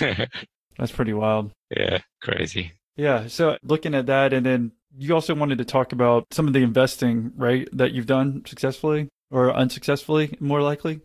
That's 0.78 0.92
pretty 0.92 1.12
wild. 1.12 1.52
Yeah, 1.76 1.98
crazy. 2.22 2.72
Yeah. 2.96 3.26
So 3.26 3.56
looking 3.62 3.94
at 3.94 4.06
that, 4.06 4.32
and 4.32 4.44
then 4.44 4.72
you 4.96 5.14
also 5.14 5.34
wanted 5.34 5.58
to 5.58 5.64
talk 5.64 5.92
about 5.92 6.26
some 6.30 6.46
of 6.46 6.52
the 6.52 6.62
investing, 6.62 7.32
right, 7.36 7.68
that 7.72 7.92
you've 7.92 8.06
done 8.06 8.42
successfully 8.46 9.08
or 9.30 9.50
unsuccessfully, 9.52 10.36
more 10.40 10.62
likely. 10.62 11.00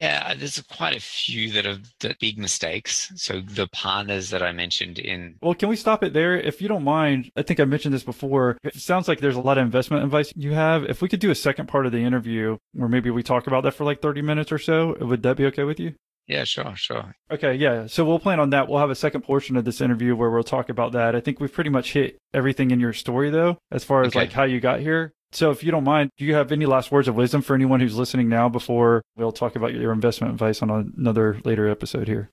Yeah, 0.00 0.34
there's 0.34 0.62
quite 0.62 0.96
a 0.96 1.00
few 1.00 1.50
that 1.52 1.66
are 1.66 1.78
the 2.00 2.14
big 2.20 2.38
mistakes. 2.38 3.12
So 3.16 3.40
the 3.40 3.66
partners 3.68 4.30
that 4.30 4.42
I 4.44 4.52
mentioned 4.52 4.98
in. 5.00 5.36
Well, 5.42 5.54
can 5.54 5.68
we 5.68 5.74
stop 5.74 6.04
it 6.04 6.12
there? 6.12 6.38
If 6.38 6.62
you 6.62 6.68
don't 6.68 6.84
mind, 6.84 7.32
I 7.36 7.42
think 7.42 7.58
I 7.58 7.64
mentioned 7.64 7.94
this 7.94 8.04
before. 8.04 8.58
It 8.62 8.76
sounds 8.76 9.08
like 9.08 9.18
there's 9.18 9.36
a 9.36 9.40
lot 9.40 9.58
of 9.58 9.64
investment 9.64 10.04
advice 10.04 10.32
you 10.36 10.52
have. 10.52 10.84
If 10.84 11.02
we 11.02 11.08
could 11.08 11.18
do 11.18 11.32
a 11.32 11.34
second 11.34 11.66
part 11.66 11.84
of 11.84 11.90
the 11.90 11.98
interview, 11.98 12.58
or 12.78 12.88
maybe 12.88 13.10
we 13.10 13.24
talk 13.24 13.48
about 13.48 13.64
that 13.64 13.74
for 13.74 13.84
like 13.84 14.00
30 14.00 14.22
minutes 14.22 14.52
or 14.52 14.58
so, 14.58 14.96
would 15.00 15.24
that 15.24 15.36
be 15.36 15.46
okay 15.46 15.64
with 15.64 15.80
you? 15.80 15.94
Yeah, 16.28 16.44
sure, 16.44 16.74
sure. 16.76 17.14
Okay, 17.30 17.54
yeah. 17.54 17.86
So 17.86 18.04
we'll 18.04 18.18
plan 18.18 18.38
on 18.38 18.50
that. 18.50 18.68
We'll 18.68 18.78
have 18.80 18.90
a 18.90 18.94
second 18.94 19.22
portion 19.22 19.56
of 19.56 19.64
this 19.64 19.80
interview 19.80 20.14
where 20.14 20.30
we'll 20.30 20.44
talk 20.44 20.68
about 20.68 20.92
that. 20.92 21.16
I 21.16 21.20
think 21.20 21.40
we've 21.40 21.52
pretty 21.52 21.70
much 21.70 21.94
hit 21.94 22.18
everything 22.34 22.70
in 22.70 22.78
your 22.78 22.92
story 22.92 23.30
though, 23.30 23.56
as 23.72 23.82
far 23.82 24.02
as 24.02 24.08
okay. 24.08 24.20
like 24.20 24.32
how 24.32 24.44
you 24.44 24.60
got 24.60 24.80
here. 24.80 25.14
So 25.32 25.50
if 25.50 25.64
you 25.64 25.70
don't 25.70 25.84
mind, 25.84 26.10
do 26.18 26.24
you 26.24 26.34
have 26.34 26.52
any 26.52 26.66
last 26.66 26.92
words 26.92 27.08
of 27.08 27.14
wisdom 27.14 27.42
for 27.42 27.54
anyone 27.54 27.80
who's 27.80 27.96
listening 27.96 28.28
now 28.28 28.48
before 28.48 29.02
we'll 29.16 29.32
talk 29.32 29.56
about 29.56 29.74
your 29.74 29.92
investment 29.92 30.32
advice 30.32 30.62
on 30.62 30.92
another 30.96 31.40
later 31.44 31.68
episode 31.68 32.08
here? 32.08 32.30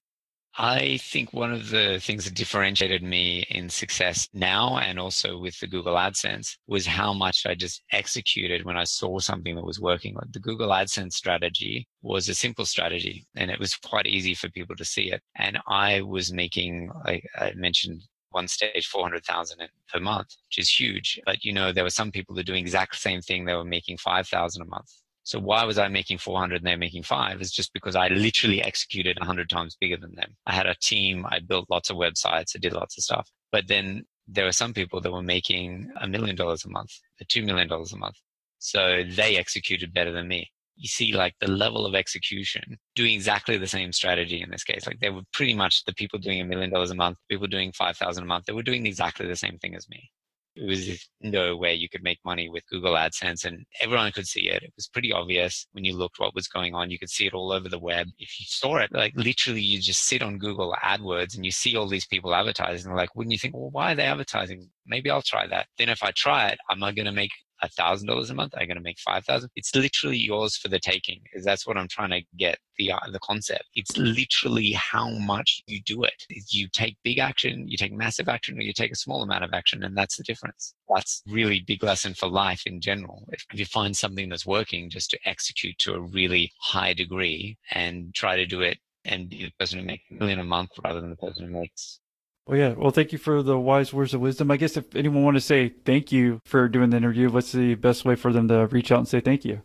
I 0.57 0.97
think 0.97 1.33
one 1.33 1.51
of 1.51 1.69
the 1.69 1.99
things 1.99 2.23
that 2.23 2.33
differentiated 2.33 3.03
me 3.03 3.45
in 3.49 3.69
success 3.69 4.29
now 4.33 4.77
and 4.77 4.97
also 4.97 5.37
with 5.37 5.59
the 5.59 5.67
Google 5.67 5.95
AdSense 5.95 6.55
was 6.65 6.85
how 6.85 7.13
much 7.13 7.45
I 7.45 7.55
just 7.55 7.83
executed 7.91 8.63
when 8.63 8.77
I 8.77 8.85
saw 8.85 9.19
something 9.19 9.55
that 9.55 9.65
was 9.65 9.81
working. 9.81 10.15
The 10.31 10.39
Google 10.39 10.69
AdSense 10.69 11.11
strategy 11.11 11.89
was 12.01 12.29
a 12.29 12.35
simple 12.35 12.65
strategy 12.65 13.27
and 13.35 13.51
it 13.51 13.59
was 13.59 13.75
quite 13.75 14.07
easy 14.07 14.33
for 14.33 14.49
people 14.49 14.77
to 14.77 14.85
see 14.85 15.11
it. 15.11 15.21
And 15.35 15.59
I 15.67 16.01
was 16.01 16.31
making, 16.31 16.89
like 17.05 17.27
I 17.37 17.51
mentioned, 17.53 18.03
one 18.29 18.47
stage 18.47 18.87
400,000 18.87 19.59
per 19.91 19.99
month, 19.99 20.35
which 20.47 20.59
is 20.59 20.69
huge. 20.69 21.19
But 21.25 21.43
you 21.43 21.51
know, 21.51 21.73
there 21.73 21.83
were 21.83 21.89
some 21.89 22.11
people 22.11 22.33
that 22.35 22.41
were 22.41 22.53
doing 22.53 22.63
exact 22.63 22.95
same 22.95 23.21
thing. 23.21 23.43
They 23.43 23.55
were 23.55 23.65
making 23.65 23.97
5,000 23.97 24.61
a 24.61 24.65
month. 24.65 24.89
So 25.25 25.39
why 25.39 25.63
was 25.65 25.79
I 25.79 25.87
making 25.87 26.19
400 26.19 26.57
and 26.57 26.67
they're 26.67 26.77
making 26.77 27.01
five? 27.01 27.41
Is 27.41 27.51
just 27.51 27.73
because 27.73 27.95
I 27.95 28.09
literally 28.09 28.61
executed 28.61 29.17
100 29.19 29.49
times 29.49 29.75
bigger 29.81 29.97
than 29.97 30.13
them. 30.13 30.35
I 30.45 30.53
had 30.53 30.67
a 30.67 30.75
team. 30.75 31.25
I 31.27 31.39
built 31.39 31.65
lots 31.67 31.89
of 31.89 31.97
websites. 31.97 32.55
I 32.55 32.59
did 32.59 32.73
lots 32.73 32.95
of 32.95 33.03
stuff. 33.03 33.27
But 33.51 33.67
then 33.67 34.05
there 34.27 34.45
were 34.45 34.51
some 34.51 34.71
people 34.71 35.01
that 35.01 35.11
were 35.11 35.23
making 35.23 35.91
a 35.99 36.07
million 36.07 36.35
dollars 36.35 36.63
a 36.63 36.69
month, 36.69 36.91
two 37.27 37.43
million 37.43 37.67
dollars 37.67 37.91
a 37.91 37.97
month. 37.97 38.17
So 38.59 39.03
they 39.09 39.35
executed 39.35 39.95
better 39.95 40.11
than 40.11 40.27
me. 40.27 40.51
You 40.75 40.87
see, 40.87 41.11
like 41.11 41.33
the 41.41 41.49
level 41.49 41.87
of 41.87 41.95
execution, 41.95 42.77
doing 42.95 43.15
exactly 43.15 43.57
the 43.57 43.65
same 43.65 43.93
strategy 43.93 44.41
in 44.41 44.51
this 44.51 44.63
case. 44.63 44.85
Like 44.85 44.99
they 44.99 45.09
were 45.09 45.23
pretty 45.33 45.55
much 45.55 45.85
the 45.85 45.93
people 45.93 46.19
doing 46.19 46.39
a 46.39 46.45
million 46.45 46.69
dollars 46.69 46.91
a 46.91 46.95
month, 46.95 47.17
people 47.31 47.47
doing 47.47 47.71
5,000 47.71 48.23
a 48.23 48.27
month, 48.27 48.45
they 48.45 48.53
were 48.53 48.61
doing 48.61 48.85
exactly 48.85 49.25
the 49.25 49.35
same 49.35 49.57
thing 49.57 49.73
as 49.73 49.89
me 49.89 50.11
it 50.55 50.65
was 50.65 51.07
no 51.21 51.57
way 51.57 51.73
you 51.73 51.89
could 51.89 52.03
make 52.03 52.19
money 52.23 52.49
with 52.49 52.67
Google 52.69 52.93
AdSense 52.93 53.45
and 53.45 53.65
everyone 53.81 54.11
could 54.11 54.27
see 54.27 54.49
it. 54.49 54.63
It 54.63 54.73
was 54.75 54.87
pretty 54.87 55.11
obvious 55.11 55.67
when 55.73 55.83
you 55.83 55.95
looked 55.95 56.19
what 56.19 56.35
was 56.35 56.47
going 56.47 56.73
on. 56.73 56.89
You 56.89 56.99
could 56.99 57.09
see 57.09 57.25
it 57.25 57.33
all 57.33 57.51
over 57.51 57.67
the 57.67 57.79
web. 57.79 58.07
If 58.19 58.39
you 58.39 58.45
saw 58.47 58.77
it, 58.77 58.91
like 58.91 59.13
literally 59.15 59.61
you 59.61 59.81
just 59.81 60.07
sit 60.07 60.21
on 60.21 60.37
Google 60.37 60.75
AdWords 60.83 61.35
and 61.35 61.45
you 61.45 61.51
see 61.51 61.75
all 61.75 61.87
these 61.87 62.05
people 62.05 62.33
advertising. 62.33 62.93
Like, 62.93 63.15
wouldn't 63.15 63.33
you 63.33 63.39
think, 63.39 63.53
well, 63.53 63.69
why 63.69 63.91
are 63.91 63.95
they 63.95 64.03
advertising? 64.03 64.69
Maybe 64.85 65.09
I'll 65.09 65.21
try 65.21 65.45
that. 65.47 65.67
Then 65.77 65.89
if 65.89 66.01
I 66.01 66.11
try 66.15 66.47
it, 66.49 66.57
am 66.71 66.83
I 66.83 66.91
going 66.91 67.05
to 67.05 67.11
make 67.11 67.31
a 67.61 67.69
thousand 67.69 68.07
dollars 68.07 68.29
a 68.29 68.33
month? 68.33 68.53
Are 68.55 68.61
you 68.61 68.67
going 68.67 68.77
to 68.77 68.83
make 68.83 68.99
five 68.99 69.25
thousand? 69.25 69.49
It's 69.55 69.75
literally 69.75 70.17
yours 70.17 70.57
for 70.57 70.67
the 70.67 70.79
taking. 70.79 71.21
Is 71.33 71.45
that's 71.45 71.65
what 71.65 71.77
I'm 71.77 71.87
trying 71.87 72.11
to 72.11 72.21
get 72.37 72.57
the 72.77 72.91
uh, 72.91 72.99
the 73.11 73.19
concept. 73.19 73.65
It's 73.75 73.97
literally 73.97 74.71
how 74.71 75.09
much 75.09 75.61
you 75.67 75.81
do 75.81 76.03
it. 76.03 76.23
You 76.49 76.67
take 76.71 76.97
big 77.03 77.19
action, 77.19 77.67
you 77.67 77.77
take 77.77 77.93
massive 77.93 78.29
action, 78.29 78.57
or 78.57 78.61
you 78.61 78.73
take 78.73 78.91
a 78.91 78.95
small 78.95 79.21
amount 79.21 79.43
of 79.43 79.53
action, 79.53 79.83
and 79.83 79.97
that's 79.97 80.17
the 80.17 80.23
difference. 80.23 80.73
That's 80.93 81.21
really 81.27 81.61
big 81.61 81.83
lesson 81.83 82.13
for 82.13 82.27
life 82.27 82.63
in 82.65 82.81
general. 82.81 83.27
If 83.31 83.45
you 83.53 83.65
find 83.65 83.95
something 83.95 84.29
that's 84.29 84.45
working, 84.45 84.89
just 84.89 85.09
to 85.11 85.19
execute 85.25 85.77
to 85.79 85.93
a 85.93 85.99
really 85.99 86.51
high 86.59 86.93
degree 86.93 87.57
and 87.71 88.13
try 88.13 88.35
to 88.35 88.45
do 88.45 88.61
it 88.61 88.77
and 89.05 89.29
be 89.29 89.45
the 89.45 89.51
person 89.59 89.79
who 89.79 89.85
makes 89.85 90.03
a 90.11 90.15
million 90.15 90.39
a 90.39 90.43
month 90.43 90.71
rather 90.83 90.99
than 90.99 91.11
the 91.11 91.15
person 91.15 91.45
who 91.45 91.51
makes 91.51 91.99
well, 92.47 92.57
yeah. 92.57 92.73
Well, 92.73 92.91
thank 92.91 93.11
you 93.11 93.17
for 93.17 93.41
the 93.41 93.57
wise 93.57 93.93
words 93.93 94.13
of 94.13 94.21
wisdom. 94.21 94.51
I 94.51 94.57
guess 94.57 94.77
if 94.77 94.95
anyone 94.95 95.23
want 95.23 95.35
to 95.35 95.41
say 95.41 95.69
thank 95.85 96.11
you 96.11 96.39
for 96.45 96.67
doing 96.67 96.91
the 96.91 96.97
interview, 96.97 97.29
what's 97.29 97.51
the 97.51 97.75
best 97.75 98.05
way 98.05 98.15
for 98.15 98.31
them 98.31 98.47
to 98.49 98.67
reach 98.67 98.91
out 98.91 98.99
and 98.99 99.07
say 99.07 99.19
thank 99.19 99.45
you? 99.45 99.61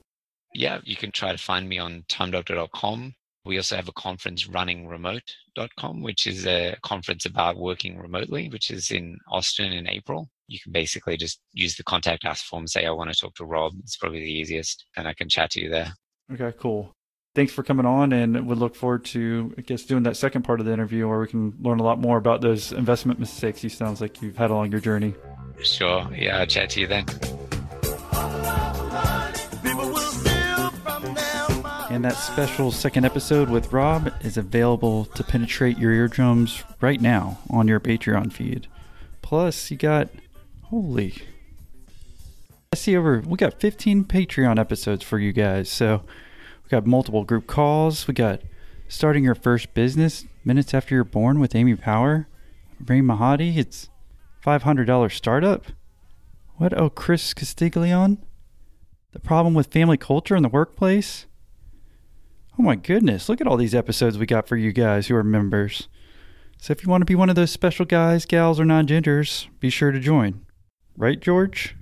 Yeah, 0.54 0.80
you 0.84 0.96
can 0.96 1.12
try 1.12 1.32
to 1.32 1.38
find 1.38 1.68
me 1.68 1.78
on 1.78 2.04
timedoctor.com. 2.08 3.14
We 3.44 3.56
also 3.56 3.76
have 3.76 3.88
a 3.88 3.92
conference 3.92 4.46
runningremote.com, 4.48 6.02
which 6.02 6.26
is 6.26 6.46
a 6.46 6.76
conference 6.82 7.26
about 7.26 7.56
working 7.56 7.98
remotely, 7.98 8.48
which 8.48 8.70
is 8.70 8.90
in 8.90 9.18
Austin 9.30 9.72
in 9.72 9.88
April. 9.88 10.28
You 10.48 10.58
can 10.60 10.72
basically 10.72 11.16
just 11.16 11.40
use 11.52 11.76
the 11.76 11.84
contact 11.84 12.24
us 12.24 12.42
form, 12.42 12.66
say, 12.66 12.86
I 12.86 12.90
want 12.90 13.12
to 13.12 13.18
talk 13.18 13.34
to 13.36 13.44
Rob. 13.44 13.72
It's 13.80 13.96
probably 13.96 14.20
the 14.20 14.32
easiest, 14.32 14.86
and 14.96 15.06
I 15.06 15.14
can 15.14 15.28
chat 15.28 15.50
to 15.52 15.60
you 15.60 15.70
there. 15.70 15.92
Okay, 16.32 16.52
cool 16.58 16.94
thanks 17.40 17.54
for 17.54 17.62
coming 17.62 17.86
on 17.86 18.12
and 18.12 18.46
we 18.46 18.54
look 18.54 18.74
forward 18.74 19.02
to 19.02 19.54
I 19.56 19.62
guess 19.62 19.84
doing 19.84 20.02
that 20.02 20.14
second 20.14 20.42
part 20.42 20.60
of 20.60 20.66
the 20.66 20.74
interview 20.74 21.08
where 21.08 21.18
we 21.20 21.26
can 21.26 21.54
learn 21.62 21.80
a 21.80 21.82
lot 21.82 21.98
more 21.98 22.18
about 22.18 22.42
those 22.42 22.70
investment 22.70 23.18
mistakes 23.18 23.64
you 23.64 23.70
sounds 23.70 24.02
like 24.02 24.20
you've 24.20 24.36
had 24.36 24.50
along 24.50 24.72
your 24.72 24.80
journey. 24.82 25.14
Sure. 25.62 26.06
Yeah, 26.14 26.40
I'll 26.40 26.46
chat 26.46 26.68
to 26.68 26.80
you 26.80 26.86
then. 26.86 27.06
And 31.88 32.04
that 32.04 32.16
special 32.16 32.70
second 32.72 33.06
episode 33.06 33.48
with 33.48 33.72
Rob 33.72 34.12
is 34.20 34.36
available 34.36 35.06
to 35.06 35.24
penetrate 35.24 35.78
your 35.78 35.92
eardrums 35.92 36.62
right 36.82 37.00
now 37.00 37.38
on 37.48 37.66
your 37.66 37.80
Patreon 37.80 38.34
feed. 38.34 38.66
Plus, 39.22 39.70
you 39.70 39.78
got 39.78 40.10
holy 40.64 41.14
I 42.70 42.76
see 42.76 42.94
over 42.98 43.22
we 43.26 43.38
got 43.38 43.58
15 43.58 44.04
Patreon 44.04 44.58
episodes 44.58 45.02
for 45.02 45.18
you 45.18 45.32
guys. 45.32 45.70
So 45.70 46.02
we 46.70 46.76
got 46.76 46.86
multiple 46.86 47.24
group 47.24 47.48
calls. 47.48 48.06
We 48.06 48.14
got 48.14 48.42
starting 48.86 49.24
your 49.24 49.34
first 49.34 49.74
business 49.74 50.26
minutes 50.44 50.72
after 50.72 50.94
you're 50.94 51.02
born 51.02 51.40
with 51.40 51.56
Amy 51.56 51.74
Power. 51.74 52.28
Ray 52.86 53.00
Mahadi, 53.00 53.56
it's 53.56 53.88
$500 54.44 55.12
startup. 55.12 55.66
What? 56.56 56.78
Oh, 56.78 56.88
Chris 56.88 57.34
Castiglione? 57.34 58.18
The 59.12 59.18
problem 59.18 59.54
with 59.54 59.72
family 59.72 59.96
culture 59.96 60.36
in 60.36 60.44
the 60.44 60.48
workplace? 60.48 61.26
Oh 62.56 62.62
my 62.62 62.76
goodness, 62.76 63.28
look 63.28 63.40
at 63.40 63.46
all 63.48 63.56
these 63.56 63.74
episodes 63.74 64.16
we 64.16 64.26
got 64.26 64.46
for 64.46 64.56
you 64.56 64.72
guys 64.72 65.08
who 65.08 65.16
are 65.16 65.24
members. 65.24 65.88
So 66.58 66.70
if 66.72 66.84
you 66.84 66.90
want 66.90 67.00
to 67.00 67.06
be 67.06 67.14
one 67.16 67.30
of 67.30 67.36
those 67.36 67.50
special 67.50 67.86
guys, 67.86 68.26
gals, 68.26 68.60
or 68.60 68.64
non 68.64 68.86
genders, 68.86 69.48
be 69.58 69.70
sure 69.70 69.90
to 69.90 69.98
join. 69.98 70.46
Right, 70.96 71.18
George? 71.18 71.74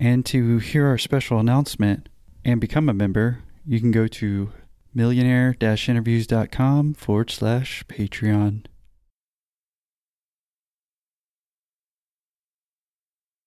and 0.00 0.24
to 0.26 0.58
hear 0.58 0.86
our 0.86 0.98
special 0.98 1.38
announcement, 1.38 2.08
and 2.48 2.62
become 2.62 2.88
a 2.88 2.94
member, 2.94 3.40
you 3.66 3.78
can 3.78 3.90
go 3.90 4.08
to 4.08 4.50
millionaire-interviews.com 4.94 6.94
forward 6.94 7.30
slash 7.30 7.84
Patreon. 7.88 8.64